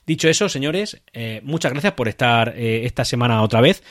Dicho 0.08 0.30
eso, 0.30 0.48
señores, 0.48 1.02
eh, 1.12 1.42
muchas 1.44 1.74
gracias 1.74 1.92
por 1.92 2.08
estar 2.08 2.54
eh, 2.56 2.86
esta 2.86 3.04
semana 3.04 3.42
otra 3.42 3.60
vez 3.60 3.84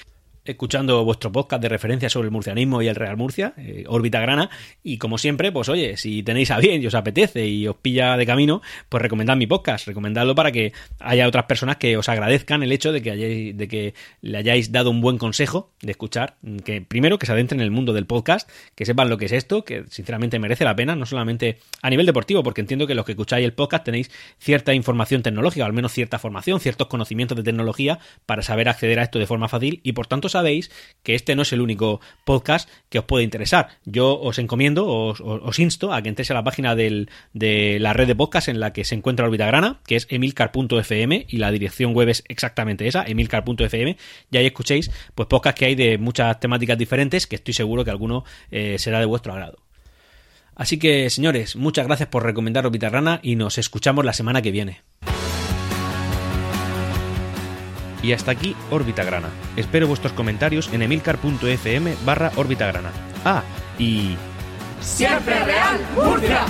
escuchando 0.44 1.05
vuestro 1.05 1.31
podcast 1.31 1.62
de 1.62 1.68
referencia 1.68 2.09
sobre 2.09 2.26
el 2.26 2.33
murcianismo 2.33 2.83
y 2.83 2.88
el 2.88 2.96
Real 2.96 3.16
Murcia, 3.16 3.55
eh, 3.57 3.85
órbita 3.87 4.20
grana, 4.20 4.50
y 4.83 4.98
como 4.98 5.18
siempre, 5.18 5.52
pues 5.52 5.68
oye, 5.68 5.96
si 5.96 6.22
tenéis 6.22 6.50
a 6.50 6.59
bien 6.59 6.83
y 6.83 6.87
os 6.87 6.94
apetece 6.94 7.46
y 7.46 7.68
os 7.68 7.76
pilla 7.76 8.16
de 8.16 8.26
camino, 8.26 8.61
pues 8.88 9.02
recomendad 9.02 9.37
mi 9.37 9.46
podcast, 9.46 9.87
recomendadlo 9.87 10.35
para 10.35 10.50
que 10.50 10.72
haya 10.98 11.28
otras 11.28 11.44
personas 11.44 11.76
que 11.76 11.96
os 11.96 12.09
agradezcan 12.09 12.62
el 12.62 12.72
hecho 12.72 12.92
de 12.92 13.02
que, 13.02 13.11
hayáis, 13.12 13.57
de 13.57 13.68
que 13.68 13.94
le 14.20 14.38
hayáis 14.38 14.72
dado 14.72 14.90
un 14.90 15.00
buen 15.00 15.18
consejo 15.18 15.72
de 15.81 15.92
escuchar, 15.92 16.37
que 16.64 16.83
primero 16.83 17.18
que 17.18 17.26
se 17.26 17.33
adentren 17.33 17.61
en 17.61 17.64
el 17.64 17.70
mundo 17.70 17.92
del 17.92 18.07
podcast, 18.07 18.50
que 18.74 18.85
sepan 18.85 19.11
lo 19.11 19.18
que 19.18 19.26
es 19.26 19.33
esto, 19.33 19.64
que 19.64 19.85
sinceramente 19.90 20.38
merece 20.38 20.64
la 20.64 20.74
pena, 20.74 20.96
no 20.96 21.07
solamente 21.07 21.59
a 21.83 21.90
nivel 21.90 22.07
deportivo, 22.07 22.42
porque 22.42 22.61
entiendo 22.61 22.87
que 22.87 22.94
los 22.94 23.05
que 23.05 23.12
escucháis 23.12 23.44
el 23.44 23.52
podcast 23.52 23.85
tenéis 23.85 24.11
cierta 24.38 24.74
información 24.74 25.22
tecnológica, 25.22 25.64
o 25.64 25.66
al 25.66 25.72
menos 25.72 25.92
cierta 25.92 26.18
formación, 26.18 26.59
ciertos 26.59 26.88
conocimientos 26.88 27.37
de 27.37 27.44
tecnología 27.44 28.00
para 28.26 28.42
saber 28.42 28.68
acceder 28.68 28.98
a 28.98 29.05
esto 29.05 29.18
de 29.18 29.26
forma 29.26 29.48
fácil 29.48 29.81
y 29.85 29.92
por 29.92 30.07
tanto 30.09 30.28
sabéis 30.33 30.71
que 31.03 31.14
este 31.14 31.35
no 31.35 31.42
es 31.42 31.53
el 31.53 31.61
único 31.61 32.01
podcast 32.25 32.68
que 32.88 32.99
os 32.99 33.05
puede 33.05 33.25
interesar. 33.25 33.68
Yo 33.85 34.21
os 34.21 34.38
encomiendo, 34.38 34.87
os, 34.87 35.59
insto 35.59 35.92
a 35.92 36.03
que 36.03 36.09
entréis 36.09 36.31
a 36.31 36.35
la 36.35 36.45
página 36.45 36.75
de 36.75 37.79
la 37.81 37.92
red 37.92 38.07
de 38.07 38.14
podcast 38.14 38.49
en 38.49 38.61
la 38.61 38.73
que 38.73 38.85
se 38.85 38.95
encuentra 38.95 39.27
Orbitagrana, 39.27 39.81
que 39.87 39.97
es 39.97 40.07
emilcar.fm 40.11 41.27
y 41.29 41.37
la 41.38 41.51
dirección 41.51 41.95
web 41.95 42.09
es 42.09 42.25
exactamente 42.29 42.87
esa, 42.87 43.05
emilcar.fm, 43.05 43.97
y 44.31 44.37
ahí 44.37 44.47
escuchéis 44.47 44.90
pues 45.14 45.29
podcasts 45.29 45.59
que 45.59 45.66
hay 45.66 45.75
de 45.75 45.99
muchas 45.99 46.38
temáticas 46.40 46.79
diferentes 46.79 47.27
que 47.27 47.37
estoy 47.37 47.55
seguro 47.55 47.85
que 47.85 47.90
alguno 47.90 48.25
eh, 48.51 48.79
será 48.79 49.01
de 49.01 49.07
vuestro 49.07 49.33
agrado. 49.33 49.59
Así 50.55 50.79
que, 50.79 51.09
señores, 51.09 51.57
muchas 51.57 51.87
gracias 51.87 52.09
por 52.09 52.25
recomendar 52.25 52.66
Orbitagrana 52.66 53.21
y 53.23 53.37
nos 53.37 53.59
escuchamos 53.59 54.05
la 54.05 54.12
semana 54.12 54.42
que 54.42 54.51
viene. 54.51 54.83
Y 58.03 58.12
hasta 58.12 58.33
aquí 58.33 58.57
Órbita 58.71 59.05
Grana. 59.05 59.29
Espero 59.57 59.87
vuestros 59.87 60.12
comentarios 60.12 60.69
en 60.73 60.83
emilcar.fm 60.83 61.95
barra 62.05 62.33
Órbita 62.37 62.67
Grana. 62.67 62.91
Ah, 63.25 63.43
y... 63.79 64.17
¡Siempre 64.81 65.45
Real 65.45 65.81
Murcia! 65.95 66.45